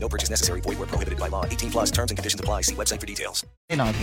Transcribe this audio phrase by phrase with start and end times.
[0.00, 0.60] No purchase necessary.
[0.60, 1.44] Void where prohibited by law.
[1.44, 2.62] 18 plus terms and conditions apply.
[2.62, 3.44] See website for details.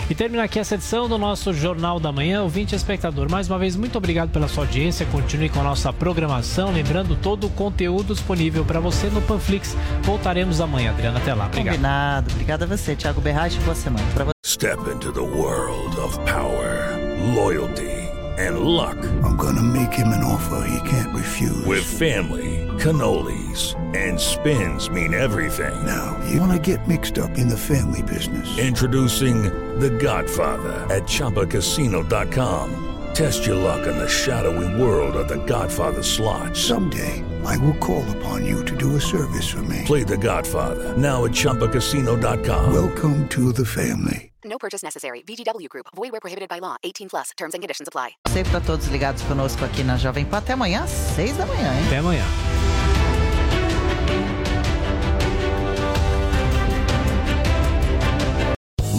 [0.08, 2.42] E termina aqui essa edição do nosso Jornal da Manhã.
[2.42, 5.04] Ouvinte e espectador, mais uma vez, muito obrigado pela sua audiência.
[5.06, 6.72] Continue com a nossa programação.
[6.72, 9.76] Lembrando todo o conteúdo disponível para você no Panflix.
[10.02, 11.18] Voltaremos amanhã, Adriana.
[11.18, 11.46] Até lá.
[11.46, 11.74] Obrigado.
[11.74, 12.30] Combinado.
[12.32, 13.58] Obrigado a você, Thiago Berratti.
[13.60, 14.32] Boa semana para você.
[14.44, 16.96] Step into the world of power,
[17.34, 17.90] loyalty,
[18.38, 18.96] and luck.
[19.24, 21.66] I'm gonna make him an offer he can't refuse.
[21.66, 25.74] With family, cannolis, and spins mean everything.
[25.84, 28.58] Now, you wanna get mixed up in the family business.
[28.58, 29.44] Introducing
[29.78, 32.82] The Godfather at ChumbaCasino.com.
[33.14, 36.56] Test your luck in the shadowy world of The Godfather slot.
[36.56, 39.82] Someday, I will call upon you to do a service for me.
[39.84, 42.72] Play The Godfather now at ChumbaCasino.com.
[42.72, 44.32] Welcome to the family.
[44.44, 45.22] No purchase necessary.
[45.22, 45.86] VGW Group.
[45.94, 46.76] Void where prohibited by law.
[46.84, 47.30] 18 plus.
[47.36, 48.16] Terms and conditions apply.
[48.28, 50.38] Sempre para todos ligados conosco aqui na Jovem Pan.
[50.38, 51.86] Até amanhã, às seis da manhã, hein?
[51.86, 52.55] Até amanhã.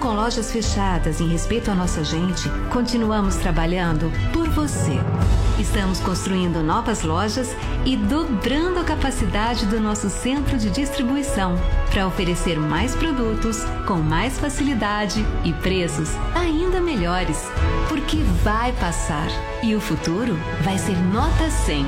[0.00, 4.92] Com lojas fechadas em respeito à nossa gente, continuamos trabalhando por você.
[5.58, 7.48] Estamos construindo novas lojas
[7.84, 11.56] e dobrando a capacidade do nosso centro de distribuição
[11.90, 17.42] para oferecer mais produtos com mais facilidade e preços ainda melhores.
[17.88, 19.28] Porque vai passar
[19.64, 21.86] e o futuro vai ser nota 100.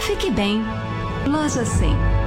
[0.00, 0.64] Fique bem.
[1.26, 2.21] Loja 100.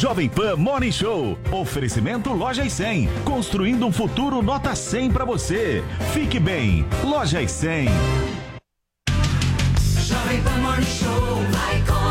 [0.00, 1.36] Jovem Pan Morning Show.
[1.52, 3.06] Oferecimento Loja e 100.
[3.22, 5.84] Construindo um futuro nota 100 para você.
[6.14, 6.86] Fique bem.
[7.04, 7.90] Loja e 100.
[10.06, 12.09] Jovem Pan Morning Show vai começar.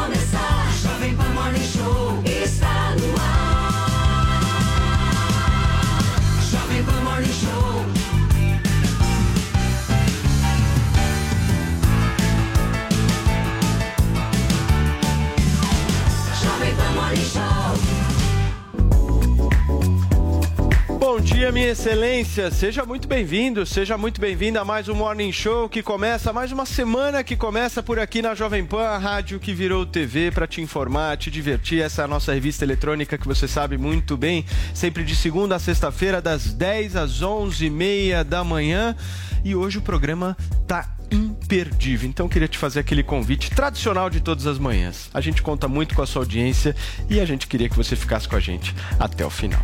[21.49, 22.51] Dia, minha excelência.
[22.51, 26.65] Seja muito bem-vindo, seja muito bem-vinda a mais um Morning Show que começa, mais uma
[26.65, 30.61] semana que começa por aqui na Jovem Pan, a rádio que virou TV para te
[30.61, 31.81] informar, te divertir.
[31.81, 35.59] Essa é a nossa revista eletrônica que você sabe muito bem, sempre de segunda a
[35.59, 38.95] sexta-feira, das 10 às 11h30 da manhã.
[39.43, 42.07] E hoje o programa tá imperdível.
[42.07, 45.09] Então queria te fazer aquele convite tradicional de todas as manhãs.
[45.13, 46.75] A gente conta muito com a sua audiência
[47.09, 49.63] e a gente queria que você ficasse com a gente até o final.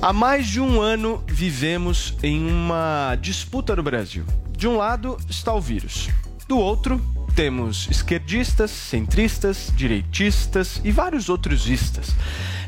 [0.00, 4.24] Há mais de um ano vivemos em uma disputa no Brasil.
[4.52, 6.08] De um lado está o vírus,
[6.46, 7.00] do outro
[7.34, 12.14] temos esquerdistas, centristas, direitistas e vários outros istas.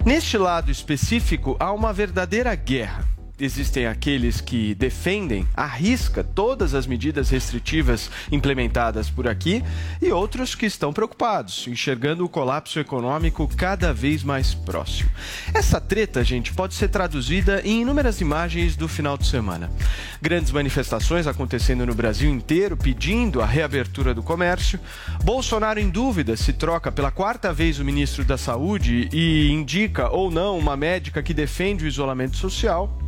[0.04, 6.86] Neste lado específico há uma verdadeira guerra existem aqueles que defendem à risca todas as
[6.86, 9.62] medidas restritivas implementadas por aqui
[10.02, 15.10] e outros que estão preocupados, enxergando o colapso econômico cada vez mais próximo.
[15.54, 19.70] Essa treta, gente, pode ser traduzida em inúmeras imagens do final de semana.
[20.20, 24.80] Grandes manifestações acontecendo no Brasil inteiro pedindo a reabertura do comércio.
[25.22, 30.30] Bolsonaro em dúvida se troca pela quarta vez o ministro da Saúde e indica ou
[30.30, 33.07] não uma médica que defende o isolamento social.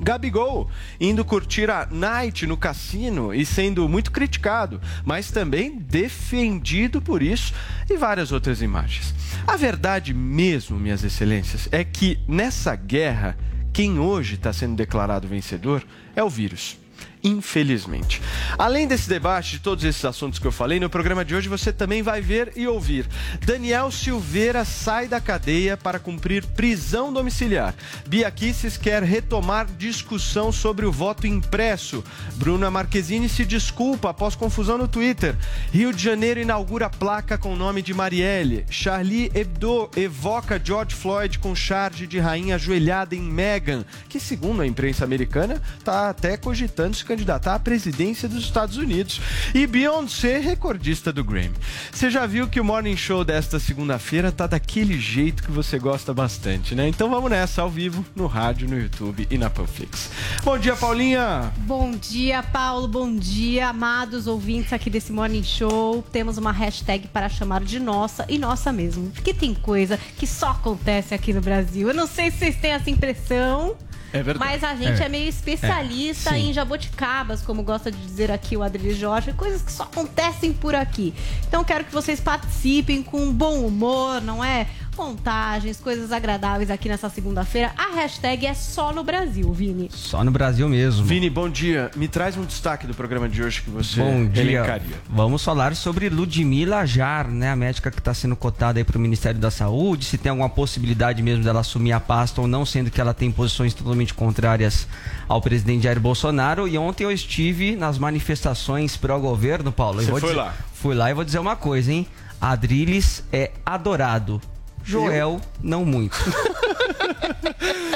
[0.00, 7.22] Gabigol indo curtir a night no cassino e sendo muito criticado, mas também defendido por
[7.22, 7.52] isso
[7.88, 9.14] e várias outras imagens.
[9.46, 13.36] A verdade mesmo, minhas excelências, é que nessa guerra,
[13.72, 15.84] quem hoje está sendo declarado vencedor
[16.16, 16.78] é o vírus.
[17.22, 18.20] Infelizmente.
[18.58, 21.72] Além desse debate de todos esses assuntos que eu falei, no programa de hoje você
[21.72, 23.06] também vai ver e ouvir.
[23.44, 27.74] Daniel Silveira sai da cadeia para cumprir prisão domiciliar.
[28.06, 32.04] Bia Kicis quer retomar discussão sobre o voto impresso.
[32.34, 35.34] Bruna Marquezine se desculpa após confusão no Twitter.
[35.72, 38.64] Rio de Janeiro inaugura placa com o nome de Marielle.
[38.70, 44.66] Charlie Hebdo evoca George Floyd com charge de rainha ajoelhada em Meghan, que segundo a
[44.66, 49.20] imprensa americana está até cogitando se candidatar à presidência dos Estados Unidos.
[49.52, 51.56] E Beyoncé, recordista do Grammy.
[51.90, 56.14] Você já viu que o Morning Show desta segunda-feira tá daquele jeito que você gosta
[56.14, 56.86] bastante, né?
[56.86, 60.08] Então vamos nessa, ao vivo, no rádio, no YouTube e na Panflix.
[60.44, 61.52] Bom dia, Paulinha!
[61.58, 62.86] Bom dia, Paulo.
[62.86, 66.04] Bom dia, amados ouvintes aqui desse Morning Show.
[66.12, 69.10] Temos uma hashtag para chamar de nossa e nossa mesmo.
[69.10, 71.88] Porque tem coisa que só acontece aqui no Brasil.
[71.88, 73.76] Eu não sei se vocês têm essa impressão.
[74.12, 74.38] É verdade.
[74.38, 75.08] Mas a gente é, É.
[75.08, 79.70] meio especialista É, em jabuticabas, como gosta de dizer aqui o Adriano Jorge, coisas que
[79.72, 81.14] só acontecem por aqui.
[81.46, 84.66] Então quero que vocês participem com bom humor, não é?
[85.04, 87.72] Montagens, coisas agradáveis aqui nessa segunda-feira.
[87.74, 89.88] A hashtag é só no Brasil, Vini.
[89.90, 91.06] Só no Brasil mesmo.
[91.06, 91.90] Vini, bom dia.
[91.96, 94.42] Me traz um destaque do programa de hoje que você Bom dia.
[94.42, 94.96] elencaria.
[95.08, 97.50] Vamos falar sobre Ludmila Jar, né?
[97.50, 100.50] A médica que está sendo cotada aí para o Ministério da Saúde, se tem alguma
[100.50, 104.86] possibilidade mesmo dela assumir a pasta ou não, sendo que ela tem posições totalmente contrárias
[105.26, 106.68] ao presidente Jair Bolsonaro.
[106.68, 110.00] E ontem eu estive nas manifestações pró-governo, Paulo.
[110.00, 110.54] Eu Você vou foi dizer- lá?
[110.74, 112.06] Fui lá e vou dizer uma coisa, hein?
[112.38, 114.40] Adriles é adorado.
[114.90, 116.18] Joel, não muito.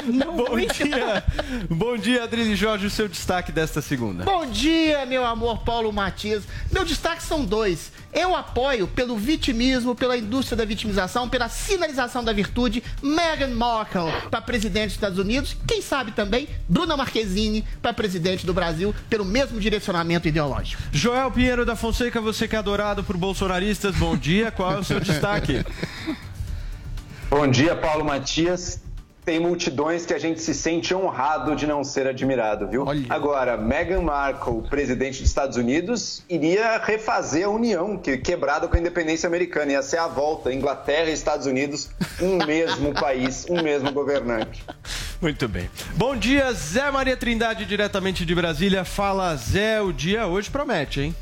[0.05, 1.23] Bom dia.
[1.69, 4.23] Bom dia, Adriane Jorge, o seu destaque desta segunda.
[4.23, 6.43] Bom dia, meu amor Paulo Matias.
[6.71, 7.91] Meu destaque são dois.
[8.13, 14.39] Eu apoio pelo vitimismo, pela indústria da vitimização, pela sinalização da virtude, Meghan Markle para
[14.41, 15.57] presidente dos Estados Unidos.
[15.67, 20.81] Quem sabe também Bruna Marquezine para presidente do Brasil, pelo mesmo direcionamento ideológico.
[20.93, 24.49] Joel Pinheiro da Fonseca, você que é adorado por bolsonaristas, bom dia.
[24.49, 25.65] Qual é o seu destaque?
[27.37, 28.79] Bom dia, Paulo Matias.
[29.25, 32.85] Tem multidões que a gente se sente honrado de não ser admirado, viu?
[33.09, 38.79] Agora, Meghan Markle, presidente dos Estados Unidos, iria refazer a união que quebrada com a
[38.79, 39.73] independência americana.
[39.73, 41.89] Ia ser a volta, Inglaterra e Estados Unidos,
[42.21, 44.63] um mesmo país, um mesmo governante.
[45.21, 45.69] Muito bem.
[45.95, 48.85] Bom dia, Zé Maria Trindade, diretamente de Brasília.
[48.85, 51.15] Fala, Zé, o dia hoje promete, hein?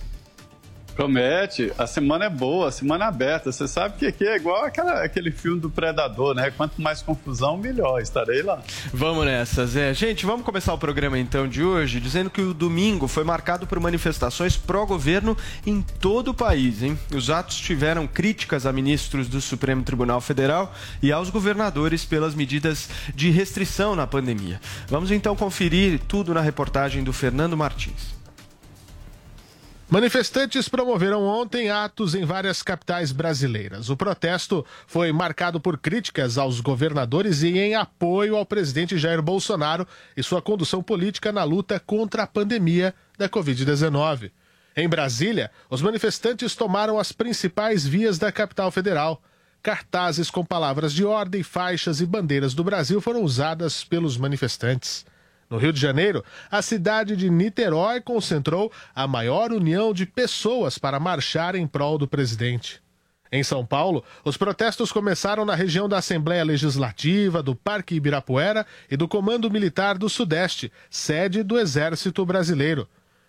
[0.96, 3.52] Promete, a semana é boa, a semana é aberta.
[3.52, 6.52] Você sabe que aqui é igual aquela, aquele filme do Predador, né?
[6.52, 8.02] Quanto mais confusão, melhor.
[8.02, 8.62] Estarei lá.
[8.94, 9.94] Vamos nessa, Zé.
[9.94, 13.80] Gente, vamos começar o programa então de hoje dizendo que o domingo foi marcado por
[13.80, 15.36] manifestações pró-governo
[15.66, 16.98] em todo o país, hein?
[17.14, 22.90] Os atos tiveram críticas a ministros do Supremo Tribunal Federal e aos governadores pelas medidas
[23.16, 24.60] de restrição na pandemia.
[24.88, 28.23] Vamos então conferir tudo na reportagem do Fernando Martins.
[29.90, 33.90] Manifestantes promoveram ontem atos em várias capitais brasileiras.
[33.90, 39.88] O protesto foi marcado por críticas aos governadores e em apoio ao presidente Jair Bolsonaro
[40.18, 44.32] e sua condução política na luta contra a pandemia da Covid-19.
[44.76, 49.22] Em Brasília, os manifestantes tomaram as principais vias da capital federal.
[49.62, 55.06] Cartazes com palavras de ordem, faixas e bandeiras do Brasil foram usadas pelos manifestantes.
[55.50, 61.00] No Rio de Janeiro, a cidade de Niterói concentrou a maior união de pessoas para
[61.00, 62.82] marchar em prol do presidente.
[63.32, 68.96] Em São Paulo, os protestos começaram na região da Assembleia Legislativa, do Parque Ibirapuera e
[68.96, 72.88] do Comando Militar do Sudeste, sede do Exército Brasileiro.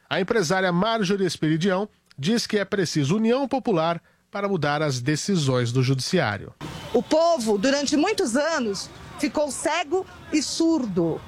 [0.08, 1.88] A empresária Marjorie Esperidião
[2.18, 3.98] diz que é preciso união popular
[4.30, 6.52] para mudar as decisões do Judiciário.
[6.92, 11.18] O povo, durante muitos anos, ficou cego e surdo.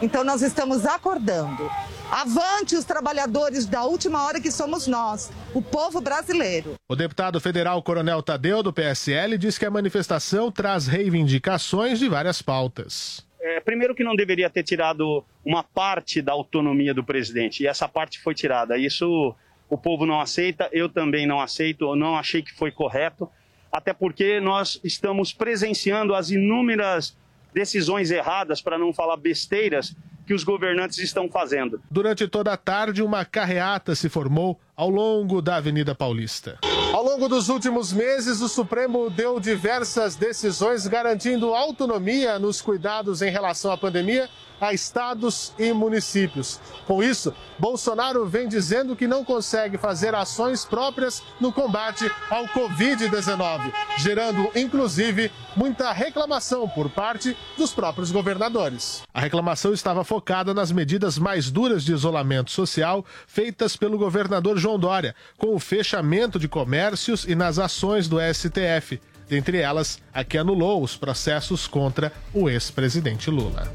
[0.00, 1.70] Então, nós estamos acordando.
[2.10, 6.74] Avante os trabalhadores da última hora que somos nós, o povo brasileiro.
[6.86, 12.42] O deputado federal Coronel Tadeu, do PSL, diz que a manifestação traz reivindicações de várias
[12.42, 13.26] pautas.
[13.40, 17.88] É, primeiro que não deveria ter tirado uma parte da autonomia do presidente, e essa
[17.88, 18.76] parte foi tirada.
[18.76, 19.34] Isso
[19.70, 23.26] o povo não aceita, eu também não aceito, eu não achei que foi correto,
[23.72, 27.16] até porque nós estamos presenciando as inúmeras
[27.52, 29.94] decisões erradas, para não falar besteiras,
[30.26, 31.80] que os governantes estão fazendo.
[31.90, 36.58] Durante toda a tarde, uma carreata se formou ao longo da Avenida Paulista.
[36.92, 43.22] Ao Ao longo dos últimos meses, o Supremo deu diversas decisões garantindo autonomia nos cuidados
[43.22, 44.28] em relação à pandemia
[44.62, 46.60] a estados e municípios.
[46.86, 53.72] Com isso, Bolsonaro vem dizendo que não consegue fazer ações próprias no combate ao Covid-19,
[53.98, 59.02] gerando inclusive muita reclamação por parte dos próprios governadores.
[59.12, 64.78] A reclamação estava focada nas medidas mais duras de isolamento social feitas pelo governador João
[64.78, 69.00] Dória, com o fechamento de comércios e nas ações do STF.
[69.28, 73.72] Dentre elas, a que anulou os processos contra o ex-presidente Lula.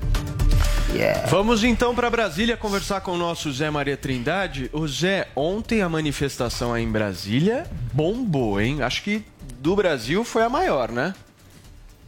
[1.30, 4.68] Vamos então para Brasília conversar com o nosso Zé Maria Trindade.
[4.74, 8.82] O Zé, ontem a manifestação aí em Brasília bombou, hein?
[8.82, 9.24] Acho que
[9.60, 11.14] do Brasil foi a maior, né?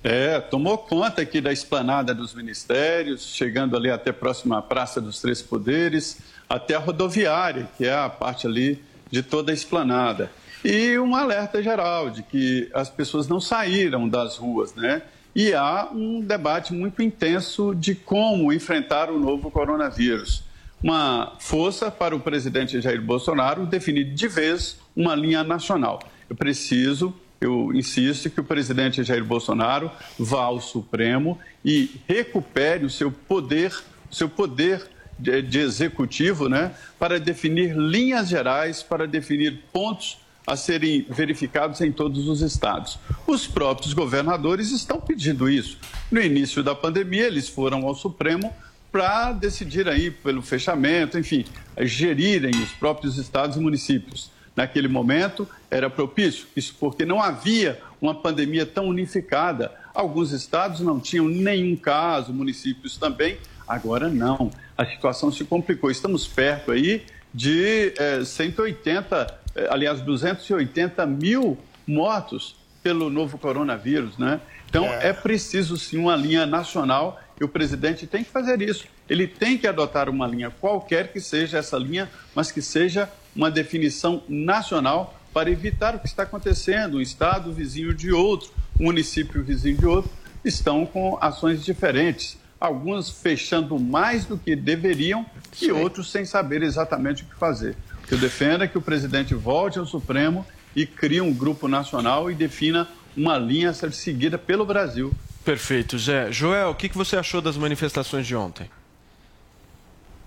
[0.03, 5.21] É, tomou conta aqui da esplanada dos ministérios, chegando ali até a próxima Praça dos
[5.21, 6.19] Três Poderes,
[6.49, 8.81] até a rodoviária, que é a parte ali
[9.11, 10.31] de toda a esplanada.
[10.63, 15.03] E um alerta geral de que as pessoas não saíram das ruas, né?
[15.39, 20.43] E há um debate muito intenso de como enfrentar o novo coronavírus.
[20.83, 25.99] Uma força para o presidente Jair Bolsonaro definir de vez uma linha nacional.
[26.29, 32.89] Eu preciso, eu insisto que o presidente Jair Bolsonaro vá ao Supremo e recupere o
[32.89, 33.73] seu poder,
[34.11, 34.85] seu poder
[35.17, 41.91] de, de executivo, né, para definir linhas gerais, para definir pontos a serem verificados em
[41.91, 42.97] todos os estados.
[43.27, 45.77] Os próprios governadores estão pedindo isso.
[46.11, 48.53] No início da pandemia, eles foram ao Supremo
[48.91, 51.45] para decidir aí pelo fechamento, enfim,
[51.79, 54.31] gerirem os próprios estados e municípios.
[54.55, 59.71] Naquele momento era propício, isso porque não havia uma pandemia tão unificada.
[59.93, 63.37] Alguns estados não tinham nenhum caso, municípios também.
[63.67, 65.91] Agora não, a situação se complicou.
[65.91, 69.33] Estamos perto aí de eh, 180 eh,
[69.69, 74.39] aliás, 280 mil mortos pelo novo coronavírus, né?
[74.69, 75.09] Então, é.
[75.09, 75.13] é.
[75.13, 78.85] preciso sim uma linha nacional e o presidente tem que fazer isso.
[79.09, 83.49] Ele tem que adotar uma linha, qualquer que seja essa linha, mas que seja uma
[83.49, 86.97] definição nacional para evitar o que está acontecendo.
[86.97, 90.11] Um estado vizinho de outro, um município vizinho de outro,
[90.43, 92.37] estão com ações diferentes.
[92.59, 95.25] Alguns fechando mais do que deveriam
[95.61, 97.75] e outros sem saber exatamente o que fazer
[98.09, 100.43] que eu defendo é que o presidente volte ao Supremo
[100.75, 105.13] e crie um grupo nacional e defina uma linha a ser seguida pelo Brasil.
[105.45, 106.31] Perfeito, Zé.
[106.31, 108.67] Joel, o que você achou das manifestações de ontem?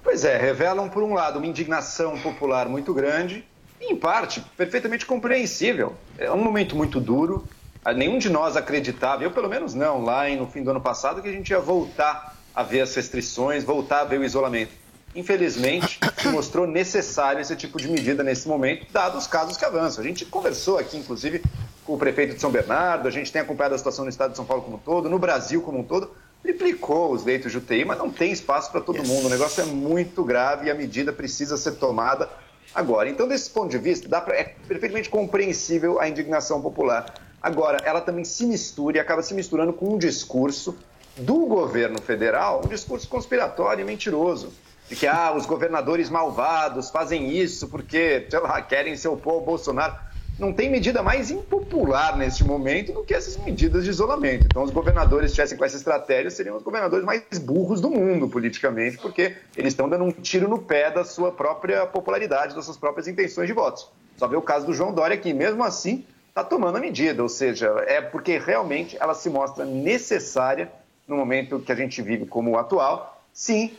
[0.04, 3.44] Pois é, revelam, por um lado, uma indignação popular muito grande,
[3.80, 5.96] e, em parte, perfeitamente compreensível.
[6.18, 7.48] É um momento muito duro.
[7.96, 11.28] Nenhum de nós acreditava, eu pelo menos não, lá no fim do ano passado, que
[11.28, 14.81] a gente ia voltar a ver as restrições, voltar a ver o isolamento
[15.14, 20.02] infelizmente, se mostrou necessário esse tipo de medida nesse momento, dados os casos que avançam.
[20.02, 21.42] A gente conversou aqui, inclusive,
[21.84, 24.36] com o prefeito de São Bernardo, a gente tem acompanhado a situação no estado de
[24.36, 26.10] São Paulo como um todo, no Brasil como um todo,
[26.42, 29.08] triplicou os leitos de UTI, mas não tem espaço para todo yes.
[29.08, 29.26] mundo.
[29.26, 32.28] O negócio é muito grave e a medida precisa ser tomada
[32.74, 33.08] agora.
[33.08, 37.14] Então, desse ponto de vista, dá pra, é perfeitamente compreensível a indignação popular.
[37.40, 40.76] Agora, ela também se mistura e acaba se misturando com um discurso
[41.16, 44.52] do governo federal, um discurso conspiratório e mentiroso
[44.92, 49.40] de que ah, os governadores malvados fazem isso porque, sei lá, querem se opor ao
[49.40, 49.94] Bolsonaro.
[50.38, 54.44] Não tem medida mais impopular neste momento do que essas medidas de isolamento.
[54.44, 58.98] Então, os governadores tivessem com essa estratégia, seriam os governadores mais burros do mundo politicamente,
[58.98, 63.08] porque eles estão dando um tiro no pé da sua própria popularidade, das suas próprias
[63.08, 63.88] intenções de votos.
[64.18, 67.30] Só vê o caso do João Dória, que mesmo assim está tomando a medida, ou
[67.30, 70.70] seja, é porque realmente ela se mostra necessária
[71.08, 73.22] no momento que a gente vive como o atual.
[73.32, 73.72] Sim,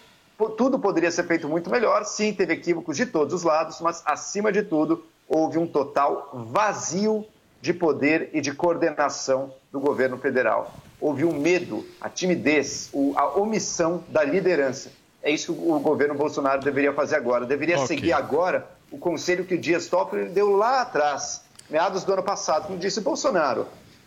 [0.58, 2.04] tudo poderia ser feito muito melhor.
[2.06, 7.26] Sim, teve equívocos de todos os lados, mas, acima de tudo, houve um total vazio
[7.62, 10.74] de poder e de coordenação do governo federal.
[11.00, 14.92] Houve um medo, a timidez, a omissão da liderança.
[15.22, 17.46] É isso que o governo Bolsonaro deveria fazer agora.
[17.46, 17.88] Deveria okay.
[17.88, 22.68] seguir agora o conselho que o Dias Toffoli deu lá atrás, meados do ano passado,
[22.68, 23.66] como disse Bolsonaro.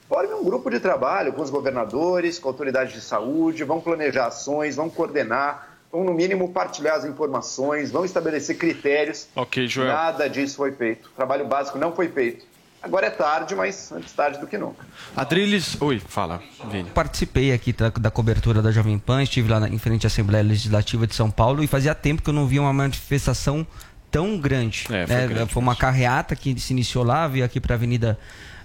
[0.08, 4.76] Forme um grupo de trabalho com os governadores, com autoridades de saúde, vão planejar ações,
[4.76, 9.28] vão coordenar, vão, no mínimo, partilhar as informações, vão estabelecer critérios.
[9.34, 9.88] Ok, Joel.
[9.88, 11.06] Nada disso foi feito.
[11.06, 12.44] O trabalho básico não foi feito.
[12.82, 14.86] Agora é tarde, mas antes tarde do que nunca.
[15.16, 16.40] Adriles, oi, fala,
[16.70, 16.88] Vini.
[16.90, 20.44] Participei aqui da, da, cobertura da Jovem Pan, estive lá na, em frente à Assembleia
[20.44, 23.66] Legislativa de São Paulo e fazia tempo que eu não via uma manifestação
[24.08, 24.86] tão grande.
[24.90, 25.26] É, foi, né?
[25.26, 28.16] grande foi uma carreata que se iniciou lá, veio aqui para a Avenida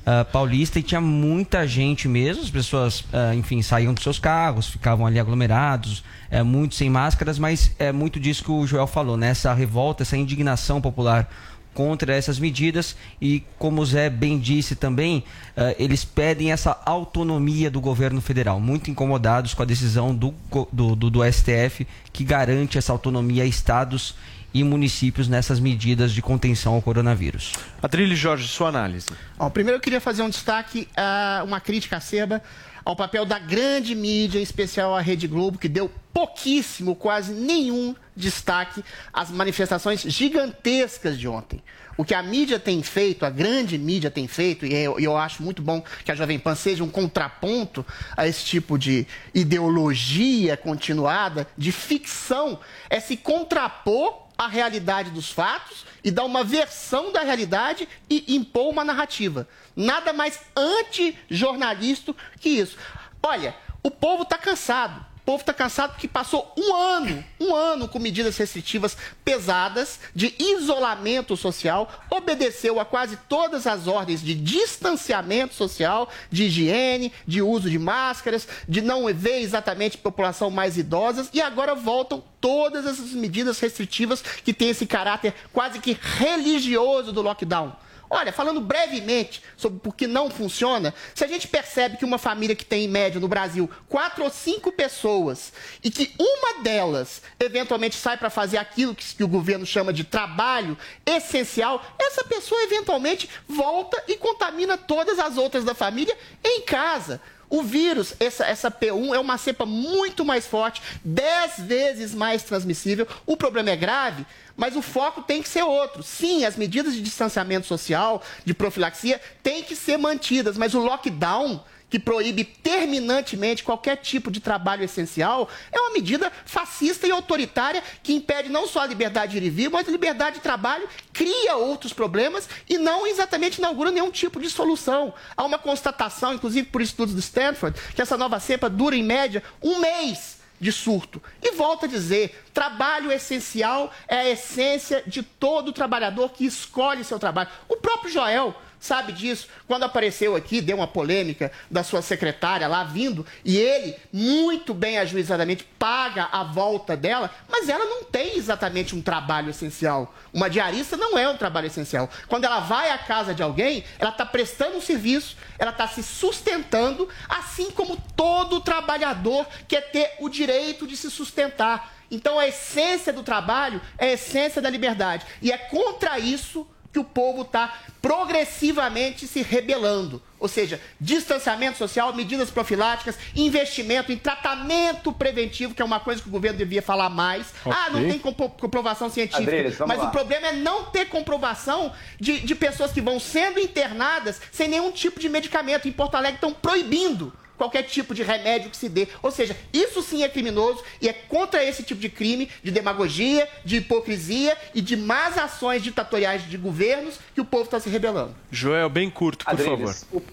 [0.02, 2.44] uh, Paulista e tinha muita gente mesmo.
[2.44, 7.38] As pessoas, uh, enfim, saíam dos seus carros, ficavam ali aglomerados, é, muito sem máscaras,
[7.38, 9.30] mas é muito disso que o Joel falou, né?
[9.30, 11.30] Essa revolta, essa indignação popular
[11.74, 15.24] contra essas medidas e, como o Zé bem disse também,
[15.56, 20.34] eh, eles pedem essa autonomia do governo federal, muito incomodados com a decisão do,
[20.72, 24.16] do, do, do STF que garante essa autonomia a estados
[24.54, 27.54] e municípios nessas medidas de contenção ao coronavírus.
[27.82, 29.08] Adrilho Jorge, sua análise.
[29.40, 32.42] Ó, primeiro eu queria fazer um destaque, ah, uma crítica acerba
[32.84, 37.96] ao papel da grande mídia, em especial a Rede Globo, que deu pouquíssimo, quase nenhum
[38.16, 41.62] destaque às manifestações gigantescas de ontem.
[41.98, 45.16] O que a mídia tem feito, a grande mídia tem feito, e eu, e eu
[45.16, 50.58] acho muito bom que a Jovem Pan seja um contraponto a esse tipo de ideologia
[50.58, 57.22] continuada, de ficção, é se contrapor à realidade dos fatos e dar uma versão da
[57.22, 59.48] realidade e impor uma narrativa.
[59.76, 62.76] Nada mais anti-jornalista que isso.
[63.22, 65.06] Olha, o povo está cansado.
[65.22, 70.34] O povo está cansado porque passou um ano, um ano com medidas restritivas pesadas de
[70.40, 77.70] isolamento social, obedeceu a quase todas as ordens de distanciamento social, de higiene, de uso
[77.70, 83.60] de máscaras, de não ver exatamente população mais idosas e agora voltam todas essas medidas
[83.60, 87.74] restritivas que têm esse caráter quase que religioso do lockdown.
[88.14, 92.54] Olha, falando brevemente sobre por que não funciona, se a gente percebe que uma família
[92.54, 97.96] que tem em média no Brasil quatro ou cinco pessoas e que uma delas eventualmente
[97.96, 103.30] sai para fazer aquilo que, que o governo chama de trabalho essencial, essa pessoa eventualmente
[103.48, 107.22] volta e contamina todas as outras da família em casa.
[107.52, 113.06] O vírus, essa, essa P1, é uma cepa muito mais forte, 10 vezes mais transmissível.
[113.26, 116.02] O problema é grave, mas o foco tem que ser outro.
[116.02, 121.62] Sim, as medidas de distanciamento social, de profilaxia, têm que ser mantidas, mas o lockdown
[121.92, 128.14] que proíbe terminantemente qualquer tipo de trabalho essencial, é uma medida fascista e autoritária que
[128.14, 131.58] impede não só a liberdade de ir e vir, mas a liberdade de trabalho, cria
[131.58, 135.14] outros problemas e não exatamente inaugura nenhum tipo de solução.
[135.36, 139.44] Há uma constatação, inclusive por estudos do Stanford, que essa nova cepa dura em média
[139.62, 141.22] um mês de surto.
[141.42, 147.20] E volto a dizer, trabalho essencial é a essência de todo trabalhador que escolhe seu
[147.20, 147.50] trabalho.
[147.68, 149.48] O próprio Joel sabe disso.
[149.68, 154.98] Quando apareceu aqui, deu uma polêmica da sua secretária lá vindo, e ele, muito bem
[154.98, 160.14] ajuizadamente, paga a volta dela, mas ela não tem exatamente um trabalho essencial.
[160.34, 162.10] Uma diarista não é um trabalho essencial.
[162.28, 166.02] Quando ela vai à casa de alguém, ela está prestando um serviço, ela está se
[166.02, 171.94] sustentando, assim como todo trabalhador quer ter o direito de se sustentar.
[172.10, 175.26] Então a essência do trabalho é a essência da liberdade.
[175.42, 180.22] E é contra isso que o povo está progressivamente se rebelando.
[180.40, 186.28] Ou seja, distanciamento social, medidas profiláticas, investimento em tratamento preventivo, que é uma coisa que
[186.28, 187.48] o governo devia falar mais.
[187.64, 187.72] Ok.
[187.80, 189.44] Ah, não tem compro- comprovação científica.
[189.44, 190.06] Adriles, mas lá.
[190.06, 194.92] o problema é não ter comprovação de, de pessoas que vão sendo internadas sem nenhum
[194.92, 195.88] tipo de medicamento.
[195.88, 199.08] Em Porto Alegre estão proibindo qualquer tipo de remédio que se dê.
[199.22, 203.48] Ou seja, isso sim é criminoso e é contra esse tipo de crime, de demagogia,
[203.64, 208.34] de hipocrisia e de más ações ditatoriais de governos que o povo está se rebelando.
[208.50, 209.74] Joel, bem curto, por favor.
[209.74, 210.24] Adriles, o,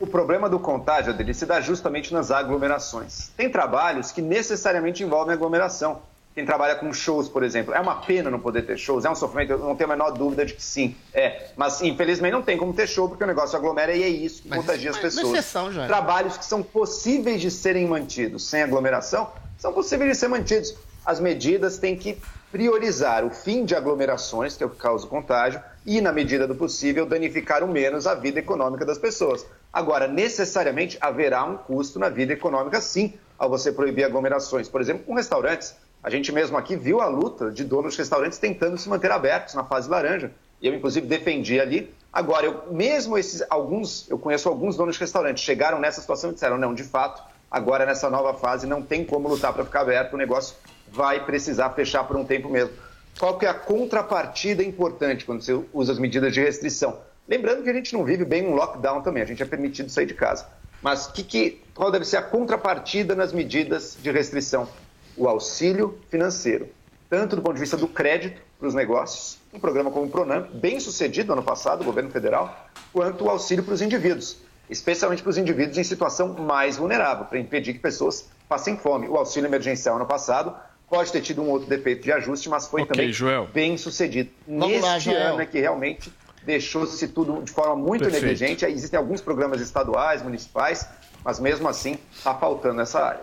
[0.00, 3.30] o problema do contágio, Adriles, se dá justamente nas aglomerações.
[3.36, 6.00] Tem trabalhos que necessariamente envolvem aglomeração.
[6.36, 9.14] Quem trabalha com shows, por exemplo, é uma pena não poder ter shows, é um
[9.14, 10.94] sofrimento, eu não tenho a menor dúvida de que sim.
[11.14, 14.42] É, mas infelizmente não tem como ter show porque o negócio aglomera e é isso
[14.42, 15.38] que Mas contagia isso- as mas pessoas.
[15.38, 15.86] exceção.
[15.86, 20.74] Trabalhos que são possíveis de serem mantidos sem aglomeração são possíveis de ser mantidos.
[21.06, 22.18] As medidas têm que
[22.52, 26.46] priorizar o fim de aglomerações, que é o que causa o contágio, e, na medida
[26.46, 29.46] do possível, danificar o menos a vida econômica das pessoas.
[29.72, 34.68] Agora, necessariamente haverá um custo na vida econômica, sim, ao você proibir aglomerações.
[34.68, 35.74] Por exemplo, com restaurantes.
[36.06, 39.54] A gente mesmo aqui viu a luta de donos de restaurantes tentando se manter abertos
[39.54, 40.30] na fase laranja.
[40.62, 41.92] E eu, inclusive, defendi ali.
[42.12, 46.34] Agora, eu, mesmo esses, alguns, eu conheço alguns donos de restaurantes, chegaram nessa situação e
[46.34, 50.14] disseram, não, de fato, agora nessa nova fase não tem como lutar para ficar aberto,
[50.14, 50.54] o negócio
[50.92, 52.70] vai precisar fechar por um tempo mesmo.
[53.18, 57.00] Qual que é a contrapartida importante quando você usa as medidas de restrição?
[57.26, 60.06] Lembrando que a gente não vive bem um lockdown também, a gente é permitido sair
[60.06, 60.46] de casa.
[60.80, 64.68] Mas que, que, qual deve ser a contrapartida nas medidas de restrição?
[65.16, 66.68] O auxílio financeiro,
[67.08, 70.50] tanto do ponto de vista do crédito para os negócios, um programa como o Pronamp,
[70.52, 75.30] bem sucedido ano passado, o governo federal, quanto o auxílio para os indivíduos, especialmente para
[75.30, 79.08] os indivíduos em situação mais vulnerável, para impedir que pessoas passem fome.
[79.08, 80.54] O auxílio emergencial ano passado
[80.88, 83.48] pode ter tido um outro defeito de ajuste, mas foi Ok, também Joel.
[83.52, 84.30] bem sucedido.
[84.46, 85.32] Vamos Neste lá, Joel.
[85.32, 86.12] ano é que realmente
[86.44, 88.22] deixou-se tudo de forma muito Perfeito.
[88.22, 88.64] negligente.
[88.66, 90.86] Existem alguns programas estaduais, municipais,
[91.24, 93.20] mas mesmo assim está faltando essa área.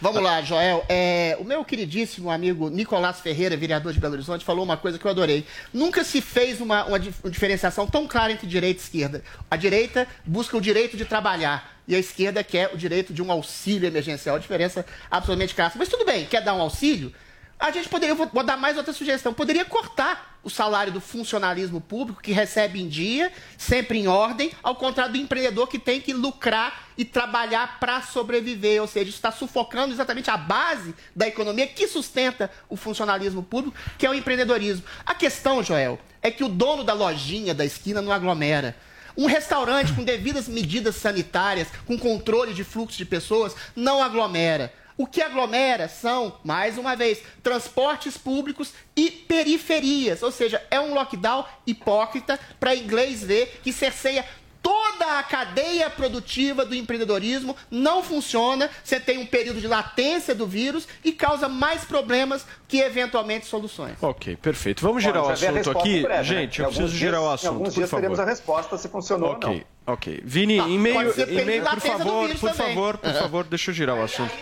[0.00, 0.84] Vamos lá, Joel.
[0.88, 5.04] É, o meu queridíssimo amigo Nicolás Ferreira, vereador de Belo Horizonte, falou uma coisa que
[5.04, 5.46] eu adorei.
[5.72, 9.22] Nunca se fez uma, uma dif- uma diferenciação tão clara entre direita e esquerda.
[9.50, 13.32] A direita busca o direito de trabalhar e a esquerda quer o direito de um
[13.32, 14.36] auxílio emergencial.
[14.36, 15.72] A diferença absolutamente clara.
[15.76, 17.12] Mas tudo bem, quer dar um auxílio?
[17.58, 21.80] A gente poderia, vou, vou dar mais outra sugestão, poderia cortar o salário do funcionalismo
[21.80, 26.12] público que recebe em dia, sempre em ordem, ao contrário do empreendedor que tem que
[26.12, 31.88] lucrar e trabalhar para sobreviver, ou seja, está sufocando exatamente a base da economia que
[31.88, 34.84] sustenta o funcionalismo público, que é o empreendedorismo.
[35.04, 38.76] A questão, Joel, é que o dono da lojinha da esquina não aglomera.
[39.16, 44.72] Um restaurante com devidas medidas sanitárias, com controle de fluxo de pessoas, não aglomera.
[44.98, 50.22] O que aglomera são, mais uma vez, transportes públicos e periferias.
[50.22, 54.24] Ou seja, é um lockdown hipócrita para inglês ver que cerceia
[54.62, 60.44] toda a cadeia produtiva do empreendedorismo, não funciona, você tem um período de latência do
[60.44, 63.92] vírus e causa mais problemas que eventualmente soluções.
[64.02, 64.82] Ok, perfeito.
[64.82, 66.00] Vamos girar Bom, o assunto aqui.
[66.02, 66.40] breve, né?
[66.40, 68.00] Gente, Em eu preciso girar o dias- assunto, alguns por dias favor.
[68.00, 69.94] teremos a resposta se funcionou ou Ok, não.
[69.94, 70.20] ok.
[70.24, 72.50] Vini, Não, em meio, pode ser em meio pela por latência do favor, vírus por
[72.50, 72.74] também.
[72.74, 74.34] favor, por favor, deixa eu girar o assunto.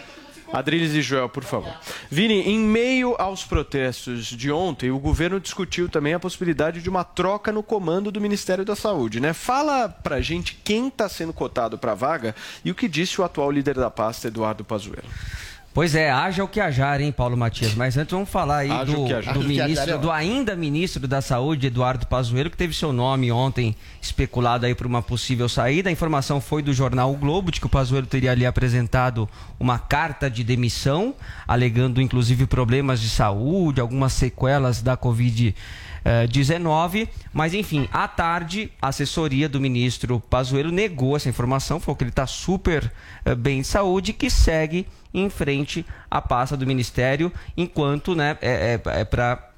[0.53, 1.75] Adriles e Joel, por favor.
[2.11, 7.05] Vini, em meio aos protestos de ontem, o governo discutiu também a possibilidade de uma
[7.05, 9.33] troca no comando do Ministério da Saúde, né?
[9.33, 13.25] Fala pra gente quem está sendo cotado para a vaga e o que disse o
[13.25, 15.09] atual líder da pasta, Eduardo Pazuello.
[15.75, 17.75] Pois é, haja o que hajar, hein, Paulo Matias.
[17.75, 21.67] Mas antes vamos falar aí Haja do, do ministro, é do ainda ministro da Saúde,
[21.67, 25.89] Eduardo Pazuello, que teve seu nome ontem especulado aí por uma possível saída.
[25.89, 29.77] A informação foi do jornal O Globo, de que o Pazuello teria ali apresentado uma
[29.77, 31.13] carta de demissão,
[31.45, 35.57] alegando inclusive problemas de saúde, algumas sequelas da Covid.
[36.05, 41.97] Eh, 19, mas enfim, à tarde, a assessoria do ministro Pazuello negou essa informação, falou
[41.97, 42.93] que ele está super
[43.25, 48.37] eh, bem de saúde e que segue em frente à pasta do ministério, enquanto, né,
[48.43, 49.51] é, é, é para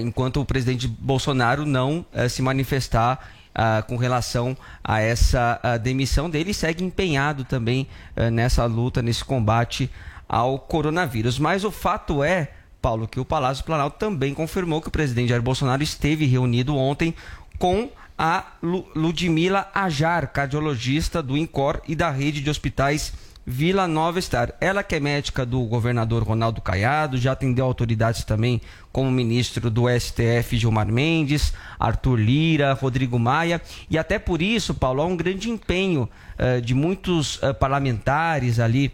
[0.00, 3.20] enquanto o presidente Bolsonaro não eh, se manifestar
[3.54, 9.90] ah, com relação a essa demissão dele, segue empenhado também eh, nessa luta, nesse combate
[10.26, 11.38] ao coronavírus.
[11.38, 12.48] Mas o fato é,
[12.82, 17.14] Paulo, que o Palácio Planalto também confirmou que o presidente Jair Bolsonaro esteve reunido ontem
[17.58, 23.12] com a Lu- Ludmila Ajar, cardiologista do INCOR e da rede de hospitais
[23.44, 24.52] Vila Nova Star.
[24.60, 28.60] Ela que é médica do governador Ronaldo Caiado, já atendeu autoridades também
[28.92, 35.02] como ministro do STF Gilmar Mendes, Arthur Lira, Rodrigo Maia, e até por isso, Paulo,
[35.02, 38.92] há um grande empenho eh, de muitos eh, parlamentares ali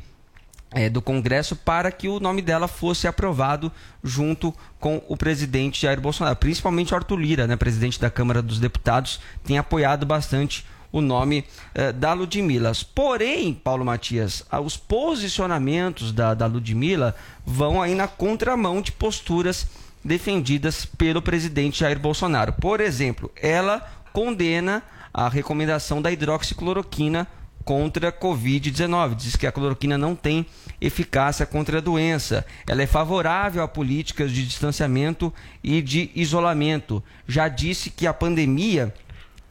[0.73, 6.01] eh, do Congresso para que o nome dela fosse aprovado junto com o presidente Jair
[6.01, 11.45] Bolsonaro, principalmente Arthur Lira, né, presidente da Câmara dos Deputados, tem apoiado bastante o nome
[11.75, 12.73] eh, da Ludmilla.
[12.95, 19.67] Porém, Paulo Matias, os posicionamentos da, da Ludmilla vão aí na contramão de posturas
[20.05, 22.53] defendidas pelo presidente Jair Bolsonaro.
[22.55, 23.81] Por exemplo, ela
[24.13, 27.27] condena a recomendação da hidroxicloroquina
[27.69, 29.15] contra a Covid-19.
[29.15, 30.47] Diz que a cloroquina não tem
[30.81, 32.47] eficácia contra a doença.
[32.67, 35.31] Ela é favorável a políticas de distanciamento
[35.63, 37.05] e de isolamento.
[37.27, 38.95] Já disse que a pandemia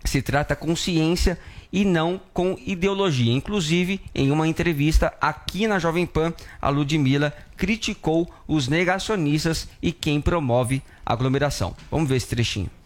[0.04, 1.38] se trata com ciência
[1.72, 3.32] e não com ideologia.
[3.32, 10.20] Inclusive, em uma entrevista aqui na Jovem Pan, a Ludmilla criticou os negacionistas e quem
[10.20, 11.76] promove aglomeração.
[11.92, 12.77] Vamos ver esse trechinho.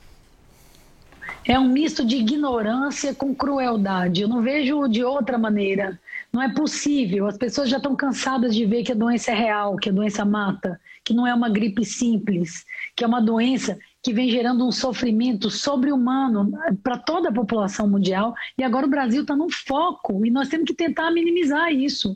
[1.43, 4.21] É um misto de ignorância com crueldade.
[4.21, 5.99] Eu não vejo de outra maneira.
[6.31, 7.25] Não é possível.
[7.25, 10.23] As pessoas já estão cansadas de ver que a doença é real, que a doença
[10.23, 12.63] mata, que não é uma gripe simples,
[12.95, 16.51] que é uma doença que vem gerando um sofrimento sobre-humano
[16.83, 18.35] para toda a população mundial.
[18.55, 22.15] E agora o Brasil está num foco e nós temos que tentar minimizar isso.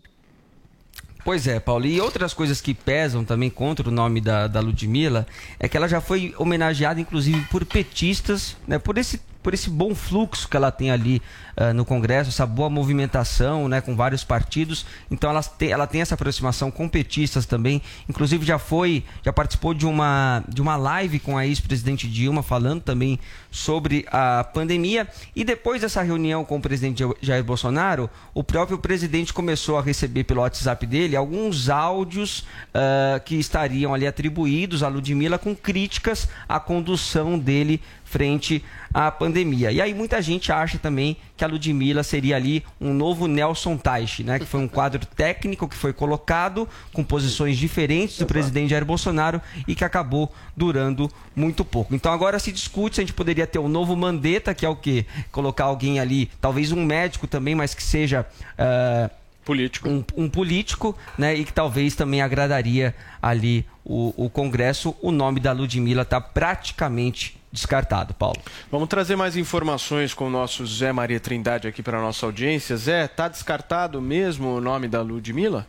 [1.25, 1.87] Pois é, Paulo.
[1.87, 5.25] E outras coisas que pesam também contra o nome da, da Ludmilla
[5.59, 9.93] é que ela já foi homenageada, inclusive, por petistas, né, por esse por esse bom
[9.93, 11.21] fluxo que ela tem ali
[11.55, 14.87] uh, no Congresso, essa boa movimentação né, com vários partidos.
[15.11, 17.79] Então ela tem, ela tem essa aproximação com petistas também.
[18.09, 22.81] Inclusive já foi, já participou de uma, de uma live com a ex-presidente Dilma falando
[22.81, 23.19] também
[23.51, 25.07] sobre a pandemia.
[25.35, 30.23] E depois dessa reunião com o presidente Jair Bolsonaro, o próprio presidente começou a receber
[30.23, 36.59] pelo WhatsApp dele alguns áudios uh, que estariam ali atribuídos a Ludmilla com críticas à
[36.59, 37.79] condução dele
[38.15, 39.73] frente à pandemia.
[39.73, 44.23] E aí muita gente acha também que a Ludmilla seria ali um novo Nelson Teich,
[44.23, 44.39] né?
[44.39, 49.41] Que foi um quadro técnico que foi colocado com posições diferentes do presidente Jair Bolsonaro
[49.67, 51.93] e que acabou durando muito pouco.
[51.93, 54.77] Então agora se discute se a gente poderia ter um novo Mandetta, que é o
[54.77, 55.05] quê?
[55.29, 58.25] Colocar alguém ali, talvez um médico também, mas que seja...
[58.57, 59.09] Uh,
[59.43, 64.95] político, um, um político, né, e que talvez também agradaria ali o, o Congresso.
[65.01, 68.39] O nome da Ludmilla está praticamente descartado, Paulo.
[68.69, 72.77] Vamos trazer mais informações com o nosso Zé Maria Trindade aqui para a nossa audiência.
[72.77, 75.65] Zé, está descartado mesmo o nome da Ludmilla?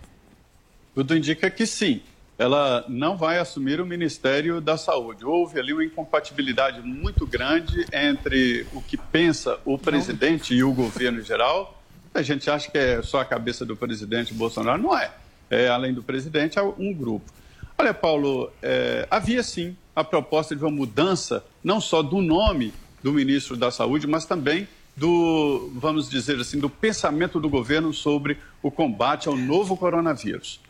[0.94, 2.03] Tudo indica que sim.
[2.38, 5.25] Ela não vai assumir o Ministério da Saúde.
[5.25, 11.20] Houve ali uma incompatibilidade muito grande entre o que pensa o presidente e o governo
[11.20, 11.83] em geral.
[12.12, 14.83] A gente acha que é só a cabeça do presidente Bolsonaro.
[14.83, 15.11] Não é.
[15.49, 17.33] é além do presidente, é um grupo.
[17.79, 23.14] Olha, Paulo, é, havia sim a proposta de uma mudança, não só do nome do
[23.14, 28.70] ministro da Saúde, mas também do, vamos dizer assim, do pensamento do governo sobre o
[28.70, 30.61] combate ao novo coronavírus.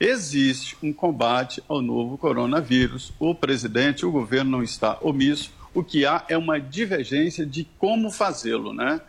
[0.00, 3.12] Existe um combate ao novo coronavírus.
[3.20, 5.52] O presidente, o governo não está omisso.
[5.72, 9.00] O que há é uma divergência de como fazê-lo, né?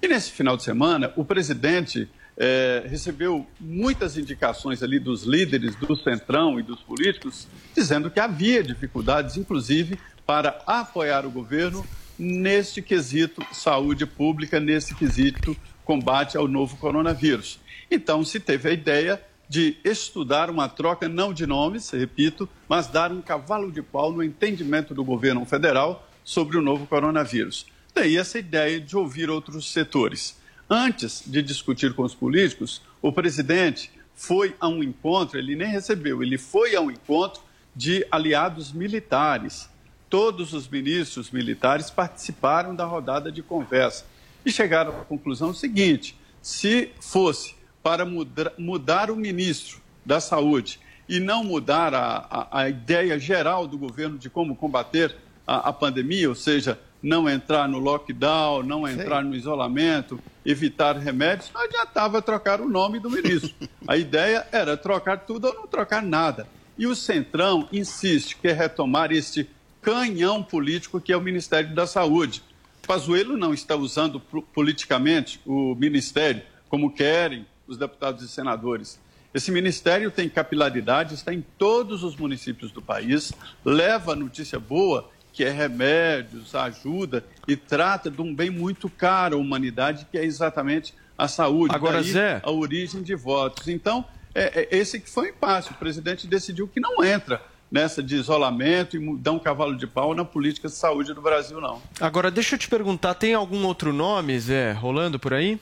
[0.00, 2.08] E nesse final de semana, o presidente
[2.38, 8.62] é, recebeu muitas indicações ali dos líderes do Centrão e dos políticos, dizendo que havia
[8.62, 11.84] dificuldades, inclusive, para apoiar o governo
[12.16, 17.58] neste quesito saúde pública, nesse quesito combate ao novo coronavírus.
[17.90, 23.10] Então, se teve a ideia de estudar uma troca não de nomes, repito, mas dar
[23.10, 27.66] um cavalo de pau no entendimento do governo federal sobre o novo coronavírus.
[27.94, 30.38] Daí essa ideia de ouvir outros setores.
[30.70, 36.22] Antes de discutir com os políticos, o presidente foi a um encontro, ele nem recebeu,
[36.22, 37.42] ele foi a um encontro
[37.74, 39.68] de aliados militares.
[40.10, 44.04] Todos os ministros militares participaram da rodada de conversa
[44.44, 51.18] e chegaram à conclusão seguinte: se fosse para mudar, mudar o ministro da Saúde e
[51.20, 56.28] não mudar a, a, a ideia geral do governo de como combater a, a, pandemia,
[56.28, 59.28] ou seja, não entrar no lockdown, não entrar Sim.
[59.28, 63.52] no isolamento, evitar remédios, não adiantava trocar o nome do ministro.
[63.86, 66.48] A ideia era trocar tudo ou não trocar nada.
[66.76, 69.48] E o Centrão insiste, quer retomar este
[69.80, 72.42] canhão político que é o Ministério da Saúde.
[72.86, 74.20] Pazuello não está usando
[74.54, 78.98] politicamente o ministério como querem os deputados e senadores.
[79.32, 83.30] Esse ministério tem capilaridade, está em todos os municípios do país,
[83.62, 89.38] leva notícia boa, que é remédios, ajuda, e trata de um bem muito caro à
[89.38, 91.72] humanidade, que é exatamente a saúde.
[91.72, 92.40] Agora, Zé...
[92.42, 93.68] A origem de votos.
[93.68, 95.70] Então, é, é, esse que foi o impasse.
[95.70, 100.12] O presidente decidiu que não entra nessa de isolamento e dar um cavalo de pau
[100.12, 101.80] na política de saúde do Brasil, não.
[102.00, 105.60] Agora, deixa eu te perguntar, tem algum outro nome, Zé, rolando por aí?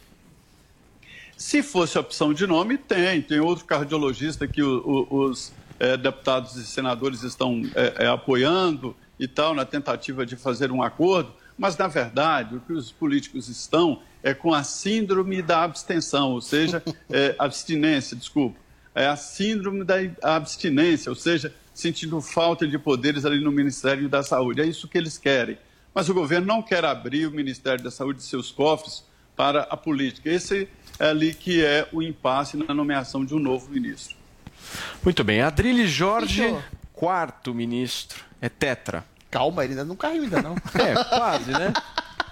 [1.36, 3.20] Se fosse opção de nome, tem.
[3.20, 8.96] Tem outro cardiologista que o, o, os é, deputados e senadores estão é, é, apoiando
[9.18, 11.32] e tal, na tentativa de fazer um acordo.
[11.56, 16.40] Mas, na verdade, o que os políticos estão é com a síndrome da abstenção, ou
[16.40, 16.82] seja,
[17.38, 18.58] abstinência, desculpa.
[18.94, 24.22] É a síndrome da abstinência, ou seja, sentindo falta de poderes ali no Ministério da
[24.22, 24.62] Saúde.
[24.62, 25.58] É isso que eles querem.
[25.94, 29.04] Mas o governo não quer abrir o Ministério da Saúde e seus cofres
[29.36, 30.30] para a política.
[30.30, 34.16] Esse é ali que é o impasse na nomeação de um novo ministro.
[35.04, 35.42] Muito bem.
[35.42, 36.62] Adrilles Jorge, Fechou.
[36.96, 38.24] Quarto ministro.
[38.40, 39.04] É tetra.
[39.30, 40.56] Calma, ele ainda não caiu ainda não.
[40.74, 41.72] É, quase, né?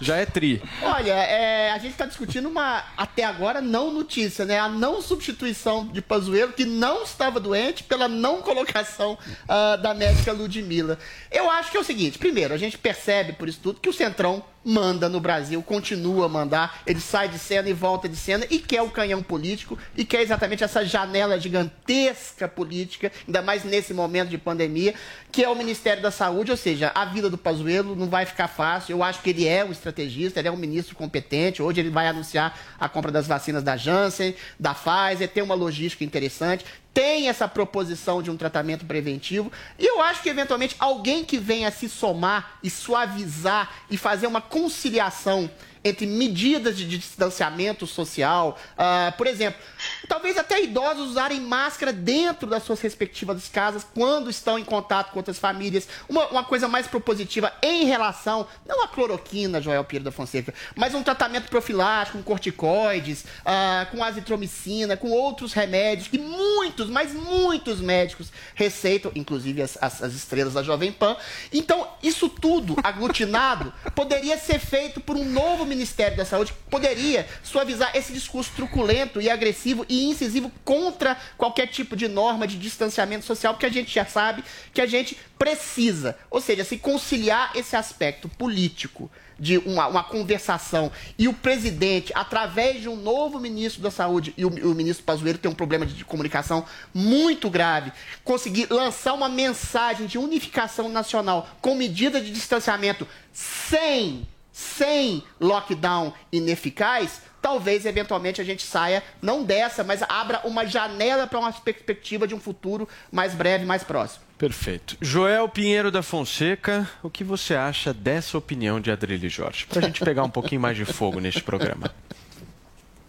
[0.00, 0.60] Já é tri.
[0.82, 4.58] Olha, é, a gente está discutindo uma, até agora, não notícia, né?
[4.58, 10.32] A não substituição de Pazuello, que não estava doente, pela não colocação uh, da médica
[10.32, 10.98] Ludmilla.
[11.30, 13.92] Eu acho que é o seguinte: primeiro, a gente percebe por isso tudo que o
[13.92, 18.46] Centrão manda no Brasil, continua a mandar, ele sai de cena e volta de cena
[18.50, 23.92] e quer o canhão político e quer exatamente essa janela gigantesca política, ainda mais nesse
[23.92, 24.94] momento de pandemia,
[25.30, 28.48] que é o Ministério da Saúde, ou seja, a vida do Pazuello não vai ficar
[28.48, 28.92] fácil.
[28.92, 31.60] Eu acho que ele é um estrategista, ele é um ministro competente.
[31.60, 36.04] Hoje ele vai anunciar a compra das vacinas da Janssen, da Pfizer, tem uma logística
[36.04, 39.50] interessante tem essa proposição de um tratamento preventivo.
[39.76, 44.40] E eu acho que, eventualmente, alguém que venha se somar e suavizar e fazer uma
[44.40, 45.50] conciliação
[45.84, 48.58] entre medidas de distanciamento social.
[48.72, 49.60] Uh, por exemplo,
[50.08, 55.18] talvez até idosos usarem máscara dentro das suas respectivas casas quando estão em contato com
[55.18, 55.88] outras famílias.
[56.08, 60.94] Uma, uma coisa mais propositiva em relação, não a cloroquina, Joel Pinheiro da Fonseca, mas
[60.94, 67.80] um tratamento profilático com corticoides, uh, com azitromicina, com outros remédios que muitos, mas muitos
[67.80, 71.16] médicos receitam, inclusive as, as, as estrelas da Jovem Pan.
[71.52, 77.90] Então, isso tudo aglutinado poderia ser feito por um novo Ministério da Saúde poderia suavizar
[77.96, 83.54] esse discurso truculento e agressivo e incisivo contra qualquer tipo de norma de distanciamento social,
[83.54, 88.28] porque a gente já sabe que a gente precisa, ou seja, se conciliar esse aspecto
[88.28, 94.32] político de uma, uma conversação e o presidente, através de um novo ministro da Saúde,
[94.36, 99.12] e o, o ministro Pazuello tem um problema de, de comunicação muito grave, conseguir lançar
[99.12, 108.40] uma mensagem de unificação nacional com medida de distanciamento sem, sem lockdown ineficaz, talvez eventualmente
[108.40, 112.88] a gente saia, não dessa, mas abra uma janela para uma perspectiva de um futuro
[113.10, 114.22] mais breve, mais próximo.
[114.38, 114.96] Perfeito.
[115.00, 119.66] Joel Pinheiro da Fonseca, o que você acha dessa opinião de Adrilho Jorge?
[119.66, 121.92] Para a gente pegar um pouquinho mais de fogo neste programa.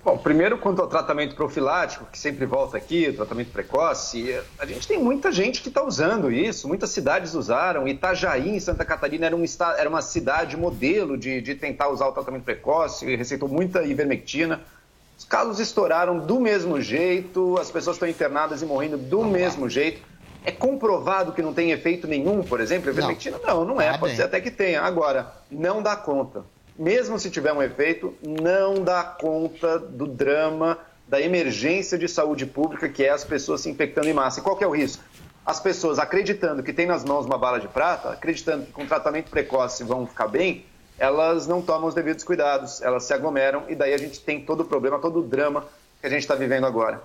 [0.06, 4.88] Bom, primeiro quanto ao tratamento profilático, que sempre volta aqui, o tratamento precoce, a gente
[4.88, 7.88] tem muita gente que está usando isso, muitas cidades usaram.
[7.88, 9.44] Itajaí, em Santa Catarina, era, um,
[9.76, 14.62] era uma cidade modelo de, de tentar usar o tratamento precoce, receitou muita ivermectina.
[15.18, 20.04] Os casos estouraram do mesmo jeito, as pessoas estão internadas e morrendo do mesmo jeito.
[20.44, 23.40] É comprovado que não tem efeito nenhum, por exemplo, ivermectina?
[23.44, 24.18] Não, não, é, Tá pode bem.
[24.18, 24.84] ser até que tenha.
[24.84, 26.44] Agora, não dá conta.
[26.78, 32.90] Mesmo se tiver um efeito, não dá conta do drama, da emergência de saúde pública,
[32.90, 34.40] que é as pessoas se infectando em massa.
[34.40, 35.04] E qual é o risco?
[35.46, 39.30] As pessoas acreditando que tem nas mãos uma bala de prata, acreditando que com tratamento
[39.30, 40.66] precoce vão ficar bem,
[40.98, 44.62] elas não tomam os devidos cuidados, elas se aglomeram e daí a gente tem todo
[44.62, 45.66] o problema, todo o drama
[46.02, 47.02] que a gente está vivendo agora.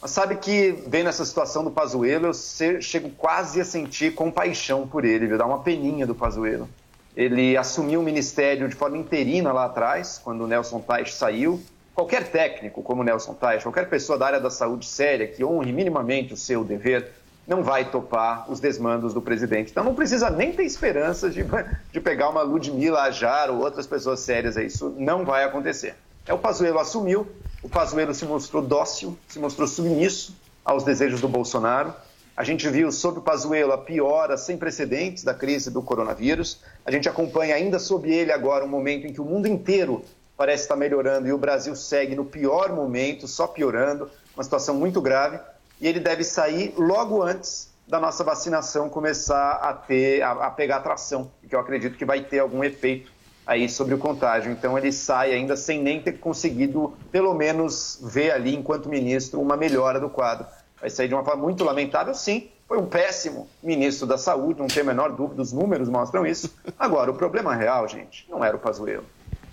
[0.00, 5.04] Mas sabe que, vendo essa situação do Pazuello, eu chego quase a sentir compaixão por
[5.04, 5.38] ele, viu?
[5.38, 6.68] Dá uma peninha do Pazuello.
[7.16, 11.62] Ele assumiu o ministério de forma interina lá atrás, quando o Nelson Teich saiu.
[11.94, 15.72] Qualquer técnico como o Nelson Teich, qualquer pessoa da área da saúde séria que honre
[15.72, 17.12] minimamente o seu dever,
[17.46, 19.70] não vai topar os desmandos do presidente.
[19.70, 21.44] Então não precisa nem ter esperança de,
[21.92, 24.56] de pegar uma Ludmila Ajar ou outras pessoas sérias.
[24.56, 25.94] Isso não vai acontecer.
[26.26, 27.26] É o Pazuello assumiu,
[27.62, 31.92] o Pazuello se mostrou dócil, se mostrou submisso aos desejos do Bolsonaro.
[32.34, 36.60] A gente viu sob o Pazuello a piora sem precedentes da crise do coronavírus.
[36.84, 40.02] A gente acompanha ainda sob ele agora um momento em que o mundo inteiro
[40.34, 44.98] parece estar melhorando e o Brasil segue no pior momento, só piorando, uma situação muito
[45.00, 45.38] grave.
[45.78, 50.80] E ele deve sair logo antes da nossa vacinação começar a ter, a, a pegar
[50.80, 53.12] tração, que eu acredito que vai ter algum efeito
[53.46, 54.50] aí sobre o contágio.
[54.50, 59.56] Então ele sai ainda sem nem ter conseguido, pelo menos, ver ali, enquanto ministro, uma
[59.56, 60.46] melhora do quadro.
[60.82, 62.48] Vai sair de uma forma muito lamentável, sim.
[62.66, 66.52] Foi um péssimo ministro da Saúde, não tem a menor dúvida, os números mostram isso.
[66.76, 69.04] Agora, o problema real, gente, não era o Pazuello.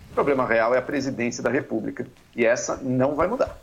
[0.09, 2.07] O problema real é a presidência da República.
[2.35, 3.55] E essa não vai mudar.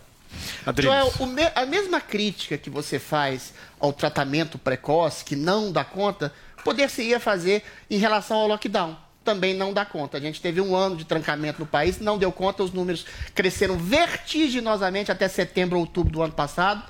[0.79, 5.85] Joel, o me- a mesma crítica que você faz ao tratamento precoce, que não dá
[5.85, 8.97] conta, poder-se-ia fazer em relação ao lockdown.
[9.25, 10.19] Também não dá conta.
[10.19, 13.77] A gente teve um ano de trancamento no país, não deu conta, os números cresceram
[13.77, 16.83] vertiginosamente até setembro, outubro do ano passado.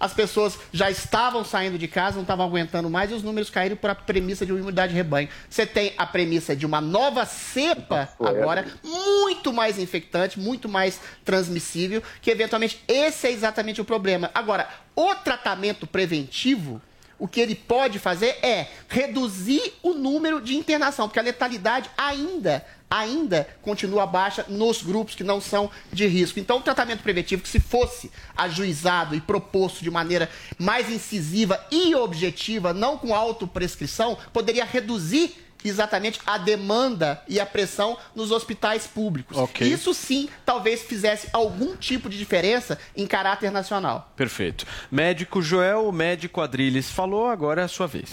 [0.00, 3.76] As pessoas já estavam saindo de casa, não estavam aguentando mais, e os números caíram
[3.76, 5.28] por a premissa de uma imunidade de rebanho.
[5.48, 12.02] Você tem a premissa de uma nova cepa agora, muito mais infectante, muito mais transmissível,
[12.22, 14.30] que eventualmente esse é exatamente o problema.
[14.34, 16.80] Agora, o tratamento preventivo,
[17.18, 22.64] o que ele pode fazer é reduzir o número de internação, porque a letalidade ainda,
[22.90, 26.40] ainda continua baixa nos grupos que não são de risco.
[26.40, 31.94] Então, o tratamento preventivo, que se fosse ajuizado e proposto de maneira mais incisiva e
[31.94, 39.36] objetiva, não com autoprescrição, poderia reduzir exatamente a demanda e a pressão nos hospitais públicos.
[39.36, 39.66] Ok.
[39.66, 44.10] Isso sim, talvez fizesse algum tipo de diferença em caráter nacional.
[44.16, 44.66] Perfeito.
[44.90, 48.10] Médico Joel, médico Adriles falou, agora é a sua vez.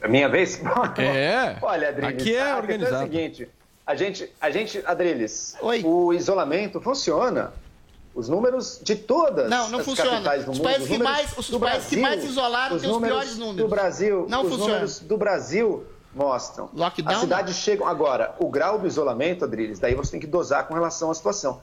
[0.00, 0.60] É minha vez?
[0.98, 1.56] É.
[1.62, 2.94] Olha, Adriles, Aqui é a questão organizado.
[2.94, 3.48] É o seguinte,
[3.86, 7.52] a gente, a gente Adriles, o isolamento funciona.
[8.12, 10.10] Os números de todas Não, não as funciona.
[10.10, 12.82] capitais do Os mundo, países que números mais- os do países que mais isolaram os
[12.82, 13.56] têm os piores números.
[13.62, 14.72] Do Brasil, Não os funciona.
[14.72, 16.68] números do Brasil mostram.
[16.74, 20.66] Lockdown, As cidades chegam agora, o grau do isolamento, Adriles, daí você tem que dosar
[20.66, 21.60] com relação à situação.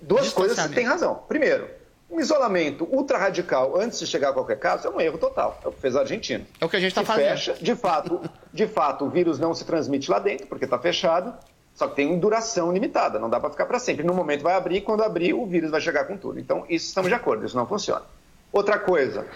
[0.00, 1.20] Duas coisas você tem razão.
[1.26, 1.68] Primeiro,
[2.10, 5.60] um isolamento ultra radical antes de chegar a qualquer caso é um erro total.
[5.62, 6.44] É o que fez a Argentina.
[6.60, 7.28] É o que a gente está fazendo.
[7.28, 8.20] fecha, de fato,
[8.52, 11.34] de fato, o vírus não se transmite lá dentro, porque está fechado,
[11.74, 14.04] só que tem duração limitada, não dá para ficar para sempre.
[14.04, 16.40] No momento vai abrir, quando abrir, o vírus vai chegar com tudo.
[16.40, 18.02] Então, isso estamos de acordo, isso não funciona.
[18.50, 19.26] Outra coisa,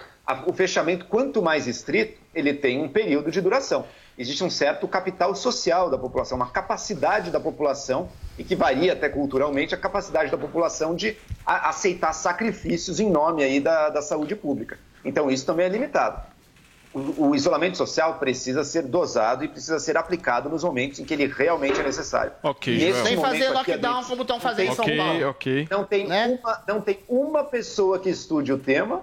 [0.46, 3.84] o fechamento, quanto mais estrito, ele tem um período de duração.
[4.18, 9.08] Existe um certo capital social da população, uma capacidade da população, e que varia até
[9.08, 14.78] culturalmente, a capacidade da população de aceitar sacrifícios em nome aí da, da saúde pública.
[15.04, 16.20] Então, isso também é limitado.
[16.94, 21.14] O, o isolamento social precisa ser dosado e precisa ser aplicado nos momentos em que
[21.14, 22.32] ele realmente é necessário.
[22.42, 23.04] Ok, Nesse Joel.
[23.06, 25.28] Sem momento fazer lockdown Adriano, como estão fazendo em São Ok, Paulo.
[25.30, 25.68] ok.
[25.70, 26.38] Não tem, Né?
[26.42, 29.00] uma, não tem uma pessoa que estude o tema,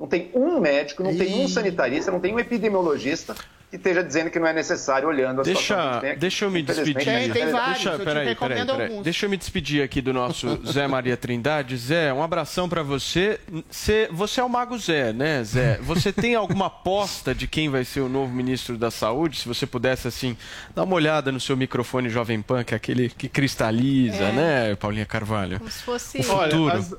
[0.00, 3.34] não tem um médico, não tem um sanitarista, não tem um epidemiologista
[3.78, 6.20] que esteja dizendo que não é necessário olhando a situação Deixa, tem aqui.
[6.20, 7.08] deixa eu me despedir.
[7.08, 7.72] é a realidade.
[7.74, 8.82] Deixa, eu peraí, peraí, peraí.
[8.88, 9.04] alguns.
[9.04, 11.76] Deixa eu me despedir aqui do nosso Zé Maria Trindade.
[11.76, 13.38] Zé, um abração pra você.
[13.70, 15.78] Você, você é o Mago Zé, né, Zé?
[15.82, 19.38] Você tem alguma aposta de quem vai ser o novo ministro da Saúde?
[19.38, 20.36] Se você pudesse, assim,
[20.74, 24.32] dar uma olhada no seu microfone Jovem Pan, que é aquele que cristaliza, É.
[24.32, 25.58] né, Paulinha Carvalho?
[25.58, 26.18] Como se fosse.
[26.18, 26.64] O futuro.
[26.64, 26.94] Olha, as,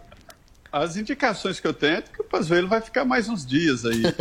[0.78, 4.02] as indicações que eu tenho é que o Pazuello vai ficar mais uns dias aí.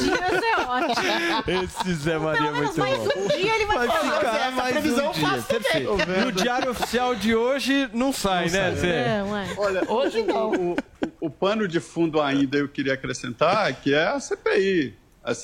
[0.00, 1.64] Dias é ótimo.
[1.64, 3.10] Esse Zé Maria é muito mais bom.
[3.16, 4.14] um dia ele vai, Vai falar.
[4.18, 5.90] ficar essa mais previsão um dia, perfeito.
[6.24, 9.18] No diário oficial de hoje não sai, né, Zé?
[9.18, 9.54] É, ué.
[9.56, 10.50] Olha, Hoje não.
[10.50, 10.76] O, o-
[11.22, 14.94] o pano de fundo ainda eu queria acrescentar que é a CPI.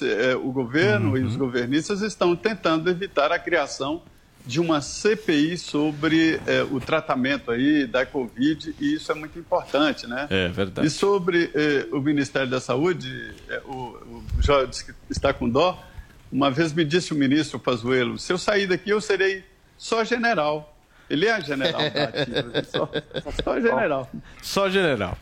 [0.02, 4.02] É, o governo e os governistas estão tentando evitar a criação
[4.46, 10.06] de uma CPI sobre é, o tratamento aí da Covid e isso é muito importante,
[10.06, 10.28] né?
[10.30, 10.86] É verdade.
[10.86, 15.48] E sobre eh, o Ministério da Saúde, eh, o, o Jó disse que está com
[15.48, 15.82] dó.
[16.30, 19.44] Uma vez me disse o ministro Pazuello, se eu sair daqui eu serei
[19.76, 20.72] só general.
[21.08, 22.90] Ele é general da ativa, só,
[23.44, 24.10] só general.
[24.42, 25.18] Só general.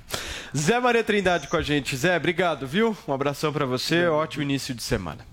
[0.57, 1.97] Zé Maria Trindade com a gente.
[1.97, 2.97] Zé, obrigado, viu?
[3.09, 5.27] Um abração pra você, ótimo início de semana.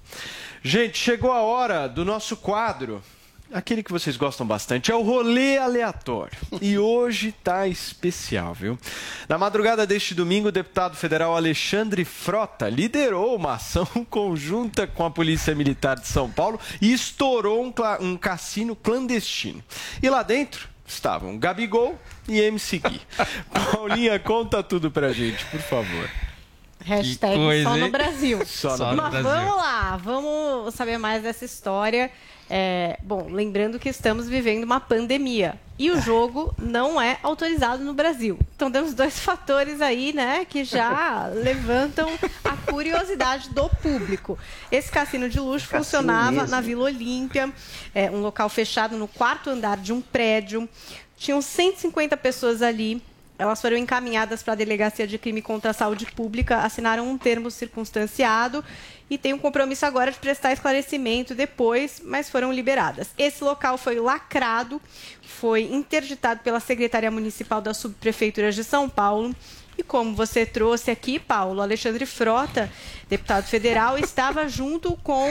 [0.63, 3.01] Gente, chegou a hora do nosso quadro.
[3.53, 6.37] Aquele que vocês gostam bastante é o rolê aleatório.
[6.61, 8.79] E hoje tá especial, viu?
[9.27, 15.11] Na madrugada deste domingo, o deputado federal Alexandre Frota liderou uma ação conjunta com a
[15.11, 19.61] Polícia Militar de São Paulo e estourou um, cla- um cassino clandestino.
[20.01, 21.99] E lá dentro estavam Gabigol
[22.29, 23.01] e MC Gui.
[23.73, 26.09] Paulinha, conta tudo pra gente, por favor.
[26.83, 27.89] Hashtag coisa, só no?
[27.91, 28.45] Brasil.
[28.45, 29.23] Só no Mas Brasil.
[29.29, 32.09] vamos lá, vamos saber mais dessa história.
[32.53, 37.93] É, bom, lembrando que estamos vivendo uma pandemia e o jogo não é autorizado no
[37.93, 38.37] Brasil.
[38.57, 42.11] Então temos dois fatores aí, né, que já levantam
[42.43, 44.37] a curiosidade do público.
[44.69, 46.49] Esse cassino de luxo Cassino funcionava mesmo.
[46.49, 47.49] na Vila Olímpia,
[47.95, 50.67] é, um local fechado no quarto andar de um prédio.
[51.15, 53.01] Tinham 150 pessoas ali.
[53.39, 57.49] Elas foram encaminhadas para a Delegacia de Crime contra a Saúde Pública, assinaram um termo
[57.49, 58.61] circunstanciado
[59.11, 63.09] e tem um compromisso agora de prestar esclarecimento depois, mas foram liberadas.
[63.17, 64.81] Esse local foi lacrado,
[65.21, 69.35] foi interditado pela Secretaria Municipal da Subprefeitura de São Paulo.
[69.81, 72.69] E como você trouxe aqui, Paulo, Alexandre Frota,
[73.09, 75.27] deputado federal, estava junto com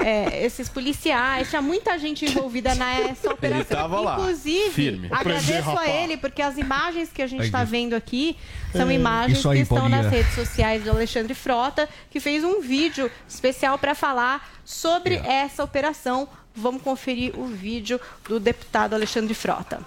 [0.00, 1.48] é, esses policiais.
[1.48, 3.76] Tinha muita gente envolvida nessa operação.
[3.76, 5.08] tava lá, Inclusive, firme.
[5.12, 8.36] agradeço a ele, porque as imagens que a gente está vendo aqui
[8.72, 10.02] são É, imagens isso aí, que estão Paulinha.
[10.02, 15.62] nas redes sociais do Alexandre Frota, que fez um vídeo especial para falar sobre essa
[15.62, 16.28] operação.
[16.52, 19.80] Vamos conferir o vídeo do deputado Alexandre Frota.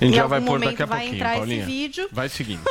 [0.00, 1.64] A gente Em já vai pôr momento daqui a vai pouquinho, entrar esse Paulinha.
[1.64, 2.08] vídeo.
[2.12, 2.62] Vai seguindo.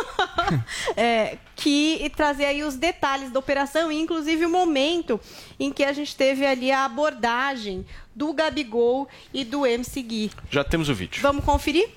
[0.96, 5.20] é, que trazer aí os detalhes da operação, inclusive o momento
[5.60, 10.32] em que a gente teve ali a abordagem do Gabigol e do MC Gui.
[10.52, 11.22] Já temos o vídeo.
[11.22, 11.90] Vamos conferir?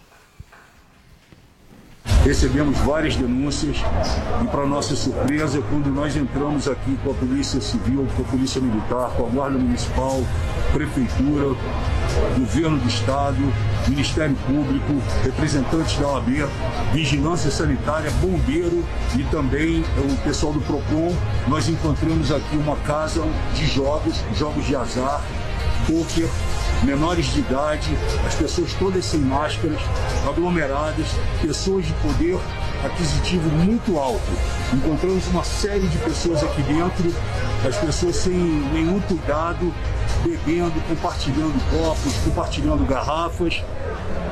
[2.24, 3.76] Recebemos várias denúncias
[4.42, 8.60] e, para nossa surpresa, quando nós entramos aqui com a Polícia Civil, com a Polícia
[8.60, 10.22] Militar, com a Guarda Municipal,
[10.72, 11.56] Prefeitura,
[12.36, 13.38] Governo do Estado,
[13.86, 16.48] Ministério Público, representantes da OAB,
[16.92, 18.84] Vigilância Sanitária, Bombeiro
[19.16, 21.14] e também o pessoal do PROCON,
[21.46, 23.22] nós encontramos aqui uma casa
[23.54, 25.22] de jogos, jogos de azar,
[25.86, 26.28] poker,
[26.82, 27.88] menores de idade,
[28.26, 29.80] as pessoas todas sem máscaras,
[30.28, 31.06] aglomeradas,
[31.40, 32.38] pessoas de poder
[32.84, 34.30] aquisitivo muito alto.
[34.72, 37.12] Encontramos uma série de pessoas aqui dentro,
[37.66, 39.72] as pessoas sem nenhum cuidado,
[40.24, 43.62] bebendo, compartilhando copos, compartilhando garrafas.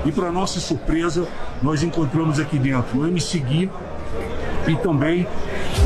[0.05, 1.27] E para nossa surpresa,
[1.63, 3.71] nós encontramos aqui dentro o MC Gui
[4.67, 5.27] e também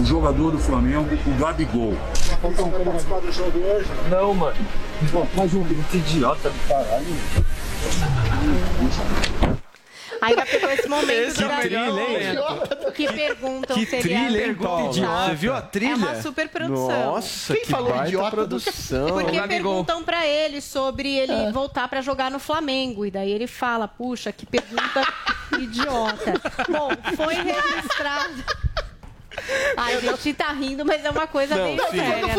[0.01, 1.95] o jogador do Flamengo, o Gabigol.
[2.41, 3.89] Falta cara participar do jogo hoje?
[4.11, 4.57] Não, mano.
[5.37, 7.07] Mas um idiota do caralho.
[10.21, 14.55] Ainda pegou esse momento Esse do trilha, que perguntam Que se ele é trilha, hein,
[14.55, 14.91] Paulo?
[14.91, 15.27] idiota.
[15.29, 15.93] Você viu a trilha?
[15.93, 17.07] É uma super produção.
[17.15, 18.31] Nossa, Quem que falou idiota?
[18.31, 19.09] produção.
[19.09, 23.07] Porque perguntam pra ele sobre ele voltar pra jogar no Flamengo.
[23.07, 25.07] E daí ele fala, puxa, que pergunta
[25.59, 26.35] idiota.
[26.69, 28.45] Bom, foi registrado.
[29.77, 31.97] Ai, a gente tá rindo, mas é uma coisa Não, bem sim.
[31.99, 32.35] séria, né?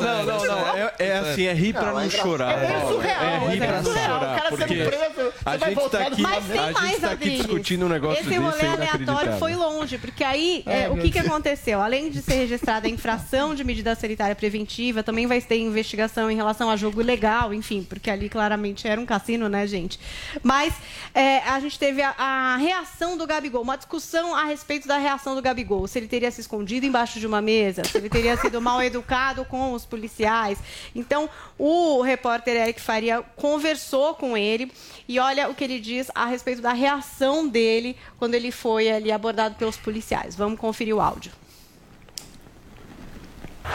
[0.00, 0.73] Não, não, não.
[0.98, 2.52] É, é assim, é rir pra não, chorar.
[2.58, 4.16] É surreal, É rir é pra não surreal.
[4.16, 4.36] O chorar.
[4.36, 6.80] cara sendo Porque preso, você a vai gente voltar tá aqui, Mas tem a gente
[6.80, 10.84] mais, tá aqui discutindo um negócio Esse rolê é aleatório foi longe, porque aí É,
[10.84, 11.80] é, o que, que aconteceu?
[11.80, 16.36] Além de ser registrada a infração de medida sanitária preventiva, também vai ter investigação em
[16.36, 19.98] relação a jogo ilegal, enfim, porque ali claramente era um cassino, né, gente?
[20.42, 20.74] Mas
[21.14, 25.34] é, a gente teve a, a reação do Gabigol, uma discussão a respeito da reação
[25.34, 25.86] do Gabigol.
[25.86, 29.44] Se ele teria se escondido embaixo de uma mesa, se ele teria sido mal educado
[29.44, 30.58] com os policiais.
[30.94, 31.28] Então,
[31.58, 34.70] o repórter Eric Faria conversou com ele
[35.08, 39.12] e olha o que ele diz a respeito da reação dele quando ele foi ali
[39.12, 40.34] abordado pelos policiais.
[40.34, 41.32] Vamos conferir o áudio.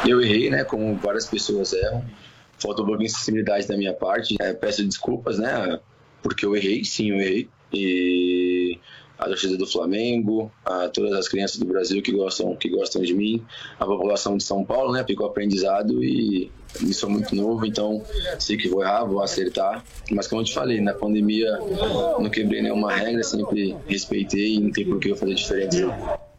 [0.07, 0.63] Eu errei, né?
[0.63, 2.05] Como várias pessoas erram.
[2.57, 4.35] Faltou um pouquinho de sensibilidade da minha parte.
[4.39, 5.79] É, peço desculpas, né?
[6.21, 7.49] Porque eu errei, sim, eu errei.
[7.73, 8.79] E
[9.17, 13.13] a torcida do Flamengo, a todas as crianças do Brasil que gostam, que gostam de
[13.13, 13.45] mim,
[13.77, 15.03] a população de São Paulo, né?
[15.05, 16.51] Ficou aprendizado e
[16.81, 18.03] eu sou muito novo, então
[18.39, 19.83] sei que vou errar, vou acertar.
[20.11, 21.57] Mas como eu te falei, na pandemia
[22.19, 25.79] não quebrei nenhuma regra, sempre respeitei e não tem por que eu fazer diferença.
[25.79, 26.29] não.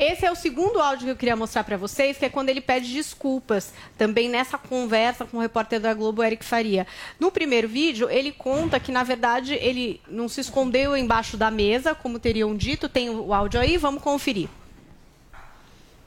[0.00, 2.62] Esse é o segundo áudio que eu queria mostrar para vocês, que é quando ele
[2.62, 6.86] pede desculpas, também nessa conversa com o repórter da Globo, Eric Faria.
[7.18, 11.94] No primeiro vídeo, ele conta que, na verdade, ele não se escondeu embaixo da mesa,
[11.94, 12.88] como teriam dito.
[12.88, 14.48] Tem o áudio aí, vamos conferir.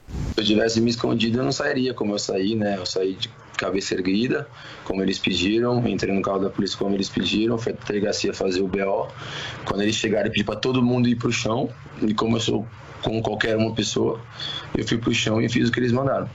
[0.08, 2.78] Se eu tivesse me escondido, eu não sairia como eu saí, né?
[2.80, 4.48] Eu saí de cabeça erguida,
[4.84, 8.62] como eles pediram, entrei no carro da polícia como eles pediram, fui a delegacia fazer
[8.62, 9.08] o BO.
[9.66, 11.70] Quando eles chegaram, eu pedi para todo mundo ir pro chão,
[12.02, 12.68] e como eu sou
[13.02, 14.20] como qualquer uma pessoa,
[14.76, 16.30] eu fui pro chão e fiz o que eles mandaram.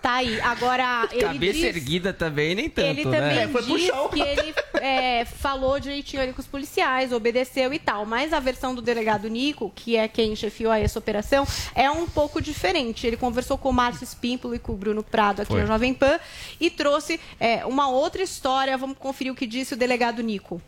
[0.00, 0.40] Tá aí.
[0.40, 1.64] Agora, ele Cabeça diz...
[1.64, 3.46] erguida também, nem tanto, Ele né?
[3.46, 8.04] também diz que ele é, falou direitinho ali com os policiais, obedeceu e tal.
[8.04, 12.06] Mas a versão do delegado Nico, que é quem chefiou a essa operação, é um
[12.06, 13.06] pouco diferente.
[13.06, 15.62] Ele conversou com o Márcio Espímpolo e com o Bruno Prado aqui Foi.
[15.62, 16.18] no Jovem Pan
[16.60, 18.76] e trouxe é, uma outra história.
[18.76, 20.60] Vamos conferir o que disse o delegado Nico.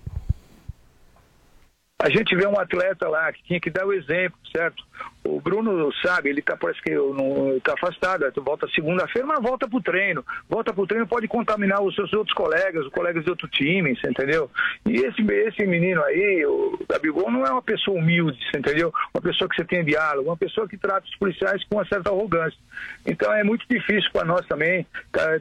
[1.99, 4.85] A gente vê um atleta lá que tinha que dar o exemplo, certo?
[5.25, 9.81] O Bruno sabe, ele tá, parece que não está afastado, volta segunda-feira, mas volta pro
[9.81, 10.23] treino.
[10.49, 14.11] Volta pro treino, pode contaminar os seus outros colegas, os colegas de outro time, você
[14.11, 14.51] entendeu?
[14.85, 18.93] E esse, esse menino aí, o Gabigol, não é uma pessoa humilde, você entendeu?
[19.15, 22.11] Uma pessoa que você tem diálogo, uma pessoa que trata os policiais com uma certa
[22.11, 22.59] arrogância.
[23.07, 25.41] Então é muito difícil para nós também tá,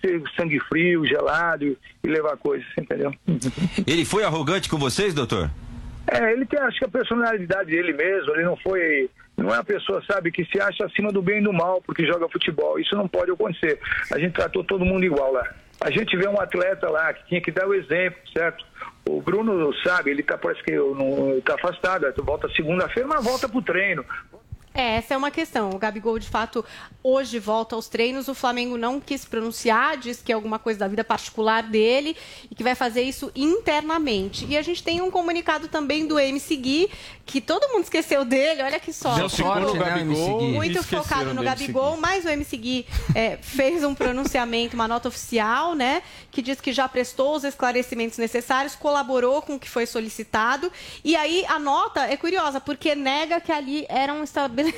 [0.00, 1.64] ser sangue frio, gelado
[2.02, 3.14] e, levar coisas, entendeu?
[3.86, 5.50] Ele foi arrogante com vocês, doutor?
[6.06, 9.64] É, ele tem, acho que a personalidade dele mesmo, ele não foi, não é uma
[9.64, 12.78] pessoa, sabe, que se acha acima do bem e do mal porque joga futebol.
[12.78, 13.78] Isso não pode acontecer.
[14.12, 15.48] A gente tratou todo mundo igual lá.
[15.80, 18.64] A gente vê um atleta lá que tinha que dar o exemplo, certo?
[19.08, 20.72] O Bruno sabe, ele tá, parece que
[21.38, 24.04] está afastado, volta segunda-feira, mas volta pro treino.
[24.80, 25.68] É, essa é uma questão.
[25.68, 26.64] O Gabigol, de fato,
[27.02, 28.28] hoje volta aos treinos.
[28.28, 32.16] O Flamengo não quis pronunciar, diz que é alguma coisa da vida particular dele
[32.50, 34.46] e que vai fazer isso internamente.
[34.48, 36.90] E a gente tem um comunicado também do MC Gui,
[37.26, 39.16] que todo mundo esqueceu dele, olha que só.
[39.16, 40.52] Deu sorte, né, Gui.
[40.52, 45.74] Muito focado no Gabigol, mas o MC Gui é, fez um pronunciamento, uma nota oficial,
[45.74, 46.02] né?
[46.30, 50.72] Que diz que já prestou os esclarecimentos necessários, colaborou com o que foi solicitado.
[51.04, 54.69] E aí a nota é curiosa, porque nega que ali era um estabelecimento,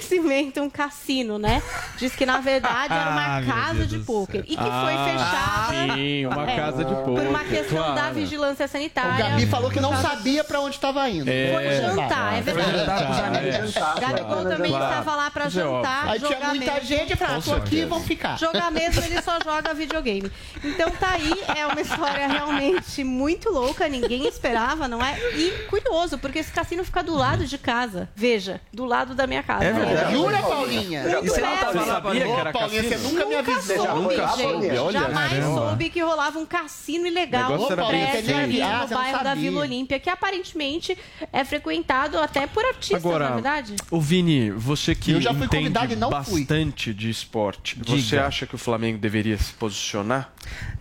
[0.63, 1.63] um cassino, né?
[1.99, 4.41] Diz que na verdade era uma Ah, casa de pôquer.
[4.47, 5.95] E que foi Ah, fechada.
[5.95, 8.15] sim, uma é, casa de Por pôquer, uma questão da claro.
[8.15, 9.13] vigilância sanitária.
[9.15, 11.29] O Gabi falou que não Por causa- sabia para onde estava indo.
[11.31, 11.53] É.
[11.53, 13.07] Foi jantar, é verdade.
[13.07, 13.75] Foi amigos.
[14.01, 16.09] Gabigol também estava lá para é jantar.
[16.09, 16.87] Aí tinha muita mesmo.
[16.87, 18.39] gente e falou, ah, tô aqui, vamos ficar.
[18.39, 20.31] Jogar mesmo, ele só joga videogame.
[20.63, 25.19] Então tá aí, é uma história realmente muito louca, ninguém esperava, não é?
[25.35, 28.09] E curioso, porque esse cassino fica do lado de casa.
[28.15, 29.65] Veja, do lado da minha casa.
[29.65, 30.13] É verdade.
[30.15, 31.03] Jura, Paulinha?
[31.23, 33.01] E você não tava lá, Sabia que era Ô, Paulinha, cassino?
[33.01, 33.77] você nunca me avisou.
[33.77, 34.93] soube, Nunca soube, olha.
[34.93, 35.55] Jamais Caramba.
[35.61, 37.81] soube que rolava um cassino ilegal no feito.
[38.35, 39.35] ali Ah, no bairro da.
[39.35, 40.97] Vila Olímpia, que aparentemente
[41.33, 43.75] é frequentado até por artistas, Agora, na verdade.
[43.91, 46.41] o Vini, você que Eu já fui entende convidado e não fui.
[46.43, 50.33] bastante de esporte, você acha que o Flamengo deveria se posicionar?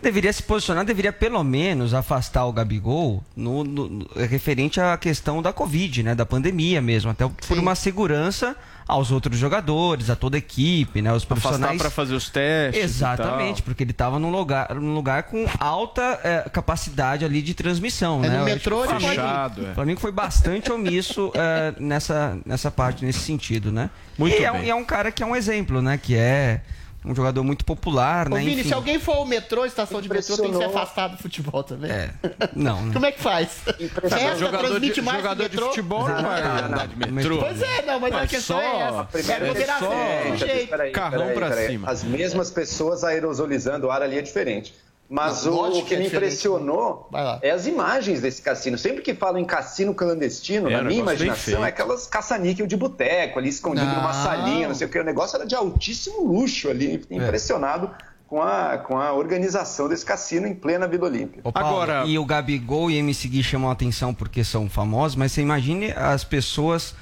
[0.02, 5.40] Deveria se posicionar, deveria pelo menos afastar o Gabigol no, no- no- referente à questão
[5.42, 6.14] da Covid, né?
[6.14, 8.56] Da pandemia mesmo, até por uma segurança
[8.92, 11.12] aos outros jogadores, a toda a equipe, né?
[11.12, 11.78] Os profissionais.
[11.80, 12.82] para fazer os testes.
[12.82, 13.64] Exatamente, e tal.
[13.64, 18.28] porque ele estava num lugar, num lugar com alta eh, capacidade ali de transmissão, É,
[18.28, 18.38] né?
[18.38, 19.70] no metrô ele Fechado, é.
[19.70, 23.90] O Flamengo foi bastante omisso eh, nessa, nessa parte, nesse sentido, né?
[24.18, 24.66] Muito e, é, um- bem.
[24.66, 25.98] e é um cara que é um exemplo, né?
[26.00, 26.60] Que é
[27.04, 28.40] Um jogador muito popular, Ô, né?
[28.40, 28.68] Vini, Enfim.
[28.68, 30.76] se alguém for ao metrô, estação de metrô, tem que ser Impressionou.
[30.76, 31.90] afastado do futebol também.
[31.90, 32.10] É.
[32.54, 32.92] Não, né?
[32.92, 33.62] Como é que faz?
[34.04, 37.38] Essa jogador transmite de, mais jogador de futebol não vai andar de metrô.
[37.38, 39.04] Pois é, não, mas a Mas questão só- é essa.
[39.04, 40.70] Primeiro, É moderação, é, tem jeito.
[40.70, 41.66] peraí, Carrão peraí, pra peraí.
[41.66, 41.90] cima.
[41.90, 44.72] As mesmas pessoas aerosolizando o ar ali é diferente.
[45.14, 46.06] Mas o, o que, é me diferente.
[46.06, 47.08] impressionou
[47.42, 48.78] é as imagens desse cassino.
[48.78, 53.38] Sempre que falam em cassino clandestino, É, na minha imaginação, é aquelas caça-níquel de boteco
[53.38, 53.96] ali escondido Não.
[53.96, 54.98] numa salinha, não sei o que.
[54.98, 56.94] O negócio era de altíssimo luxo ali.
[56.94, 56.98] É.
[56.98, 57.90] Fiquei impressionado
[58.26, 61.42] com a, com a organização desse cassino em plena Vila Olímpia.
[61.42, 65.32] Paulo, Agora- E o Gabigol e MC Gui chamam a atenção porque são famosos, mas
[65.32, 66.94] você imagine as pessoas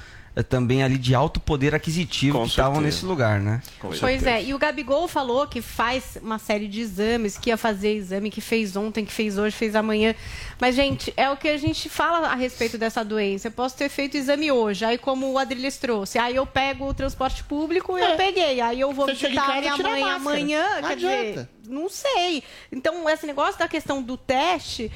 [0.47, 3.61] também ali de alto poder aquisitivo Com que estavam nesse lugar, né?
[3.79, 4.29] Com Pois certeza.
[4.29, 8.29] é, e o Gabigol falou que faz uma série de exames, que ia fazer exame,
[8.31, 10.15] que fez ontem, que fez hoje, fez amanhã.
[10.59, 13.49] Mas, gente, é o que a gente fala a respeito dessa doença.
[13.49, 16.93] Eu posso ter feito exame hoje, aí como o Adriles trouxe, aí eu pego o
[16.93, 18.61] transporte público e eu peguei.
[18.61, 19.15] Aí eu vou É.
[19.15, 21.23] Você visitar minha e mãe amanhã, Não quer adianta.
[21.25, 22.43] dizer, não sei.
[22.71, 24.89] Então, esse negócio da questão do teste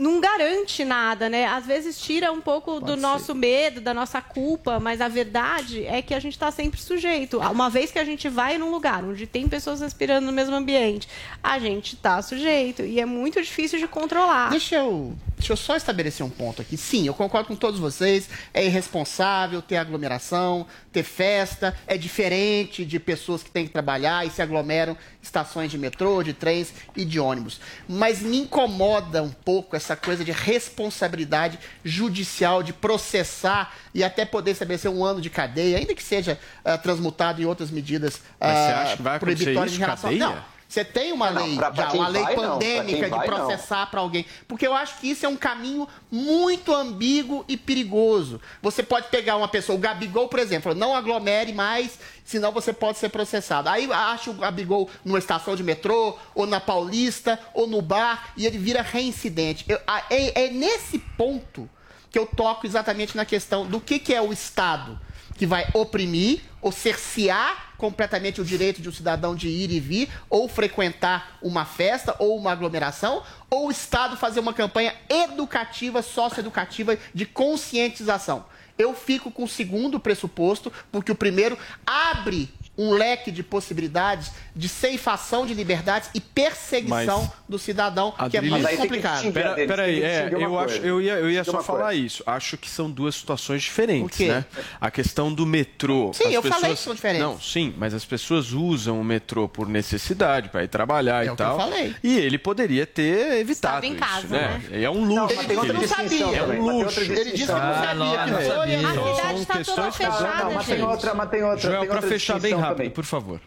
[0.00, 1.46] não garante nada, né?
[1.46, 6.00] Às vezes tira um pouco do nosso medo, da nossa culpa, mas a verdade é
[6.00, 7.38] que a gente está sempre sujeito.
[7.38, 11.06] Uma vez que a gente vai num lugar onde tem pessoas respirando no mesmo ambiente,
[11.42, 14.48] a gente está sujeito e é muito difícil de controlar.
[14.48, 16.78] Deixa eu, deixa eu só estabelecer um ponto aqui.
[16.78, 18.26] Sim, eu concordo com todos vocês.
[18.54, 21.76] É irresponsável ter aglomeração, ter festa.
[21.86, 26.32] É diferente de pessoas que têm que trabalhar e se aglomeram estações de metrô, de
[26.32, 27.60] trens e de ônibus.
[27.88, 34.52] Mas me incomoda um pouco essa coisa de responsabilidade judicial, de processar e até poder
[34.52, 38.72] estabelecer um ano de cadeia, ainda que seja ah, transmutado em outras medidas Mas você
[38.72, 40.10] acha que vai acontecer proibitórias isso, em relação.
[40.10, 40.26] cadeia?
[40.26, 40.44] Não.
[40.70, 43.98] Você tem uma Não, lei, pra- pra já, uma lei vai, pandêmica de processar para
[44.00, 44.24] alguém.
[44.46, 48.40] Porque eu acho que isso é um caminho muito ambíguo e perigoso.
[48.62, 52.98] Você pode pegar uma pessoa, o Gabigol, por exemplo, não aglomere mais, senão você pode
[52.98, 53.68] ser processado.
[53.68, 58.46] Aí acha o Gabigol numa estação de metrô, ou na Paulista, ou no bar, e
[58.46, 59.64] ele vira reincidente.
[59.66, 61.68] Eu- é, é nesse ponto
[62.12, 65.00] que eu toco exatamente na questão do que, que é o Estado
[65.40, 70.10] que vai oprimir ou cercear completamente o direito de um cidadão de ir e vir,
[70.28, 76.98] ou frequentar uma festa ou uma aglomeração, ou o Estado fazer uma campanha educativa, socioeducativa
[77.14, 78.44] de conscientização.
[78.76, 84.68] Eu fico com o segundo pressuposto, porque o primeiro abre um leque de possibilidades de
[84.68, 89.32] ceifação de liberdades e perseguição Mas- do cidadão, que é muito que complicado.
[89.32, 90.58] Pera, peraí, que é, eu, coisa.
[90.64, 91.94] acho, eu ia, eu ia só falar coisa.
[92.00, 92.22] isso.
[92.26, 94.44] Acho que são duas situações diferentes, né?
[94.80, 96.12] A questão do metrô.
[96.12, 96.78] Sim, as eu falei pessoas...
[96.78, 97.22] que são diferentes.
[97.22, 101.30] Não, sim, mas as pessoas usam o metrô por necessidade, para ir trabalhar É e
[101.30, 101.56] o que eu tal.
[101.56, 101.94] falei.
[102.02, 104.62] E ele poderia ter evitado Estava em isso, casa, né?
[104.70, 104.82] né?
[104.82, 105.36] É um luxo.
[105.46, 107.00] tem outra que ele- distinção É também, um luxo.
[107.00, 108.74] Ele disse que não Ah, sabia, não, que não foi sabia.
[108.80, 110.86] e A cidade está toda fechada, Não, mas tem gente.
[110.86, 111.60] outra, mas tem outra.
[111.60, 113.40] Joel, para fechar bem rápido, por favor.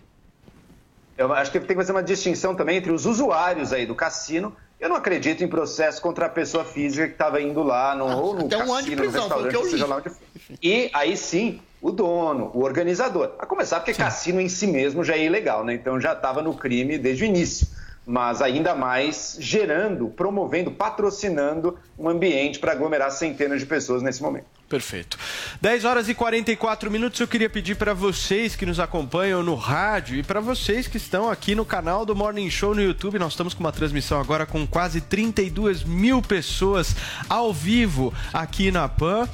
[1.18, 4.56] Eu acho que tem que fazer uma distinção também entre os usuários aí do cassino.
[4.80, 8.34] Eu não acredito em processo contra a pessoa física que estava indo lá no, ou
[8.34, 10.10] no até um ano de cassino, no prisão, foi o restaurante, que seja lá onde
[10.10, 10.18] for.
[10.62, 13.34] E aí sim, o dono, o organizador.
[13.40, 15.74] A começar porque cassino em si mesmo já é ilegal, né?
[15.74, 17.68] Então já estava no crime desde o início.
[18.06, 24.46] Mas ainda mais gerando, promovendo, patrocinando um ambiente para aglomerar centenas de pessoas nesse momento.
[24.74, 25.20] Perfeito.
[25.62, 27.20] 10 horas e 44 minutos.
[27.20, 31.30] Eu queria pedir para vocês que nos acompanham no rádio e para vocês que estão
[31.30, 33.20] aqui no canal do Morning Show no YouTube.
[33.20, 36.96] Nós estamos com uma transmissão agora com quase 32 mil pessoas
[37.30, 39.30] ao vivo aqui na PAN.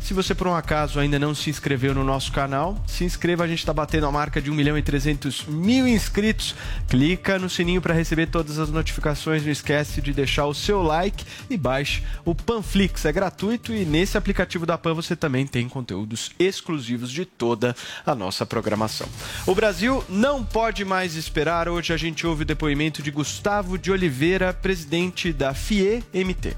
[0.00, 3.46] Se você por um acaso ainda não se inscreveu no nosso canal, se inscreva, a
[3.46, 6.54] gente está batendo a marca de 1 milhão e 300 mil inscritos.
[6.88, 11.24] Clica no sininho para receber todas as notificações, não esquece de deixar o seu like
[11.50, 16.30] e baixe o Panflix, é gratuito e nesse aplicativo da Pan você também tem conteúdos
[16.38, 17.76] exclusivos de toda
[18.06, 19.08] a nossa programação.
[19.46, 23.90] O Brasil não pode mais esperar, hoje a gente ouve o depoimento de Gustavo de
[23.90, 26.56] Oliveira, presidente da FIE-MT.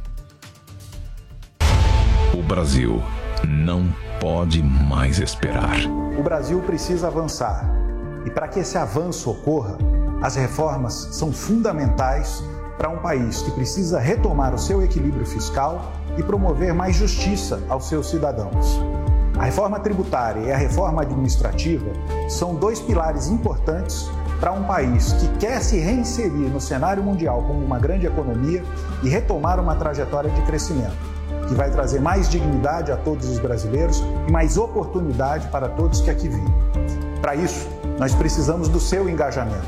[2.32, 3.02] O Brasil
[3.46, 3.88] não
[4.20, 5.76] pode mais esperar.
[6.18, 7.64] O Brasil precisa avançar.
[8.24, 9.78] E para que esse avanço ocorra,
[10.22, 12.42] as reformas são fundamentais
[12.76, 17.88] para um país que precisa retomar o seu equilíbrio fiscal e promover mais justiça aos
[17.88, 18.80] seus cidadãos.
[19.38, 21.90] A reforma tributária e a reforma administrativa
[22.28, 27.62] são dois pilares importantes para um país que quer se reinserir no cenário mundial como
[27.62, 28.62] uma grande economia
[29.02, 30.96] e retomar uma trajetória de crescimento,
[31.48, 36.10] que vai trazer mais dignidade a todos os brasileiros e mais oportunidade para todos que
[36.10, 36.54] aqui vivem.
[37.20, 37.68] Para isso,
[37.98, 39.66] nós precisamos do seu engajamento.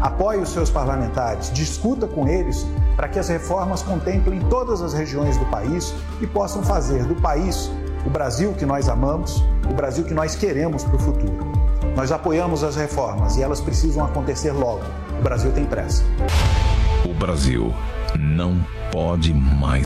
[0.00, 5.36] Apoie os seus parlamentares, discuta com eles para que as reformas contemplem todas as regiões
[5.36, 7.70] do país e possam fazer do país
[8.06, 11.46] o Brasil que nós amamos, o Brasil que nós queremos para o futuro.
[11.96, 14.82] Nós apoiamos as reformas e elas precisam acontecer logo.
[15.18, 16.04] O Brasil tem pressa.
[17.04, 17.72] O Brasil
[18.18, 19.85] não pode mais.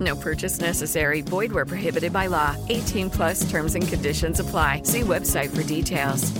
[0.00, 1.22] No purchase necessary.
[1.22, 2.56] Void where prohibited by law.
[2.68, 4.82] 18 plus terms and conditions apply.
[4.84, 6.32] See website for details.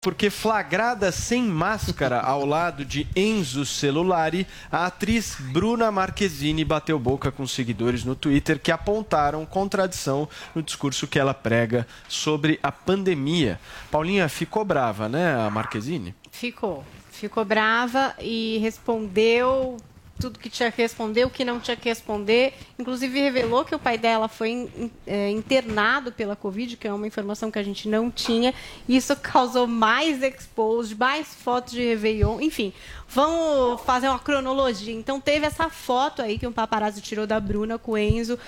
[0.00, 7.32] Porque flagrada sem máscara ao lado de Enzo Celulari, a atriz Bruna Marquezine bateu boca
[7.32, 13.58] com seguidores no Twitter que apontaram contradição no discurso que ela prega sobre a pandemia.
[13.90, 16.14] Paulinha ficou brava, né, a Marquezine?
[16.30, 16.84] Ficou.
[17.10, 19.76] Ficou brava e respondeu
[20.20, 22.54] tudo que tinha que responder, o que não tinha que responder.
[22.78, 27.06] Inclusive revelou que o pai dela foi in- é, internado pela Covid, que é uma
[27.06, 28.52] informação que a gente não tinha.
[28.88, 32.40] Isso causou mais expose, mais fotos de Réveillon.
[32.40, 32.72] Enfim,
[33.08, 34.92] vamos fazer uma cronologia.
[34.94, 38.38] Então teve essa foto aí que um paparazzo tirou da Bruna com o Enzo.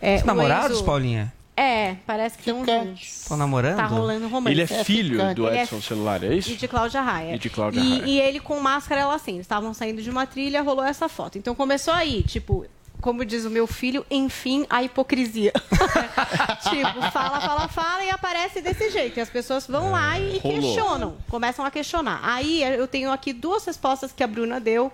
[0.00, 1.32] É, Os o namorados, Enzo- Paulinha?
[1.62, 3.02] É, parece que estão juntos.
[3.02, 3.76] Estão namorando?
[3.76, 4.52] Tá rolando romance.
[4.54, 6.50] Ele é filho do Ele é Edson Celular, é isso?
[6.52, 7.34] e de Cláudia Raia.
[7.34, 8.04] E de Cláudia E- Raia.
[8.06, 9.32] E ele com máscara, ela assim.
[9.32, 11.36] Eles estavam saindo de uma trilha, rolou essa foto.
[11.36, 12.64] Então começou aí, tipo,
[13.00, 15.52] como diz o meu filho, enfim, a hipocrisia.
[16.70, 19.18] tipo, fala, fala, fala e aparece desse jeito.
[19.18, 20.60] E as pessoas vão lá e, e rolou.
[20.60, 22.20] questionam, começam a questionar.
[22.22, 24.92] Aí eu tenho aqui duas respostas que a Bruna deu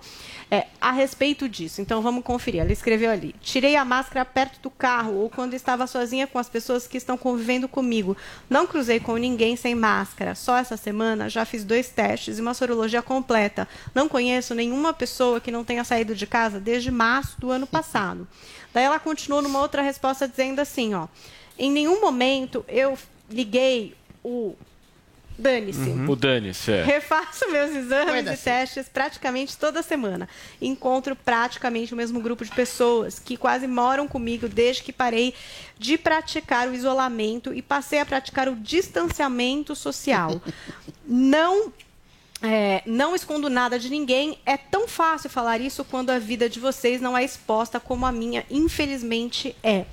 [0.49, 1.81] é, a respeito disso.
[1.81, 2.61] Então vamos conferir.
[2.61, 6.49] Ela escreveu ali: tirei a máscara perto do carro ou quando estava sozinha com as
[6.49, 8.15] pessoas que estão convivendo comigo.
[8.49, 10.35] Não cruzei com ninguém sem máscara.
[10.35, 13.67] Só essa semana já fiz dois testes e uma sorologia completa.
[13.93, 17.96] Não conheço nenhuma pessoa que não tenha saído de casa desde março do ano passado.
[18.73, 21.07] Daí ela continuou numa outra resposta dizendo assim, ó:
[21.57, 22.97] em nenhum momento eu
[23.29, 24.55] liguei o
[25.37, 25.89] dane-se.
[26.09, 26.83] O Dane-se, é.
[26.83, 30.27] Refaço meus exames e testes praticamente toda semana.
[30.61, 35.33] Encontro praticamente o mesmo grupo de pessoas que quase moram comigo desde que parei
[35.77, 40.41] de praticar o isolamento e passei a praticar o distanciamento social.
[41.05, 41.71] Não
[42.41, 44.37] é, não escondo nada de ninguém.
[44.45, 48.11] É tão fácil falar isso quando a vida de vocês não é exposta como a
[48.11, 49.85] minha, infelizmente, é.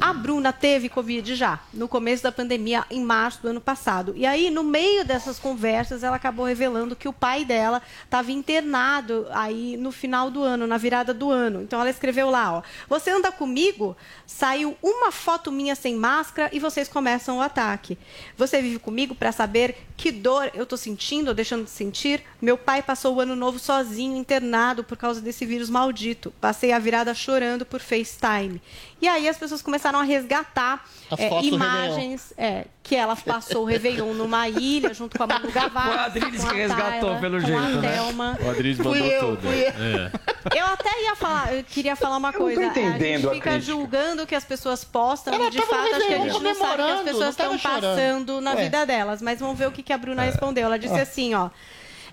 [0.00, 4.12] A Bruna teve Covid já, no começo da pandemia, em março do ano passado.
[4.16, 9.26] E aí, no meio dessas conversas, ela acabou revelando que o pai dela estava internado
[9.30, 11.62] aí no final do ano, na virada do ano.
[11.62, 12.62] Então, ela escreveu lá, ó.
[12.88, 13.96] Você anda comigo?
[14.26, 17.98] Saiu uma foto minha sem máscara e vocês começam o ataque.
[18.36, 22.22] Você vive comigo para saber que dor eu tô sentindo ou deixando de sentir?
[22.40, 26.32] Meu pai passou o ano novo sozinho, internado por causa desse vírus maldito.
[26.40, 28.60] Passei a virada chorando por FaceTime.
[29.02, 30.84] E aí as pessoas começaram a resgatar
[31.18, 35.98] é, imagens é, que ela passou o Réveillon numa ilha junto com a Manu Gavassi.
[35.98, 37.92] A Adriles que resgatou, Tayla, pelo jeito, a né?
[37.94, 38.38] Thelma.
[38.40, 39.40] O Adriles Fui mandou eu, tudo.
[39.48, 39.68] fui eu.
[39.68, 40.12] É.
[40.60, 42.62] Eu até ia falar, eu queria falar uma Eu não tô coisa.
[42.64, 43.60] entendendo a a gente fica crítica.
[43.60, 46.54] julgando o que as pessoas postam Ela e de fato acho que a gente não
[46.54, 48.64] sabe o que as pessoas estão passando na Ué.
[48.64, 49.20] vida delas.
[49.20, 50.64] Mas vamos ver o que que a Bruna respondeu.
[50.66, 51.02] Ela disse Ah.
[51.02, 51.50] assim, ó.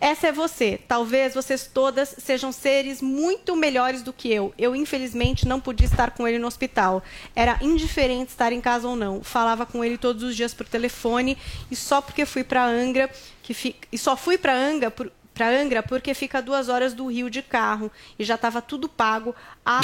[0.02, 0.80] Essa é você.
[0.88, 4.54] Talvez vocês todas sejam seres muito melhores do que eu.
[4.58, 7.04] Eu, infelizmente, não podia estar com ele no hospital.
[7.36, 9.22] Era indiferente estar em casa ou não.
[9.24, 11.38] Falava com ele todos os dias por telefone
[11.70, 13.10] e só porque fui para Angra,
[13.44, 13.76] que fi...
[13.92, 17.30] e só fui para Angra por para Angra porque fica a duas horas do Rio
[17.30, 19.34] de carro e já estava tudo pago
[19.66, 19.80] há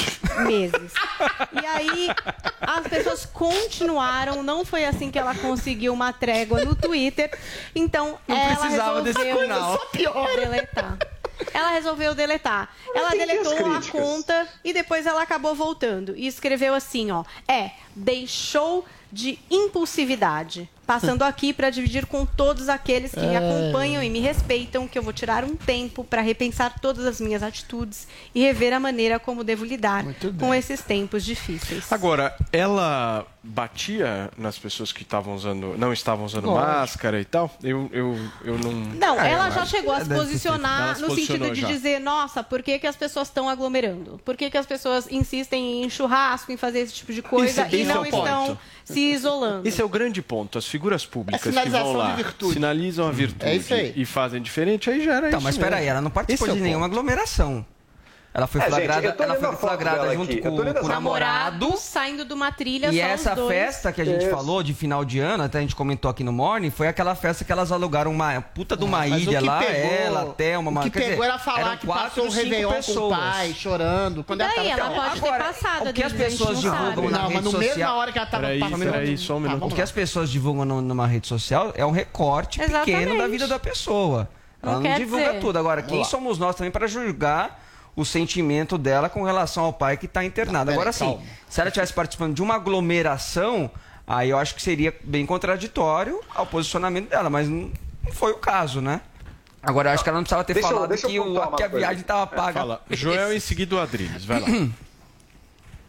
[0.46, 0.92] meses.
[1.50, 2.08] E aí
[2.60, 7.30] as pessoas continuaram, não foi assim que ela conseguiu uma trégua no Twitter.
[7.74, 9.78] Então Não ela precisava desse resolveu final.
[9.92, 10.36] Piora.
[10.36, 10.98] deletar.
[11.54, 12.68] Ela resolveu deletar.
[12.94, 13.88] Ela deletou a críticas.
[13.88, 20.68] conta e depois ela acabou voltando e escreveu assim, ó: "É, deixou de impulsividade.
[20.86, 23.38] Passando aqui para dividir com todos aqueles que me É.
[23.38, 27.42] acompanham e me respeitam que eu vou tirar um tempo para repensar todas as minhas
[27.42, 30.04] atitudes e rever a maneira como devo lidar
[30.38, 31.90] com esses tempos difíceis.
[31.92, 36.66] Agora, ela batia nas pessoas que estavam usando, não estavam usando Lógico.
[36.66, 37.50] máscara e tal?
[37.62, 38.72] Eu, eu, eu não.
[38.72, 41.68] Não, É, ela já acho chegou a se posicionar se no sentido de já.
[41.68, 44.20] dizer, nossa, por que, que as pessoas estão aglomerando?
[44.24, 47.76] Por que, que as pessoas insistem em churrasco, em fazer esse tipo de coisa Esse-
[47.76, 48.58] e esse é não o ponto.
[48.86, 49.68] Se isolando?
[49.68, 50.56] Esse é o grande ponto.
[50.56, 52.16] As figuras públicas É que vão lá
[52.52, 53.92] sinalizam a virtude É isso aí.
[53.96, 55.64] e fazem diferente, aí gera Então, isso mas mesmo.
[55.70, 56.92] peraí, ela não participou Esse é de nenhuma ponto.
[56.98, 57.66] aglomeração.
[58.36, 60.40] Ela foi É, gente, flagrada, tô ela foi flagrada junto aqui.
[60.42, 61.74] com, com o namorado.
[61.78, 63.48] saindo de uma trilha E só essa os dois.
[63.54, 64.30] festa que a gente Isso.
[64.30, 67.46] falou de final de ano, até a gente comentou aqui no Morning, foi aquela festa
[67.46, 70.72] que elas alugaram uma puta de uma o ilha lá, pegou- ela, a Thelma, O
[70.72, 73.18] uma- que dizer, pegou era falar que quatro, passou cinco Réveillon com o pessoas.
[73.18, 74.22] pai, chorando.
[74.22, 77.10] Quando ela Daí tava ela pode ter passado o que as gente pessoas não divulgam
[77.10, 77.68] na Não, mas rede no social...
[77.76, 79.64] mesma hora que ela tava Peraí, passando- peraí, só um Tá.
[79.64, 83.58] O que as pessoas divulgam numa rede social é um recorte pequeno da vida da
[83.58, 84.28] pessoa.
[84.62, 85.40] Ela não, divulga dizer.
[85.40, 85.58] tudo.
[85.58, 87.64] Agora, quem somos nós também para julgar
[87.96, 90.66] o sentimento dela com relação ao pai que está internado?
[90.66, 91.22] Não, Agora sim, calma.
[91.48, 93.70] se ela estivesse participando de uma aglomeração,
[94.06, 97.72] aí eu acho que seria bem contraditório ao posicionamento dela, mas não
[98.04, 99.00] não foi o caso, né?
[99.60, 101.66] Agora, eu acho que ela não precisava ter Deixa falado eu que, o- que a
[101.68, 102.60] viagem estava paga.
[102.60, 104.46] Fala, Joel em seguida o Adriles, vai lá.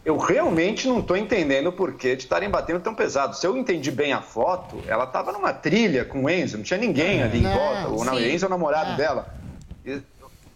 [0.05, 3.36] Eu realmente não estou entendendo o porquê de estarem batendo tão pesado.
[3.36, 6.80] Se eu entendi bem a foto, ela estava numa trilha com o Enzo, não tinha
[6.80, 8.14] ninguém ali em Não, volta.
[8.14, 8.20] O.
[8.20, 8.95] Enzo é o namorado É.
[8.95, 9.36] dela.
[9.86, 10.01] E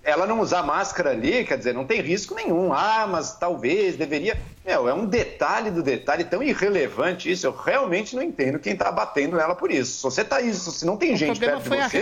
[0.04, 2.74] Ela não usar máscara ali, quer dizer, não tem risco nenhum.
[2.74, 4.36] Ah, mas talvez deveria.
[4.66, 7.46] Meu, é um detalhe do detalhe tão irrelevante isso.
[7.46, 9.98] Eu realmente não entendo quem está batendo nela por isso.
[9.98, 12.00] Se você tá isso, se não tem O gente perto foi de a você,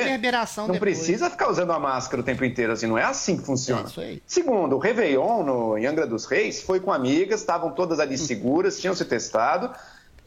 [0.58, 0.80] não depois.
[0.80, 2.88] precisa ficar usando a máscara o tempo inteiro assim.
[2.88, 3.82] Não é assim que funciona.
[3.82, 4.24] É isso aí.
[4.26, 8.80] Segundo, o Réveillon no, em Angra dos Reis foi com amigas, estavam todas ali seguras,
[8.80, 9.72] tinham se testado.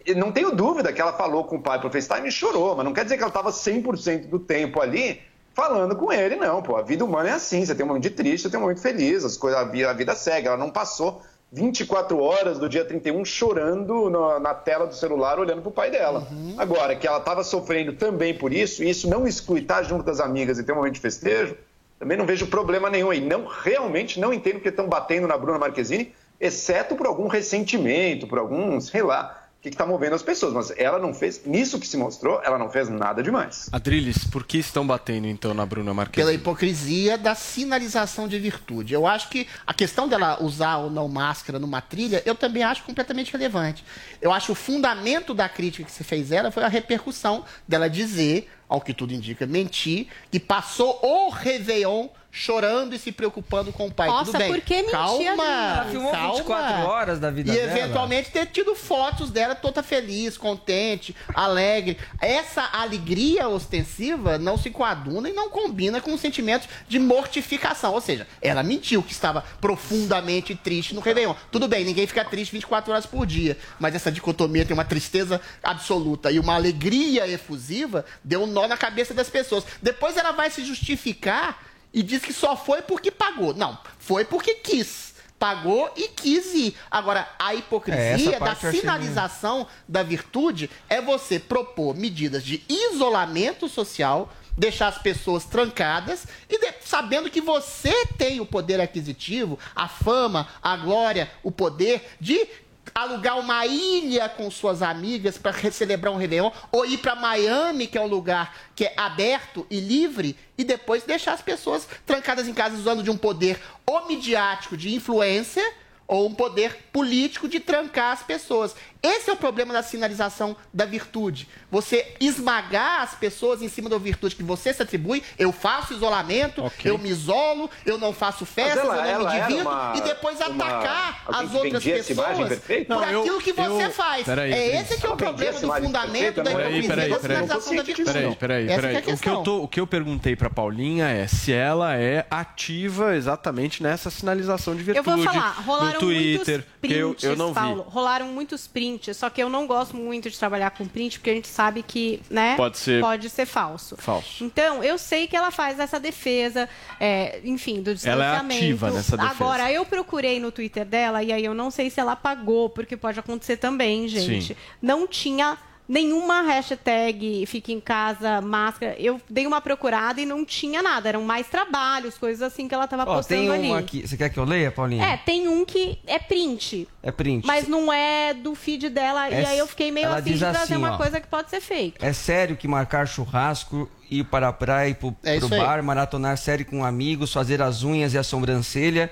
[0.04, 2.84] E não tenho dúvida que ela falou com o pai pro FaceTime e chorou, mas
[2.84, 5.20] não quer dizer que ela estava 100% do tempo ali
[5.54, 6.62] falando com ele, não.
[6.62, 8.62] Pô, a vida humana é assim, você tem um momento de triste, você tem um
[8.62, 10.48] momento feliz, as coisas, a vida, a vida segue.
[10.48, 11.22] Ela não passou
[11.52, 16.26] 24 horas do dia 31 chorando na, na tela do celular olhando pro pai dela.
[16.56, 20.18] Agora, que ela estava sofrendo também por isso, e isso não exclui estar junto das
[20.18, 21.56] amigas e ter um momento de festejo,
[21.98, 23.20] também não vejo problema nenhum aí.
[23.20, 28.38] Não, realmente não entendo porque estão batendo na Bruna Marquezine, exceto por algum ressentimento, por
[28.38, 30.52] algum, sei lá, que está movendo as pessoas.
[30.52, 33.68] Mas ela não fez, nisso que se mostrou, ela não fez nada demais.
[33.72, 36.26] Adriles, por que estão batendo então na Bruna Marquezine?
[36.26, 38.92] Pela hipocrisia da sinalização de virtude.
[38.92, 42.82] Eu acho que a questão dela usar ou não máscara numa trilha, eu também acho
[42.82, 43.84] completamente relevante.
[44.20, 48.50] Eu acho o fundamento da crítica que você fez ela foi a repercussão dela dizer,
[48.68, 53.92] ao que tudo indica, mentir, que passou o Réveillon chorando e se preocupando com o
[53.92, 54.08] pai.
[54.08, 54.52] Nossa, tudo bem.
[54.54, 55.44] por que mentir, Calma?
[55.44, 56.32] Ela filmou calma.
[56.32, 57.78] 24 horas da vida e dela.
[57.78, 61.98] eventualmente ter tido fotos dela toda feliz, contente, alegre.
[62.18, 67.92] Essa alegria ostensiva não se coaduna e não combina com sentimentos de mortificação.
[67.92, 71.34] Ou seja, ela mentiu que estava profundamente triste no Réveillon.
[71.50, 75.38] Tudo bem, ninguém fica triste 24 horas por dia, mas essa dicotomia tem uma tristeza
[75.62, 79.64] absoluta e uma alegria efusiva deu um nó na cabeça das pessoas.
[79.82, 83.54] Depois ela vai se justificar e diz que só foi porque pagou.
[83.54, 85.12] Não, foi porque quis.
[85.38, 86.76] Pagou e quis ir.
[86.90, 92.44] Agora, a É, hipocrisia essa da eu achei sinalização da virtude é você propor medidas
[92.44, 98.80] de isolamento social, deixar as pessoas trancadas e de- sabendo que você tem o poder
[98.80, 102.46] aquisitivo, a fama, a glória, o poder de
[102.94, 107.96] alugar uma ilha com suas amigas para celebrar um Réveillon, ou ir para Miami, que
[107.96, 112.54] é um lugar que é aberto e livre, e depois deixar as pessoas trancadas em
[112.54, 115.62] casa usando de um poder ou midiático de influência
[116.06, 118.74] ou um poder político de trancar as pessoas.
[119.02, 121.48] Esse é o problema da sinalização da virtude.
[121.70, 125.22] Você esmagar as pessoas em cima da virtude que você se atribui.
[125.36, 129.46] Eu faço isolamento, eu me isolo, eu não faço festas, ela- eu não me era
[129.46, 129.68] divirto.
[129.68, 132.94] uma- e depois uma- atacar as outras pessoas perfeita?
[132.94, 134.24] por Não, eu- aquilo que você eu- faz.
[134.24, 136.62] Peraí, é esse que é o problema do fundamento perfeita, da não é?
[136.78, 138.12] Hipocrisia da sinalização da virtude.
[138.12, 138.96] Peraí, peraí, é peraí.
[138.96, 142.24] a O que, eu tô, o que eu perguntei pra Paulinha é se ela é
[142.30, 147.08] ativa exatamente nessa sinalização de Eu virtude vou falar, rolaram no Twitter, muitos que eu,
[147.10, 147.54] prints, eu não vi.
[147.54, 147.82] Paulo.
[147.88, 151.34] Rolaram muitos prints, só que eu não gosto muito de trabalhar com print, porque a
[151.34, 153.96] gente sabe que, né, Pode ser- pode ser falso.
[153.98, 154.44] Falso.
[154.44, 156.68] Então, eu sei que ela faz essa defesa,
[157.00, 158.54] é, enfim, do Ela é distanciamento.
[158.64, 159.34] ativa nessa defesa.
[159.34, 162.96] Agora, eu procurei no Twitter dela, e aí eu não sei se ela pagou, porque
[162.96, 164.54] pode acontecer também, gente.
[164.54, 164.56] Sim.
[164.80, 165.56] Não tinha
[165.88, 168.94] nenhuma hashtag fique em casa, máscara.
[168.98, 171.08] Eu dei uma procurada e não tinha nada.
[171.08, 173.68] Eram mais trabalhos, coisas assim que ela estava Ó, postando tem ali.
[173.70, 174.06] um aqui.
[174.06, 175.04] Você quer que eu leia, Paulinha?
[175.04, 176.88] É, tem um que é print.
[177.02, 177.46] É print.
[177.46, 179.28] Mas não é do feed dela.
[179.28, 180.96] É e aí eu fiquei meio ela afim diz de trazer assim, uma ó.
[180.96, 182.04] coisa que pode ser fake.
[182.04, 185.60] É sério que marcar churrasco, ir para a praia, ir pro, É pro isso aí.
[185.60, 189.10] bar, maratonar série com amigos, fazer as unhas e a sobrancelha,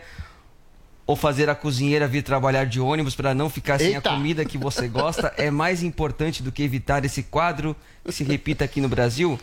[1.11, 4.11] ou fazer a cozinheira vir trabalhar de ônibus para não ficar sem Eita.
[4.11, 8.23] a comida que você gosta é mais importante do que evitar esse quadro que se
[8.23, 9.37] repita aqui no Brasil?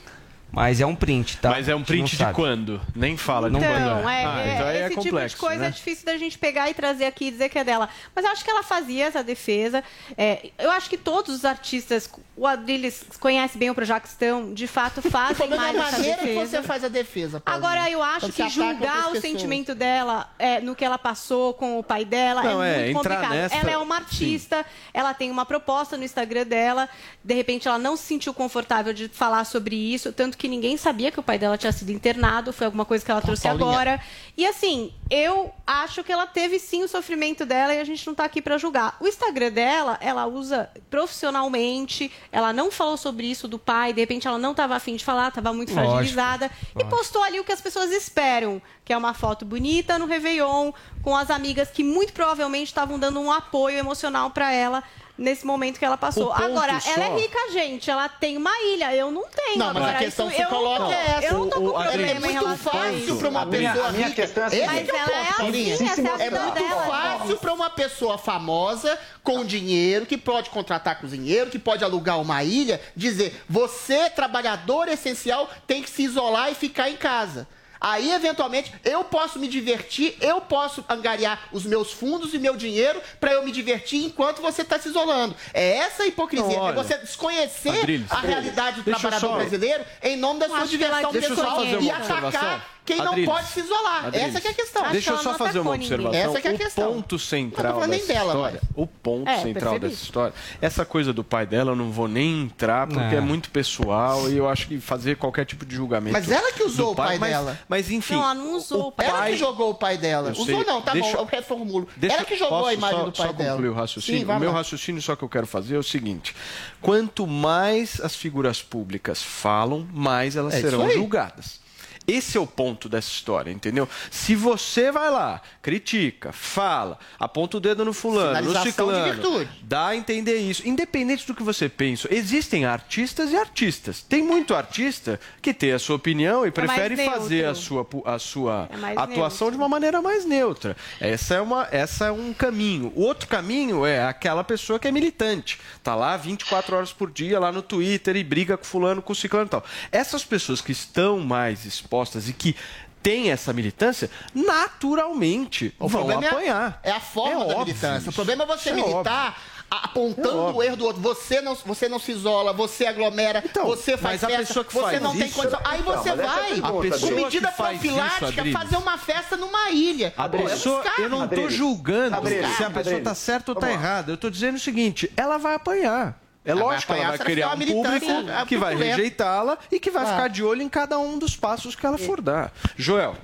[0.52, 1.50] Mas é um print, tá?
[1.52, 2.34] Mas é um print de sabe.
[2.34, 2.82] quando?
[2.96, 5.38] Nem fala de Não quando Então, é, Ah, é, então é esse tipo de complexo,
[5.38, 5.68] coisa né?
[5.68, 7.90] é difícil da gente pegar e trazer aqui e dizer que é dela.
[8.16, 9.84] Mas eu acho que ela fazia essa defesa.
[10.18, 15.02] É, eu acho que todos os artistas, o Adriles conhece bem o Projaquistão, de fato
[15.12, 16.62] fazem é mais a essa maneira que defesa.
[16.62, 17.40] você faz a defesa.
[17.42, 17.66] Paulinho.
[17.68, 21.78] Agora, eu acho Quando que julgar o sentimento dela é, no que ela passou com
[21.78, 23.30] o pai dela Não, é é, muito complicado.
[23.32, 26.88] nessa- Ela é uma artista, ela tem uma proposta no Instagram dela,
[27.24, 31.12] de repente ela não se sentiu confortável de falar sobre isso, tanto que ninguém sabia
[31.12, 33.70] que o pai dela tinha sido internado, foi alguma coisa que ela trouxe Paulinha.
[33.70, 34.02] agora.
[34.38, 38.14] E assim, eu acho que ela teve sim o sofrimento dela e a gente não
[38.14, 38.96] tá aqui pra julgar.
[39.00, 44.28] O Instagram dela, ela usa profissionalmente, ela não falou sobre isso do pai, de repente
[44.28, 47.52] ela não estava afim de falar, estava muito Lógico, fragilizada e postou ali o que
[47.52, 50.72] as pessoas esperam, que é uma foto bonita no Réveillon,
[51.02, 54.84] com as amigas que muito provavelmente estavam dando um apoio emocional para ela
[55.18, 56.32] nesse momento que ela passou.
[56.32, 59.58] Agora, só- ela é rica, gente, ela tem uma ilha, eu não tenho.
[59.58, 61.26] Não, mas Agora, a questão isso, que eu, coloca não, é essa.
[61.26, 63.16] eu não tô O- com o problema em é muito relação fácil isso.
[63.18, 64.22] para uma A minha- pessoa a minha rica.
[64.22, 64.86] questão é a Esse seguinte.
[64.86, 66.86] que é o Mas ela é assim, essa é a É muito dela.
[66.88, 72.44] fácil para uma pessoa famosa com dinheiro, que pode contratar cozinheiro, que pode alugar uma
[72.44, 77.48] ilha, dizer: você, trabalhador essencial, tem que se isolar e ficar em casa.
[77.80, 83.02] Aí, eventualmente, eu posso me divertir, eu posso angariar os meus fundos e meu dinheiro
[83.20, 85.36] para eu me divertir enquanto você está se isolando.
[85.54, 86.58] É essa a hipocrisia.
[86.58, 90.66] Não, é você desconhecer Adriles, a realidade do trabalhador só- brasileiro em nome da sua
[90.66, 94.06] diversão pessoal e atacar quem não Adriles, pode se isolar.
[94.06, 94.92] Adriles, Essa que é a questão.
[94.92, 96.14] Deixa eu só não fazer uma observação.
[96.20, 96.94] Essa que é a o questão.
[96.94, 99.80] ponto central dessa dela, história, mas- o ponto É, central percebi.
[99.92, 103.18] dessa história, essa coisa do pai dela, eu não vou nem entrar porque É.
[103.18, 106.14] é, muito pessoal e eu acho que fazer qualquer tipo de julgamento.
[106.14, 107.60] Mas ela que usou do o pai mas, dela.
[107.68, 109.06] Mas enfim, Não, ela não usou o pai.
[109.08, 110.32] Ela pai- que jogou o pai dela.
[110.32, 111.88] Usou não, tá Deixa- bom, eu reformulo.
[111.98, 113.50] Deixa- ela que jogou posso a imagem só, do pai só dela.
[113.52, 114.20] concluir o raciocínio?
[114.26, 114.58] Sim, o meu lá.
[114.58, 116.36] raciocínio só que eu quero fazer é o seguinte:
[116.82, 121.60] quanto mais as figuras públicas falam, mais elas É serão julgadas.
[122.08, 123.88] Esse é o ponto dessa história, entendeu?
[124.10, 129.96] Se você vai lá, critica, fala, aponta o dedo no fulano, no ciclano, dá a
[129.98, 130.66] entender isso.
[130.66, 134.02] Independente do que você pensa, existem artistas e artistas.
[134.02, 137.14] Tem muito artista que tem a sua opinião e prefere neutro.
[137.20, 140.78] fazer a sua, a sua É atuação de uma maneira mais neutra.
[141.02, 142.94] Essa é, uma, essa é um caminho.
[142.96, 145.60] O outro caminho é aquela pessoa que é militante.
[145.84, 149.48] Tá lá 24 horas por dia, lá no Twitter e briga com fulano, com ciclano
[149.48, 149.66] e tal.
[149.92, 151.97] Essas pessoas que estão mais expostas
[152.30, 152.56] e que
[153.04, 156.80] têm essa militância, naturalmente O vão problema é a- apanhar.
[156.84, 157.98] É a forma É da óbvio militância.
[158.00, 158.10] isso.
[158.10, 159.38] O problema é você Isso é militar
[159.70, 160.56] a- apontando É óbvio.
[160.58, 161.02] o erro do outro.
[161.02, 164.74] Você não, você não se isola, você aglomera, você faz mas a festa, pessoa que
[164.74, 165.60] você faz não tem isso- condição.
[165.64, 168.28] Aí Então, você é a vai, pergunta, com medida A pessoa que faz isso, profilática,
[168.42, 168.54] Adriles.
[168.62, 170.12] fazer uma festa numa ilha.
[170.12, 170.92] Pô, é escárnio.
[171.00, 171.54] eu não tô Adriles.
[171.54, 173.04] julgando Adriles, se a pessoa Adriles.
[173.04, 173.74] tá certa ou tá lá.
[173.74, 174.12] errada.
[174.12, 176.18] Eu tô dizendo o seguinte, ela vai apanhar.
[176.48, 179.80] É Ela vai lógico que ela vai criar um uma público que vai rejeitá-la e
[179.82, 180.16] que vai Claro.
[180.18, 182.54] ficar de olho em cada um dos passos que ela for dar.
[182.78, 183.16] Joel,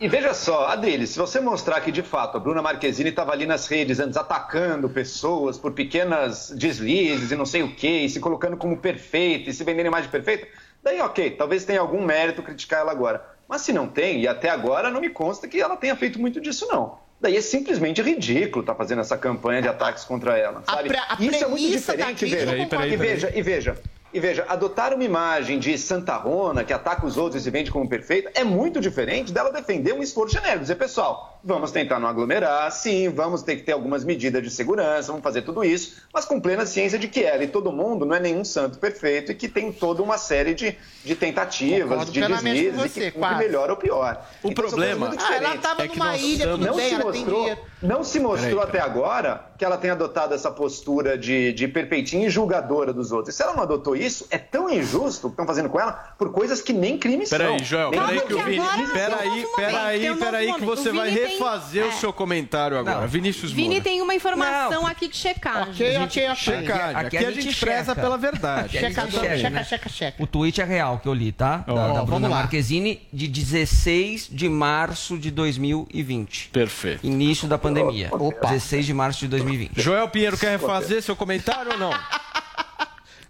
[0.00, 3.44] E veja só, Adriles, se você mostrar que de fato a Bruna Marquezine estava ali
[3.46, 8.18] nas redes antes atacando pessoas por pequenas deslizes e não sei o quê, e se
[8.18, 10.48] colocando como perfeita e se vendendo imagem perfeita,
[10.82, 13.22] daí ok, talvez tenha algum mérito criticar ela agora.
[13.46, 16.40] Mas se não tem, e até agora não me consta que ela tenha feito muito
[16.40, 16.98] disso não.
[17.22, 20.88] Daí é simplesmente ridículo estar fazendo essa campanha de ataques contra ela, A sabe?
[20.88, 22.56] pre- a Isso é muito diferente, veja.
[22.88, 23.76] e veja, e veja,
[24.12, 27.70] e veja, adotar uma imagem de Santa Rona, que ataca os outros e se vende
[27.70, 30.60] como perfeita, é muito diferente dela defender um esforço genérico.
[30.60, 35.08] Dizer, pessoal, vamos tentar não aglomerar, sim, vamos ter que ter algumas medidas de segurança,
[35.08, 38.14] vamos fazer tudo isso, mas com plena ciência de que ela e todo mundo não
[38.14, 42.20] é nenhum santo perfeito e que tem toda uma série de, de tentativas, Concordo de
[42.20, 43.38] deslizes, você, e que quase.
[43.38, 44.24] melhor ou pior.
[44.42, 45.62] O Então, problema- muito Ah, ela diferentes.
[45.62, 47.60] tava É que numa nós ilha, tudo Não bem, se, ela tem mostrou, dinheiro.
[47.82, 52.26] Não se mostrou Peraí, até agora que ela tenha adotado essa postura de, de perfeitinha
[52.26, 53.34] e julgadora dos outros.
[53.34, 55.92] E se ela não adotou isso, é tão injusto o que estão fazendo com ela
[56.18, 57.38] por coisas que nem crimes são.
[57.38, 58.44] peraí, Joel, peraí crimes que o.
[58.44, 58.88] Vini.
[58.92, 61.92] Peraí, peraí, peraí, que você O vai tem- refazer o é.
[61.92, 63.00] seu comentário agora.
[63.02, 63.08] Não.
[63.08, 63.82] Vinícius Vini Moura.
[63.84, 64.86] tem uma informação Não.
[64.86, 65.72] aqui de checagem.
[65.72, 66.34] Ok, ok, ok.
[66.36, 66.96] Checagem.
[66.96, 68.00] Aqui, Aqui a a gente, gente preza checa.
[68.00, 68.72] pela verdade.
[68.78, 69.64] Checa, checa, checa, né?
[69.64, 70.22] checa, checa.
[70.22, 71.58] O tweet é real que eu li, tá?
[71.58, 72.28] Da, da Bruna.
[72.28, 76.50] Marquezine, de 16 de março de 2020.
[76.52, 77.06] Perfeito.
[77.06, 77.71] Início da pandemia.
[78.12, 78.48] Opa.
[78.48, 79.80] 16 de março de 2020.
[79.80, 81.90] Joel Pinheiro quer refazer seu comentário ou não?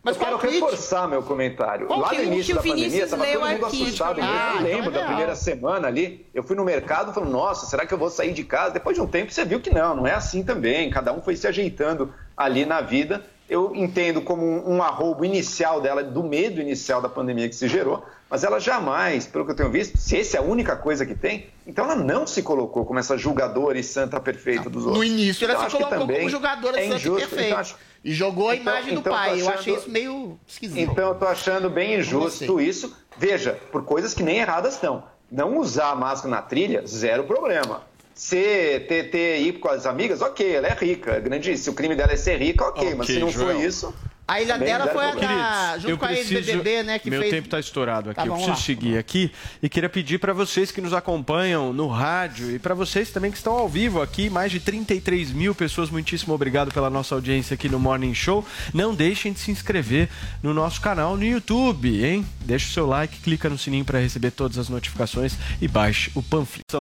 [0.04, 0.60] Mas eu quero qual tweet?
[0.64, 1.86] reforçar meu comentário.
[1.86, 3.82] Qual Lá que- no o início que o da pandemia, estava todo leu mundo aqui,
[3.84, 4.14] assustado.
[4.16, 7.66] tipo, Eu ah, lembro então da primeira semana ali, eu fui no mercado falando, nossa,
[7.66, 8.72] será que eu vou sair de casa?
[8.72, 10.90] Depois de um tempo você viu que não, não é assim também.
[10.90, 13.24] Cada um foi se ajeitando ali na vida.
[13.48, 17.68] Eu entendo como um, um arrobo inicial dela, do medo inicial da pandemia que se
[17.68, 21.04] gerou, Mas ela jamais, pelo que eu tenho visto, se essa é a única coisa
[21.04, 24.96] que tem, então ela não se colocou como essa julgadora e santa perfeita dos outros.
[24.96, 27.18] No início ela Então, se acho que colocou também como jogadora é santa e injusto.
[27.28, 27.44] perfeita.
[27.48, 29.28] Então, acho- E jogou a Então- imagem do então, pai.
[29.32, 30.78] tô Eu achando- achei isso meio esquisito.
[30.90, 32.96] Então eu tô achando bem injusto isso.
[33.18, 35.04] Veja, por coisas que nem erradas estão.
[35.30, 37.82] Não usar a máscara na trilha, zero problema.
[38.14, 41.12] Ser, ter, ter ir com as amigas, ok, ela é rica.
[41.12, 42.94] é Grande, se o crime dela é ser rica, ok.
[42.94, 43.60] mas se não for Joel.
[43.68, 43.94] isso.
[44.32, 45.78] A ilha também dela zero foi a da.
[45.78, 46.98] junto eu com a preciso, ex-BBB, né?
[46.98, 47.30] Que meu fez.
[47.30, 48.16] tempo está estourado aqui.
[48.16, 48.56] Tá, eu preciso lá.
[48.56, 49.30] seguir aqui
[49.62, 53.36] e queria pedir para vocês que nos acompanham no rádio e para vocês também que
[53.36, 55.90] estão ao vivo aqui, mais de 33 mil pessoas.
[55.90, 58.42] Muitíssimo obrigado pela nossa audiência aqui no Morning Show.
[58.72, 60.08] Não deixem de se inscrever
[60.42, 62.24] no nosso canal no YouTube, hein?
[62.40, 66.22] Deixa o seu like, clica no sininho para receber todas as notificações e baixe o
[66.22, 66.81] panfleto.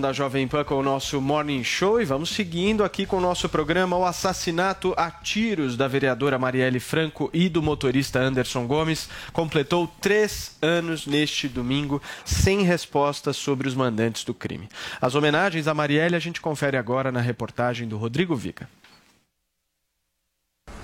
[0.00, 3.46] Da Jovem Pan com o nosso Morning Show e vamos seguindo aqui com o nosso
[3.46, 9.86] programa o assassinato a tiros da vereadora Marielle Franco e do motorista Anderson Gomes completou
[10.00, 14.66] três anos neste domingo sem respostas sobre os mandantes do crime.
[14.98, 18.70] As homenagens a Marielle a gente confere agora na reportagem do Rodrigo Vica.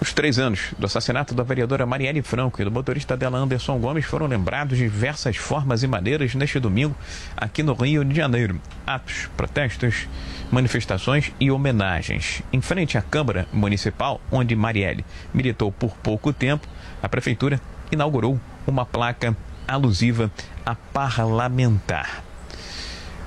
[0.00, 4.04] Os três anos do assassinato da vereadora Marielle Franco e do motorista dela Anderson Gomes
[4.04, 6.94] foram lembrados de diversas formas e maneiras neste domingo
[7.36, 8.60] aqui no Rio de Janeiro.
[8.86, 10.06] Atos, protestos,
[10.52, 12.42] manifestações e homenagens.
[12.52, 16.68] Em frente à Câmara Municipal, onde Marielle militou por pouco tempo,
[17.02, 19.36] a Prefeitura inaugurou uma placa
[19.66, 20.30] alusiva
[20.64, 22.22] a parlamentar.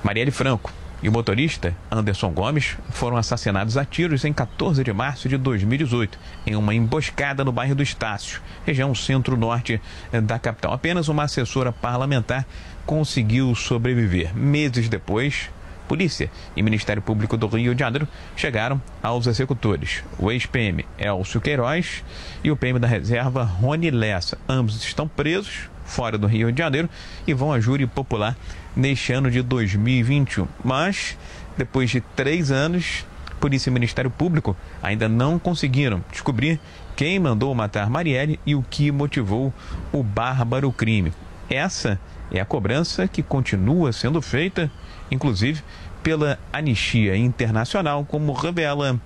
[0.02, 5.28] Marielle Franco e o motorista Anderson Gomes foram assassinados a tiros em 14 de março
[5.28, 9.80] de 2018, em uma emboscada no bairro do Estácio, região centro-norte
[10.24, 10.72] da capital.
[10.72, 12.46] Apenas uma assessora parlamentar
[12.86, 14.34] conseguiu sobreviver.
[14.36, 15.50] Meses depois,
[15.88, 20.02] Polícia e Ministério Público do Rio de Janeiro chegaram aos executores.
[20.18, 22.04] O ex-PM Elcio Queiroz
[22.44, 24.38] e o PM da reserva Rony Lessa.
[24.48, 26.88] Ambos estão presos fora do Rio de Janeiro
[27.26, 28.36] e vão a júri popular
[28.74, 30.46] neste ano de 2021.
[30.64, 31.16] Mas,
[31.56, 33.04] depois de três anos,
[33.40, 36.60] Polícia e Ministério Público ainda não conseguiram descobrir
[36.94, 39.52] quem mandou matar Marielle e o que motivou
[39.92, 41.12] o bárbaro crime.
[41.50, 41.98] Essa
[42.30, 44.70] é a cobrança que continua sendo feita,
[45.10, 45.62] inclusive
[46.02, 49.00] pela Anistia Internacional, como revela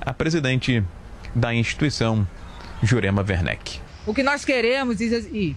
[0.00, 0.82] a presidente
[1.34, 2.26] da instituição,
[2.82, 3.80] Jurema Werneck.
[4.06, 5.56] O que nós queremos e,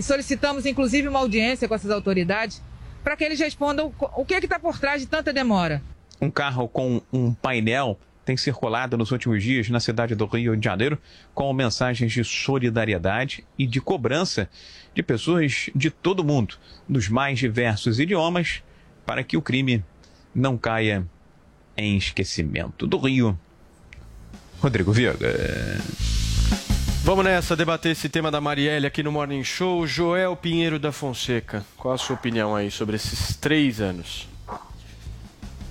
[0.00, 2.62] solicitamos, inclusive, uma audiência com essas autoridades
[3.02, 5.82] para que eles respondam o que é está por trás de tanta demora.
[6.20, 10.64] Um carro com um painel tem circulado nos últimos dias na cidade do Rio de
[10.64, 10.98] Janeiro
[11.34, 14.48] com mensagens de solidariedade e de cobrança
[14.94, 16.56] de pessoas de todo o mundo,
[16.88, 18.62] nos mais diversos idiomas,
[19.06, 19.84] para que o crime
[20.34, 21.06] não caia
[21.76, 22.86] em esquecimento.
[22.86, 23.38] Do Rio,
[24.60, 25.28] Rodrigo Viega.
[27.04, 29.84] Vamos nessa debater esse tema da Marielle aqui no Morning Show.
[29.88, 34.28] Joel Pinheiro da Fonseca, qual a sua opinião aí sobre esses três anos?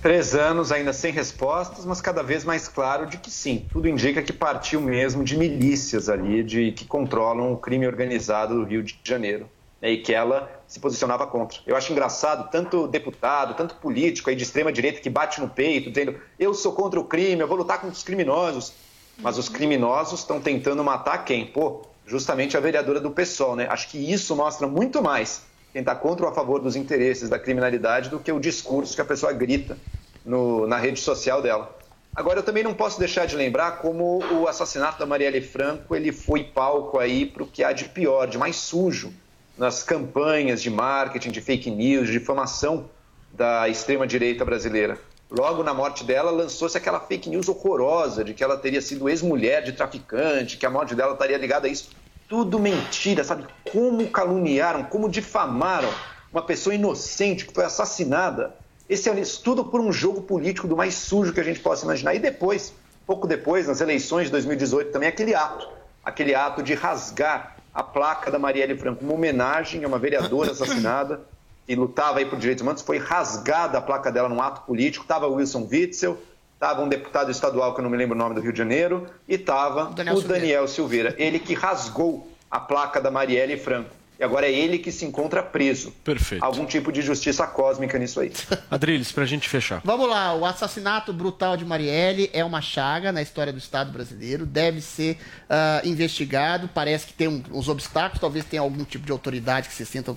[0.01, 4.21] Três anos ainda sem respostas, mas cada vez mais claro de que sim, tudo indica
[4.21, 8.99] que partiu mesmo de milícias ali, de que controlam o crime organizado do Rio de
[9.01, 9.49] Janeiro,
[9.81, 11.59] né, e que ela se posicionava contra.
[11.65, 15.91] Eu acho engraçado tanto deputado, tanto político aí de extrema direita que bate no peito,
[15.91, 18.73] dizendo eu sou contra o crime, eu vou lutar contra os criminosos.
[19.21, 21.45] Mas os criminosos estão tentando matar quem?
[21.45, 23.67] Pô, justamente a vereadora do PSOL, né?
[23.69, 27.39] Acho que isso mostra muito mais quem está contra ou a favor dos interesses da
[27.39, 29.77] criminalidade do que o discurso que a pessoa grita
[30.25, 31.77] no, na rede social dela.
[32.13, 36.11] Agora, eu também não posso deixar de lembrar como o assassinato da Marielle Franco ele
[36.11, 39.13] foi palco aí para o que há de pior, de mais sujo
[39.57, 42.89] nas campanhas de marketing, de fake news, de difamação
[43.31, 44.99] da extrema-direita brasileira.
[45.31, 49.63] Logo na morte dela, lançou-se aquela fake news horrorosa de que ela teria sido ex-mulher
[49.63, 51.91] de traficante, que a morte dela estaria ligada a isso.
[52.27, 53.45] Tudo mentira, sabe?
[53.71, 55.87] Como caluniaram, como difamaram
[56.33, 58.53] uma pessoa inocente que foi assassinada.
[58.89, 62.13] Esse é tudo por um jogo político do mais sujo que a gente possa imaginar.
[62.13, 62.73] E depois,
[63.07, 65.65] pouco depois, nas eleições de 2018, também aquele ato,
[66.03, 71.21] aquele ato de rasgar a placa da Marielle Franco, uma homenagem a uma vereadora assassinada
[71.67, 75.27] que lutava aí por direitos humanos, foi rasgada a placa dela num ato político, estava
[75.27, 76.21] Wilson Witzel,
[76.53, 79.07] estava um deputado estadual que eu não me lembro o nome do Rio de Janeiro,
[79.27, 80.39] e estava Daniel o Silveira.
[80.41, 83.89] Daniel Silveira, ele que rasgou a placa da Marielle Franco.
[84.19, 85.91] e agora é ele que se encontra preso.
[86.03, 86.43] Perfeito.
[86.43, 88.31] Algum tipo de justiça cósmica nisso aí.
[88.69, 89.81] Adriles, pra gente fechar.
[89.83, 94.45] Vamos lá, o assassinato brutal de Marielle é uma chaga na história do Estado brasileiro,
[94.45, 95.17] deve ser
[95.49, 96.67] ah, investigado.
[96.71, 100.11] Parece que tem um- uns obstáculos, talvez tenha algum tipo de autoridade que se sinta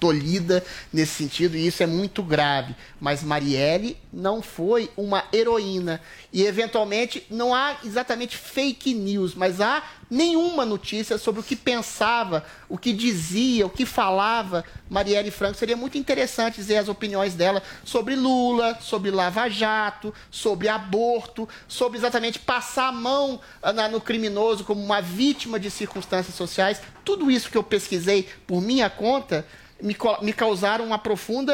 [0.00, 2.74] tolhida nesse sentido, e isso é muito grave.
[2.98, 6.00] Mas Marielle não foi uma heroína.
[6.32, 12.44] E, eventualmente, não há exatamente fake news, mas há nenhuma notícia sobre o que pensava,
[12.68, 15.56] o que dizia, o que falava Marielle Franco.
[15.56, 21.98] Seria muito interessante ver as opiniões dela sobre Lula, sobre Lava Jato, sobre aborto, sobre
[21.98, 26.80] exatamente passar a mão ah, no criminoso como uma vítima de circunstâncias sociais.
[27.04, 29.46] Tudo isso que eu pesquisei por minha conta
[29.82, 31.52] me, me causaram uma profunda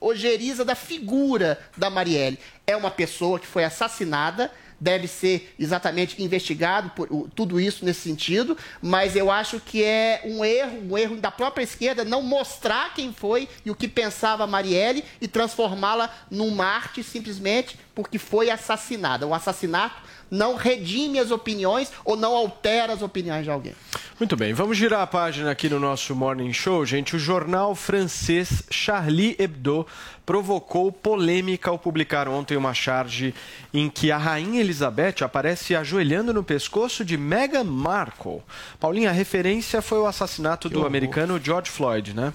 [0.00, 2.38] ojeriza da figura da Marielle.
[2.66, 8.56] É uma pessoa que foi assassinada, deve ser exatamente investigado por tudo isso nesse sentido,
[8.80, 13.12] mas eu acho que é um erro, um erro da própria esquerda não mostrar quem
[13.12, 19.26] foi e o que pensava Marielle e transformá-la num Marte simplesmente porque foi assassinada.
[19.26, 23.74] O assassinato não redime as opiniões ou não altera as opiniões de alguém.
[24.18, 27.14] Muito bem, vamos girar a página aqui no nosso Morning Show, gente.
[27.14, 29.86] O jornal francês Charlie Hebdo
[30.24, 33.34] provocou polêmica ao publicar ontem uma charge
[33.72, 38.42] em que a rainha Elizabeth aparece ajoelhando no pescoço de Meghan Markle.
[38.80, 42.32] Paulinha, a referência foi o assassinato do americano George Floyd, né?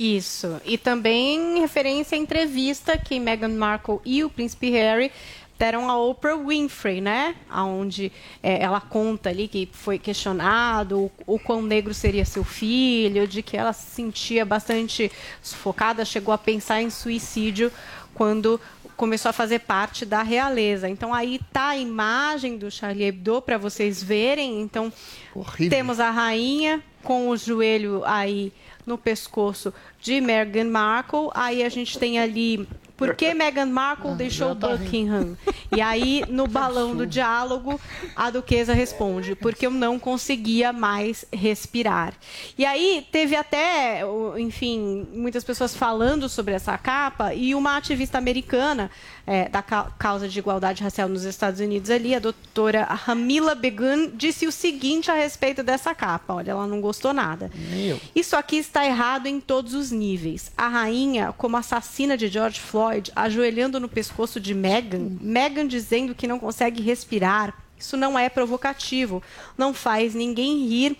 [0.00, 0.58] Isso.
[0.64, 5.12] E também em referência à entrevista que Meghan Markle e o príncipe Harry
[5.60, 7.36] deram a Oprah Winfrey, né?
[7.52, 8.10] Onde
[8.42, 13.58] ela conta ali que foi questionado o, o quão negro seria seu filho, de que
[13.58, 15.12] ela se sentia bastante
[15.42, 17.70] sufocada, chegou a pensar em suicídio
[18.14, 18.58] quando
[18.96, 20.88] começou a fazer parte da realeza.
[20.88, 24.62] Então aí tá a imagem do Charlie Hebdo para vocês verem.
[24.62, 24.90] Então
[25.68, 28.50] temos a rainha com o joelho aí
[28.86, 31.28] no pescoço de Meghan Markle.
[31.34, 32.66] Aí a gente tem ali
[33.00, 35.36] por que Meghan Markle deixou Buckingham?
[35.74, 37.80] E aí, no balão do diálogo,
[38.14, 42.12] a duquesa responde: porque eu não conseguia mais respirar.
[42.58, 44.02] E aí, teve até,
[44.36, 48.90] enfim, muitas pessoas falando sobre essa capa, e uma ativista americana
[49.32, 54.10] é, da ca- causa de igualdade racial nos Estados Unidos ali, a doutora Ramila Begun,
[54.12, 57.48] disse o seguinte a respeito dessa capa: olha, ela não gostou nada.
[58.12, 60.50] Isso aqui está errado em todos os níveis.
[60.56, 66.26] A rainha, como assassina de George Floyd, ajoelhando no pescoço de Meghan, Meghan dizendo que
[66.26, 67.54] não consegue respirar.
[67.80, 69.22] Isso não é provocativo,
[69.56, 70.96] não faz ninguém rir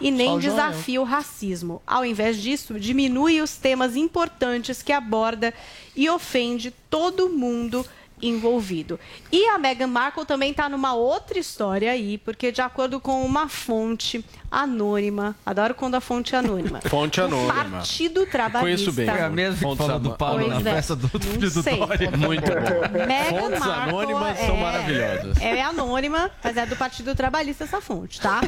[0.00, 1.80] e nem desafia o racismo.
[1.86, 5.54] Ao invés disso, diminui os temas importantes que aborda
[5.94, 7.86] e ofende todo mundo
[8.20, 8.98] envolvido.
[9.30, 13.48] E a Meghan Markle também está numa outra história aí, porque de acordo com uma
[13.48, 14.24] fonte
[14.54, 16.80] anônima, adoro quando a fonte é anônima.
[16.86, 17.52] Fonte o anônima.
[17.52, 18.60] Partido Trabalhista.
[18.60, 19.06] Conheço bem.
[19.06, 20.74] Foi a mesma que Fontes falou do Paulo na é.
[20.74, 21.62] festa do filho do.
[21.62, 22.10] Dória.
[22.12, 23.06] Muito bom.
[23.06, 25.40] Meghan Fontes Markle anônimas é- são maravilhosas.
[25.40, 28.40] É anônima, mas é do Partido Trabalhista essa fonte, tá?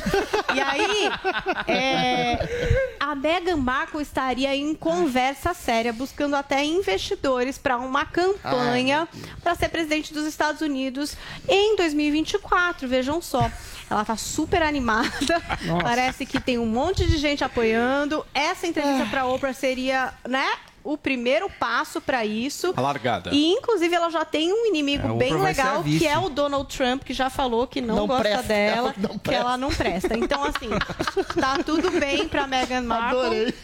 [0.54, 1.10] E aí,
[1.66, 9.08] é, a Meghan Markle estaria em conversa séria, buscando até investidores para uma campanha
[9.42, 11.16] para ser presidente dos Estados Unidos
[11.48, 12.86] em 2024.
[12.86, 13.50] Vejam só.
[13.88, 15.08] Ela tá super animada.
[15.66, 15.82] Nossa.
[15.84, 18.24] Parece que tem um monte de gente apoiando.
[18.34, 20.46] Essa entrevista para Oprah seria, né?
[20.82, 22.72] O primeiro passo para isso.
[22.76, 23.30] A largada.
[23.32, 27.02] E, inclusive, ela já tem um inimigo É, bem legal, que é o Donald Trump,
[27.02, 30.16] que já falou que não, Não gosta presta, dela, ela não que ela não presta.
[30.16, 30.68] Então, assim,
[31.40, 33.18] tá tudo bem pra Meghan Markle.
[33.20, 33.54] Adorei.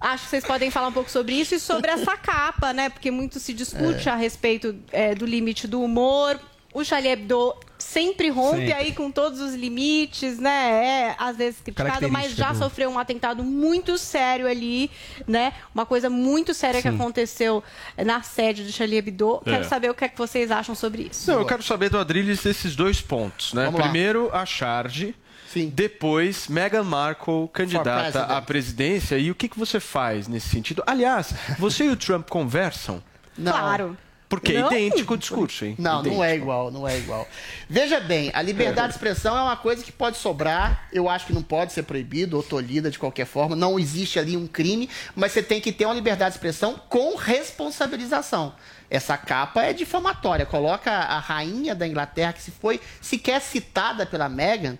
[0.00, 2.90] Acho que vocês podem falar um pouco sobre isso e sobre essa capa, né?
[2.90, 4.12] Porque muito se discute É.
[4.12, 6.38] a respeito é, do limite do humor.
[6.74, 8.72] O Charlie Hebdo sempre rompe Sempre.
[8.72, 11.10] aí com todos os limites, né?
[11.10, 14.90] É às vezes criticado, mas já do- sofreu um atentado muito sério ali,
[15.26, 15.52] né?
[15.72, 16.94] Uma coisa muito séria que Sim.
[16.96, 17.62] aconteceu
[18.04, 19.40] na sede do Charlie Hebdo.
[19.46, 19.50] É.
[19.52, 21.30] Quero saber o que é que vocês acham sobre isso.
[21.30, 23.66] Não, eu quero saber do Adrilles desses dois pontos, né?
[23.66, 23.86] Vamos lá.
[23.86, 25.14] Primeiro, a charge.
[25.72, 29.16] Depois, Meghan Markle, candidata à presidência.
[29.16, 30.82] E o que, que você faz nesse sentido?
[30.84, 33.00] Aliás, você e o Trump conversam?
[33.38, 33.52] Não.
[33.52, 33.96] Claro.
[34.40, 34.72] Porque é Não.
[34.72, 35.74] idêntico o discurso, hein?
[35.78, 36.14] Não, Idêntico.
[36.16, 37.26] não é igual, não é igual.
[37.68, 41.32] Veja bem, a liberdade de expressão é uma coisa que pode sobrar, eu acho que
[41.32, 45.32] não pode ser proibido ou tolhida de qualquer forma, não existe ali um crime, mas
[45.32, 48.54] você tem que ter uma liberdade de expressão com responsabilização.
[48.90, 54.28] Essa capa é difamatória, coloca a rainha da Inglaterra, que se foi sequer citada pela
[54.28, 54.78] Meghan,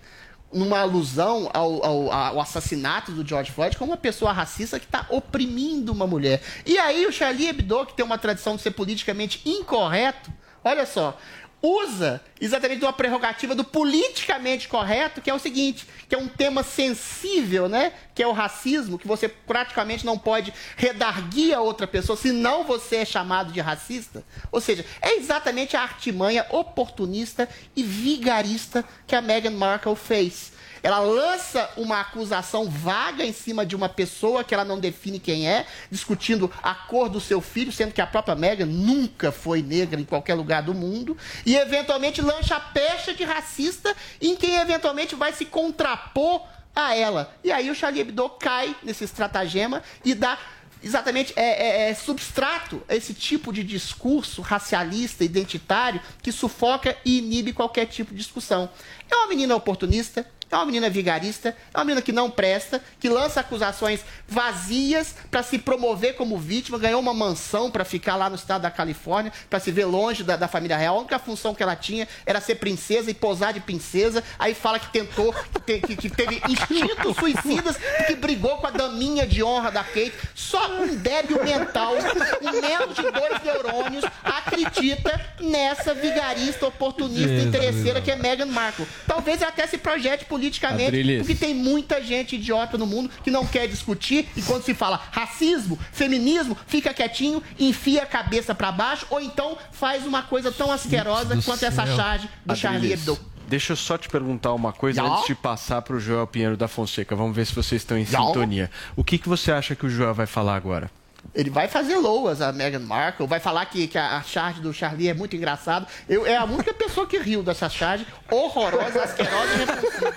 [0.55, 5.05] numa alusão ao, ao- ao assassinato do George Floyd como uma pessoa racista que está
[5.11, 6.41] oprimindo uma mulher.
[6.65, 10.31] E aí o Charlie Hebdo, que tem uma tradição de ser politicamente incorreto,
[10.63, 11.19] olha só,
[11.65, 16.63] usa exatamente uma prerrogativa do politicamente correto, que é o seguinte, que é um tema
[16.63, 17.95] sensível, né?
[18.15, 22.97] Que é o racismo, que você praticamente não pode redarguir a outra pessoa, senão você
[22.97, 24.23] é chamado de racista.
[24.53, 30.53] Ou seja, é exatamente a artimanha oportunista e vigarista que a Meghan Markle fez.
[30.85, 35.49] Ela lança uma acusação vaga em cima de uma pessoa que ela não define quem
[35.49, 39.99] é, discutindo a cor do seu filho, sendo que a própria Meghan nunca foi negra
[39.99, 41.17] em qualquer lugar do mundo,
[41.47, 46.43] e eventualmente lança a pecha de racista em quem eventualmente vai se contrapor
[46.77, 47.35] a ela.
[47.43, 50.39] E aí o Charlie Hebdo cai nesse estratagema e dá
[50.85, 57.19] exatamente é, é, é substrato a esse tipo de discurso racialista, identitário, que sufoca e
[57.19, 58.69] inibe qualquer tipo de discussão.
[59.11, 63.09] É uma menina oportunista, é uma menina vigarista, é uma menina que não presta, que
[63.09, 68.37] lança acusações vazias para se promover como vítima, ganhou uma mansão para ficar lá no
[68.37, 70.97] estado da Califórnia, para se ver longe da, da, família real.
[70.97, 74.23] A única função que ela tinha era ser princesa e posar de princesa.
[74.39, 75.35] Aí fala que tentou,
[75.67, 77.77] que, que, que teve instintos suicidas,
[78.07, 80.13] que brigou com a daminha de honra da Kate.
[80.35, 87.47] Só um débil mental, um menos de dois neurônios, acredita nessa vigarista, oportunista, Jesus.
[87.47, 88.87] interesseira que é Meghan Markle.
[89.07, 91.19] Talvez ela até se projete politicamente, Adriles.
[91.19, 95.01] porque tem muita gente idiota no mundo que não quer discutir e quando se fala
[95.13, 100.73] racismo, feminismo, fica quietinho, enfia a cabeça para baixo ou então faz uma coisa tão
[100.73, 101.97] asquerosa quanto essa céu.
[101.97, 103.35] charge do Charlie Adriles, Hebdo.
[103.47, 105.09] Deixa eu só te perguntar uma coisa Já?
[105.09, 107.15] antes de passar para o Joel Pinheiro da Fonseca.
[107.15, 108.19] Vamos ver se vocês estão em Já?
[108.19, 108.71] sintonia.
[108.97, 110.91] O que, que você acha que o Joel vai falar agora?
[111.35, 114.73] Ele vai fazer loas a Meghan Markle, vai falar que, que a, a charge do
[114.73, 115.85] Charlie é muito engraçado.
[116.09, 120.15] Eu, é a única pessoa que riu dessa charge horrorosa, asquerosa e repulsiva.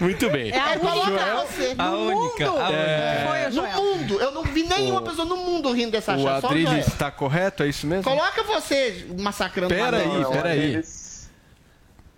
[0.00, 0.50] Muito bem.
[0.52, 2.60] É a coloca Joel, você a no única, mundo.
[2.60, 2.74] a única.
[2.76, 3.50] É.
[3.50, 4.20] No mundo.
[4.20, 6.46] Eu não vi nenhuma O- pessoa no mundo rindo dessa O charge.
[6.46, 7.62] O Adriles está correto?
[7.62, 8.04] É isso mesmo?
[8.04, 10.48] Coloca você massacrando Pera uma aí, nova.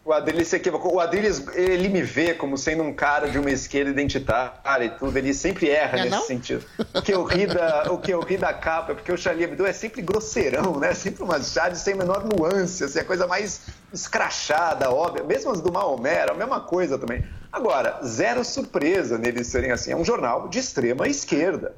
[0.05, 0.97] O Adriles se equivocou.
[0.97, 5.16] O Adriles, ele me vê como sendo um cara de uma esquerda identitária e tudo.
[5.16, 6.22] Ele sempre erra É nesse não?
[6.22, 6.62] sentido.
[6.93, 9.44] O que, eu ri da, o que eu ri da capa é porque o Charlie
[9.44, 10.93] Hebdo é sempre grosseirão, né?
[10.93, 13.62] Sempre umas charges sem a menor nuance, assim, a coisa mais
[13.93, 15.24] escrachada, óbvia.
[15.24, 17.24] Mesmo as do Maomé, era a mesma coisa também.
[17.51, 19.93] Agora, zero surpresa neles serem assim.
[19.93, 21.74] É um jornal de extrema esquerda.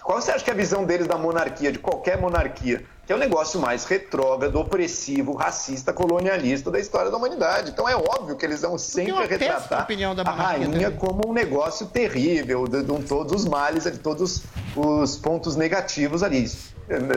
[0.00, 2.84] Qual você acha que é a visão deles da monarquia, de qualquer monarquia?
[3.06, 7.70] Que é o negócio mais retrógrado, opressivo, racista, colonialista da história da humanidade.
[7.70, 10.98] Então é óbvio que eles vão sempre retratar opinião da a rainha também.
[10.98, 14.42] como um negócio terrível, de, de todos os males, de todos
[14.74, 16.48] os pontos negativos ali.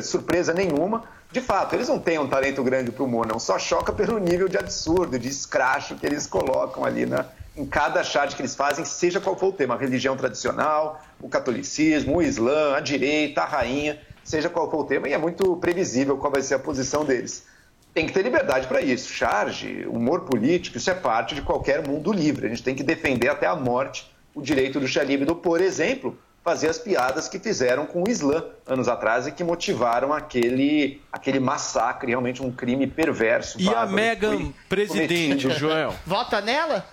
[0.01, 1.03] Surpresa nenhuma.
[1.31, 3.37] De fato, eles não têm um talento grande para o humor, não.
[3.37, 8.03] Só choca pelo nível de absurdo, de escracho que eles colocam ali na, em cada
[8.03, 12.21] charge que eles fazem, seja qual for o tema, a religião tradicional, o catolicismo, o
[12.21, 16.29] islã, a direita, a rainha, seja qual for o tema, e é muito previsível qual
[16.29, 17.45] vai ser a posição deles.
[17.93, 19.11] Tem que ter liberdade para isso.
[19.11, 22.45] Charge, humor político, isso é parte de qualquer mundo livre.
[22.45, 26.17] A gente tem que defender até a morte o direito do Xalíbido, por exemplo,
[26.47, 31.41] fazer as piadas que fizeram com o Islã anos atrás e que motivaram aquele, aquele
[31.41, 33.59] massacre, realmente um crime perverso.
[33.59, 35.53] E a bárbaro, foi presidente, cometido.
[35.55, 35.93] Joel?
[36.07, 36.85] Vota nela?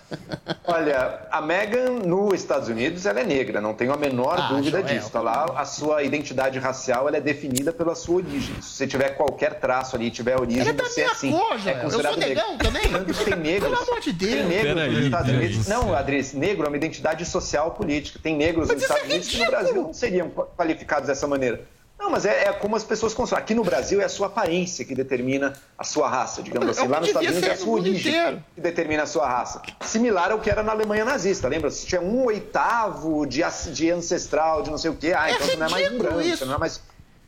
[0.64, 4.80] Olha, a Meghan nos Estados Unidos ela é negra, não tenho a menor Ah, dúvida
[4.80, 4.94] Joel.
[4.98, 5.10] disso.
[5.10, 8.60] Tá lá, a sua identidade racial ela é definida pela sua origem.
[8.60, 11.30] Se você tiver qualquer traço ali, tiver origem, Ela é da você é minha sim.
[11.30, 11.76] cor, é Joel.
[11.76, 12.64] Eu considerado sou negão negro.
[12.66, 12.82] também?
[13.14, 13.70] Tem negros.
[13.70, 14.32] Pelo amor de Deus.
[14.32, 15.38] Tem negros nos Estados Deus.
[15.44, 15.68] Unidos.
[15.68, 18.18] Não, Adriles, negro é uma identidade social política.
[18.22, 19.50] Tem negros Mas nos isso Estados é Unidos que no.
[19.50, 21.62] Brasil não seriam qualificados dessa maneira.
[21.98, 23.42] Não, mas é, é como as pessoas consomem.
[23.42, 26.82] Aqui no Brasil é a sua aparência que determina a sua raça, digamos assim.
[26.82, 28.44] Eu Lá nos Estados Unidos é a sua origem inteiro.
[28.54, 29.62] que determina a sua raça.
[29.80, 31.70] Similar ao que era na Alemanha nazista, lembra?
[31.70, 33.42] Se tinha um oitavo de,
[33.72, 36.20] de ancestral, de não sei o quê, ah, É então você não é mais branco,
[36.20, 36.44] isso.
[36.44, 36.80] não é mais...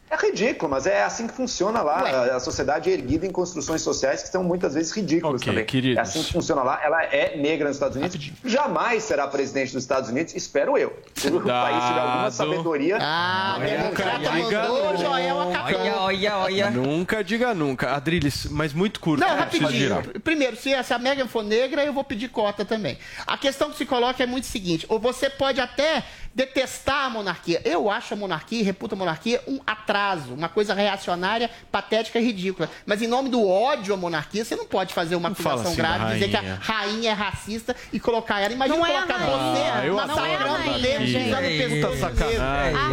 [0.08, 2.02] É ridículo, mas é assim que funciona lá.
[2.04, 2.30] Ué.
[2.30, 5.64] A sociedade é erguida em construções sociais que são muitas vezes ridículas Ok, também.
[5.66, 5.98] queridos.
[5.98, 6.80] É assim que funciona lá.
[6.82, 8.30] Ela é negra nos Estados Unidos.
[8.44, 10.96] Jamais será presidente dos Estados Unidos, espero eu.
[11.14, 12.98] Se o país tiver alguma sabedoria...
[13.00, 14.96] Ah, democrata mandou, nunca.
[14.96, 15.80] Joel acabou.
[15.80, 16.70] Olha, olha, olha.
[16.70, 17.94] Nunca diga nunca.
[17.94, 19.20] Adriles, mas muito curto.
[19.20, 20.02] Não, rapidinho.
[20.22, 22.96] Primeiro, se essa Megan for negra, eu vou pedir cota também.
[23.26, 26.04] A questão que se coloca é muito seguinte: ou você pode até
[26.36, 27.62] detestar a monarquia.
[27.64, 32.68] Eu acho a monarquia, reputo a monarquia um atraso, uma coisa reacionária, patética e ridícula.
[32.84, 36.12] Mas em nome do ódio à monarquia, você não pode fazer uma acusação assim grave,
[36.12, 37.10] dizer que a rainha.
[37.10, 38.52] é racista e colocar ela.
[38.52, 39.72] Imagina Não é a colocar rainha.
[39.80, 41.28] você eu massacrando adoro a rainha, negros, gente.
[41.28, 42.04] usando pescoço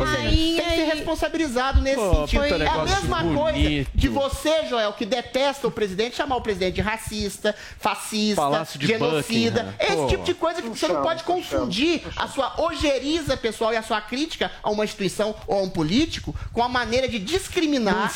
[0.06, 2.64] rainha tem que ser responsabilizado nesse Pô, sentido.
[2.64, 3.40] É a mesma bonito.
[3.40, 8.41] coisa de você, Joel, que detesta o presidente, chamar o presidente de racista, fascista,
[8.80, 9.64] genocida.
[9.64, 9.76] Buckingham.
[9.80, 10.07] Esse Pô.
[10.07, 14.02] tipo de coisa que você não pode confundir a sua ojeriza pessoal e a sua
[14.02, 18.12] crítica a uma instituição ou a um político com a maneira de discriminar,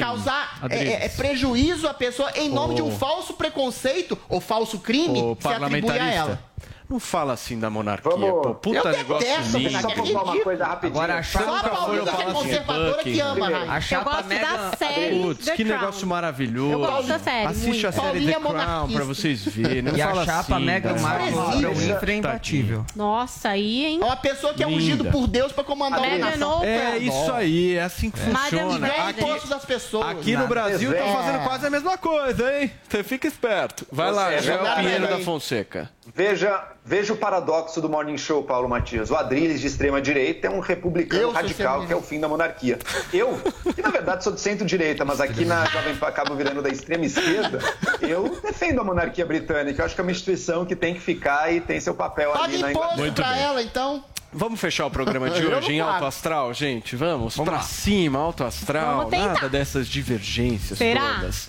[0.00, 2.76] causar é, é, é, prejuízo à pessoa em nome Ô.
[2.76, 6.50] de um falso preconceito ou falso crime Ô, que se atribui a ela.
[6.90, 8.54] Não fala assim da monarquia, Vamos- pô.
[8.56, 9.80] Puta Eu negócio detesto lindo.
[9.80, 10.98] Só pontuar uma coisa rapidinho.
[11.00, 13.48] Agora, a Só chapa a Nunca foi o é Palácio de conservadora que ama.
[13.48, 13.72] Rainha.
[13.72, 14.46] A Eu chapa gosto mega...
[14.56, 15.78] da série Putz, que Crown.
[15.80, 16.72] negócio maravilhoso.
[16.72, 17.86] Eu gosto da série, Assiste muito.
[17.86, 18.96] a série Paulinha The é Crown monarquista.
[18.96, 19.82] pra vocês verem.
[19.82, 21.00] Não E a fala chapa assim, Meghan cara.
[21.00, 21.60] Markle Existe.
[21.60, 22.86] para o Winfrey é imbatível.
[22.96, 23.98] Nossa, aí, hein?
[24.02, 24.76] É uma pessoa que é Linda.
[24.78, 26.56] ungido por Deus pra comandar nação.
[26.56, 26.68] Oprah.
[26.68, 28.86] É isso aí, é assim que funciona.
[28.88, 30.06] Aqui- das pessoas.
[30.08, 30.48] Aqui no.
[30.48, 31.12] Brasil tá É.
[31.12, 32.72] fazendo quase a mesma coisa, hein?
[32.88, 33.86] Você fica esperto.
[33.92, 35.88] Vai lá, Você Joel Pinheiro da Fonseca.
[36.14, 39.10] Veja, veja o paradoxo do Morning Show, Paulo Matias.
[39.10, 42.78] O Adriles, de extrema-direita, é um republicano Eu radical, que é o fim da monarquia.
[43.12, 43.40] Eu,
[43.74, 47.58] que na verdade sou de centro-direita, mas aqui na Jovem Pan acabo virando da extrema-esquerda,
[48.00, 49.82] eu defendo a monarquia britânica.
[49.82, 52.44] Eu acho que é uma instituição que tem que ficar e tem seu papel Paga
[52.44, 53.12] ali na Inglaterra.
[53.12, 54.04] pra ela, então.
[54.32, 56.94] Vamos fechar o programa de hoje em alto astral, gente?
[56.94, 59.10] Vamos, pra cima, alto astral.
[59.10, 59.26] Vamos.
[59.26, 61.16] Nada dessas divergências Será?
[61.16, 61.48] todas.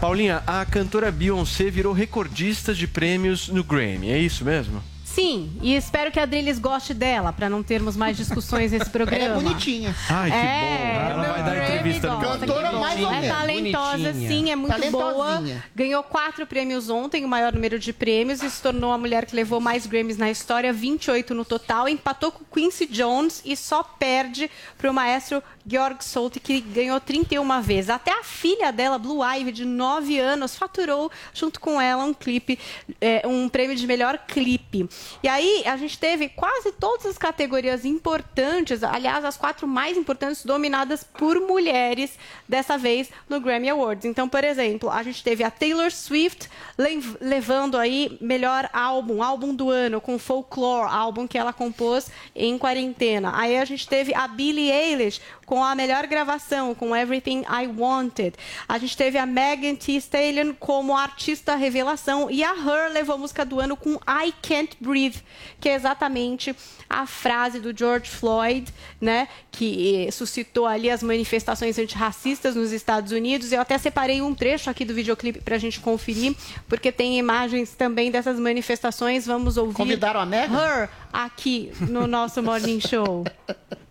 [0.00, 4.82] Paulinha, a cantora Beyoncé virou recordista de prêmios no Grammy, é isso mesmo?
[5.18, 9.24] Sim, e espero que a Adriles goste dela, pra não termos mais discussões nesse programa.
[9.24, 9.94] Ela é bonitinha.
[10.08, 11.10] Ai, que É, bom.
[11.10, 13.36] Ela meu vai dar Grammy entrevista no Cantora mais ou É menos.
[13.36, 14.28] talentosa, Bonitinha.
[14.28, 15.42] sim, é muito boa.
[15.74, 19.34] Ganhou quatro prêmios ontem, o maior número de prêmios, e se tornou a mulher que
[19.34, 21.88] levou mais Grammys na história, 28 no total.
[21.88, 27.90] Empatou com Quincy Jones e só perde pro maestro Georg Solti, que ganhou 31 vezes.
[27.90, 32.56] Até a filha dela, Blue Ivy, de 9 anos, faturou junto com ela um clipe,
[33.00, 34.88] é, um prêmio de melhor clipe.
[35.22, 40.44] E aí a gente teve quase todas as categorias importantes, aliás, as quatro mais importantes
[40.44, 42.18] dominadas por mulheres,
[42.48, 44.04] dessa vez no Grammy Awards.
[44.04, 49.54] Então, por exemplo, a gente teve a Taylor Swift lev- levando aí melhor álbum, álbum
[49.54, 53.32] do ano, com Folklore, álbum que ela compôs em quarentena.
[53.34, 58.34] Aí a gente teve a Billie Eilish com a melhor gravação, com Everything I Wanted.
[58.68, 63.18] A gente teve a Megan Thee Stallion como artista revelação e a Her levou a
[63.18, 65.16] música do ano com I Can't Breathe,
[65.58, 66.54] que é exatamente
[66.86, 68.70] a frase do George Floyd,
[69.00, 73.50] né, que eh, suscitou ali as manifestações antirracistas nos Estados Unidos.
[73.50, 76.36] Eu até separei um trecho aqui do videoclipe para a gente conferir,
[76.68, 79.24] porque tem imagens também dessas manifestações.
[79.24, 80.54] Vamos ouvir Convidaram a Megan?
[80.54, 83.24] Her aqui no nosso Morning Show.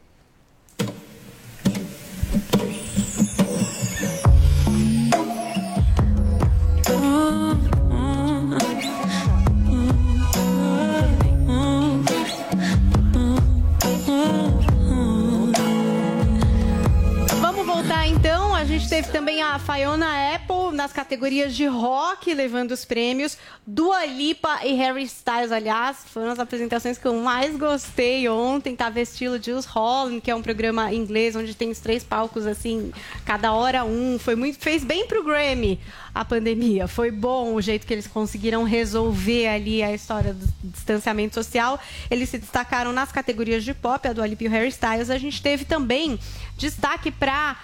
[20.98, 23.38] categorias de rock levando os prêmios.
[23.68, 28.76] Dua Lipa e Harry Styles, aliás, foram as apresentações que eu mais gostei ontem.
[28.76, 32.92] Tava estilo Jules Holland, que é um programa inglês onde tem os três palcos assim,
[33.24, 34.18] cada hora um.
[34.18, 35.80] Foi muito, fez bem pro Grammy
[36.16, 36.88] a pandemia.
[36.88, 41.80] Foi bom o jeito que eles conseguiram resolver ali a história do distanciamento social.
[42.10, 45.12] Eles se destacaram nas categorias de pop, a Dua Lipa e o Harry Styles.
[45.12, 46.20] A gente teve também
[46.58, 47.56] destaque para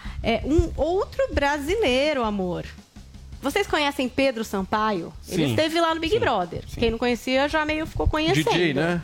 [0.45, 2.63] um outro brasileiro, amor.
[3.43, 5.11] Vocês conhecem Pedro Sampaio?
[5.27, 6.63] Ele Sim, esteve lá no Big sim, Brother.
[6.65, 6.79] sim.
[6.79, 8.49] Quem não conhecia já meio ficou conhecendo.
[8.49, 9.01] DJ, né?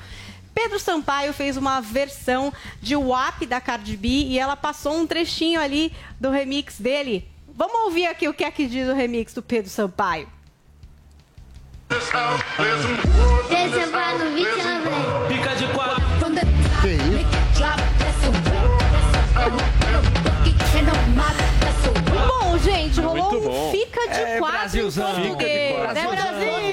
[0.55, 5.59] Pedro Sampaio fez uma versão de WAP da Cardi B e ela passou um trechinho
[5.59, 5.91] ali
[6.21, 7.27] do remix dele.
[7.53, 10.29] Vamos ouvir aqui o que é que diz o remix do Pedro Sampaio.
[15.27, 16.01] Fica de quatro.
[16.81, 17.29] Que isso?
[22.63, 23.71] Gente, rolou Muito um bom.
[23.71, 25.05] fica de É, quatro em Brasilzão.
[25.11, 25.75] português.
[25.77, 26.15] Fica de Né, quatro.
[26.15, 26.68] Brasil?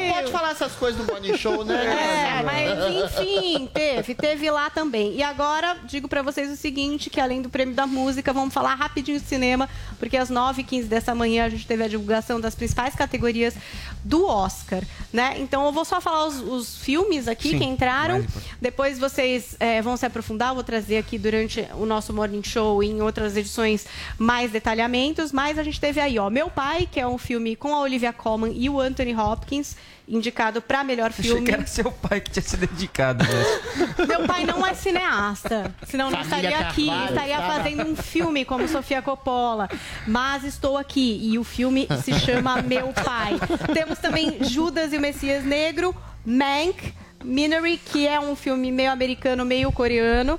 [0.56, 1.76] Essas coisas no Morning Show, né?
[2.16, 5.14] É, mas enfim, teve, teve lá também.
[5.14, 8.74] E agora, digo pra vocês o seguinte, que além do prêmio da música, vamos falar
[8.74, 9.68] rapidinho de cinema,
[9.98, 13.54] porque às 9h15 dessa manhã a gente teve a divulgação das principais categorias
[14.02, 15.36] do Oscar, né?
[15.38, 18.24] Então eu vou só falar os, os filmes aqui Sim, que entraram.
[18.60, 22.82] Depois vocês é, vão se aprofundar, eu vou trazer aqui durante o nosso Morning Show
[22.82, 23.86] e em outras edições
[24.18, 25.32] mais detalhamentos.
[25.32, 28.12] Mas a gente teve aí, ó, Meu Pai, que é um filme com a Olivia
[28.12, 29.76] Colman e o Anthony Hopkins,
[30.08, 31.44] indicado para melhor Achei filme.
[31.44, 33.24] que era seu pai que tinha se dedicado.
[33.24, 33.96] Né?
[34.06, 38.68] Meu pai não é cineasta, senão não estaria aqui, Carvalho, estaria fazendo um filme como
[38.68, 39.68] Sofia Coppola.
[40.06, 43.38] Mas estou aqui e o filme se chama Meu Pai.
[43.72, 49.44] Temos também Judas e o Messias Negro, Mank, Minery, que é um filme meio americano,
[49.44, 50.38] meio coreano,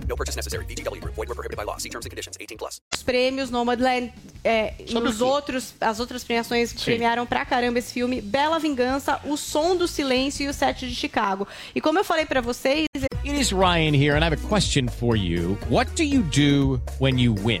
[0.00, 0.64] No purchase necessary.
[0.64, 1.78] Void were prohibited by law.
[1.78, 2.36] See terms and conditions.
[2.38, 2.80] 18 plus.
[2.94, 4.12] Os prêmios Nomadland
[4.44, 9.20] é, e os outros, as outras premiações que premiaram pra caramba esse filme, Bela Vingança,
[9.24, 11.46] O Som do Silêncio e o Sete de Chicago.
[11.74, 12.86] E como eu falei pra vocês,
[13.24, 15.56] It is Ryan here, and I have a question for you.
[15.70, 17.60] What do you do when you win?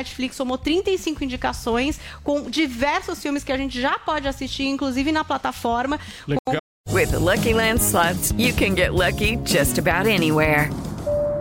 [0.01, 5.23] Netflix somou 35 indicações com diversos filmes que a gente já pode assistir, inclusive na
[5.23, 5.99] plataforma.
[6.45, 6.57] Com
[6.89, 10.69] With the Lucky Land slots, you can get lucky just about anywhere.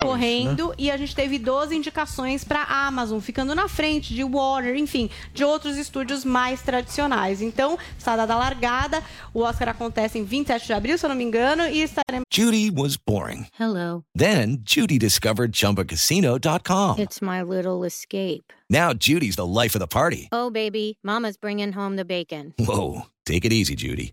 [0.00, 5.10] Correndo e a gente teve 12 indicações para Amazon, ficando na frente de Warner, enfim,
[5.32, 7.42] de outros estúdios mais tradicionais.
[7.42, 9.02] Então, está dada a largada.
[9.32, 12.70] O Oscar acontece em 27 de abril, se eu não me engano, e estaremos Judy
[12.70, 13.46] was boring.
[13.58, 14.04] Hello.
[14.16, 17.00] Then Judy discovered ChumbaCasino.com.
[17.00, 18.52] It's my little escape.
[18.68, 20.28] Now Judy's the life of the party.
[20.32, 22.52] Oh, baby, Mama's bringing home the bacon.
[22.58, 24.12] Whoa, take it easy, Judy.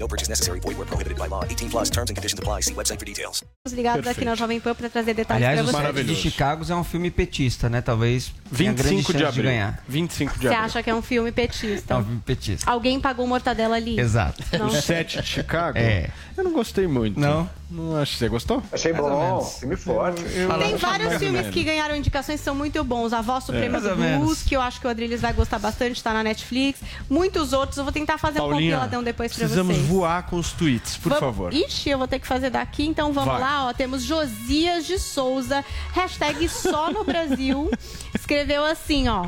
[0.00, 0.60] No purchase necessary.
[0.60, 1.44] Void were prohibited by law.
[1.44, 2.62] 18 plus terms and conditions apply.
[2.62, 3.44] See website for details.
[3.70, 6.06] ligados aqui na Jovem Pan para trazer detalhes Aliás, para o vocês.
[6.06, 7.82] Sete de Chicago é um filme petista, né?
[7.82, 9.44] Talvez tenha grande 25 de abril.
[9.44, 9.84] ganhar.
[9.86, 10.60] 25 de Você abril.
[10.64, 11.94] acha que é um filme petista?
[11.94, 12.70] É um filme petista.
[12.70, 14.00] Alguém pagou mortadela ali?
[14.00, 14.42] Exato.
[14.58, 14.66] Não.
[14.68, 15.76] O 7 de Chicago?
[15.76, 16.08] É.
[16.36, 17.20] Eu não gostei muito.
[17.20, 17.48] Não?
[17.70, 18.16] Não acho.
[18.16, 18.62] Você gostou?
[18.72, 20.22] Achei Mais bom, filme forte.
[20.24, 23.12] Tem vários mais ou filmes que ganharam indicações que são muito bons.
[23.12, 23.80] A Voz Suprema É.
[23.80, 23.94] Do
[24.24, 26.80] Blues, que eu acho que o Adriles vai gostar bastante, tá na Netflix.
[27.08, 27.76] Muitos outros.
[27.78, 29.88] Eu vou tentar fazer um Paulinha, compiladão depois pra precisamos vocês.
[29.90, 31.52] Voar com os tweets, por Vamos- favor.
[31.52, 33.40] Ixi, eu vou ter que fazer daqui, então vamos Vai.
[33.40, 33.72] lá, ó.
[33.72, 37.70] Temos Josias de Souza, hashtag só no Brasil.
[38.14, 39.26] Escreveu assim, ó.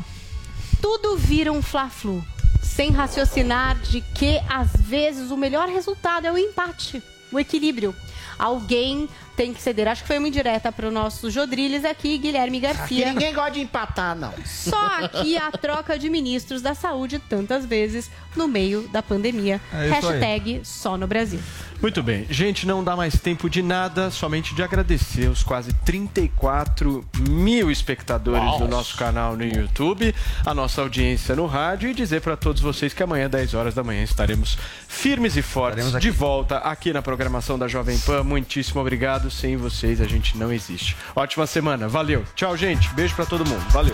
[0.81, 2.23] Tudo vira um fla-flu.
[2.61, 7.95] Sem raciocinar de que, às vezes, o melhor resultado é o empate, o equilíbrio.
[8.39, 9.87] Alguém tem que ceder.
[9.87, 13.13] Acho que foi uma indireta para o nosso Jodriles aqui, Guilherme Aqui Garcia.
[13.13, 14.33] ninguém gosta de empatar, não.
[14.45, 19.59] Só aqui a troca de ministros da saúde tantas vezes no meio da pandemia.
[19.73, 20.19] É isso aí.
[20.19, 21.39] Hashtag só no Brasil.
[21.83, 27.05] Muito bem, gente, não dá mais tempo de nada, somente de agradecer os quase 34
[27.27, 28.59] mil espectadores Uau.
[28.59, 30.15] do nosso canal no YouTube,
[30.45, 33.83] a nossa audiência no rádio e dizer para todos vocês que amanhã, 10 horas da
[33.83, 34.57] manhã, estaremos
[34.87, 38.23] firmes e fortes de volta aqui na programação da Jovem Pan.
[38.23, 40.95] Muitíssimo obrigado, sem vocês a gente não existe.
[41.15, 42.23] Ótima semana, valeu.
[42.35, 43.93] Tchau, gente, beijo para todo mundo, valeu.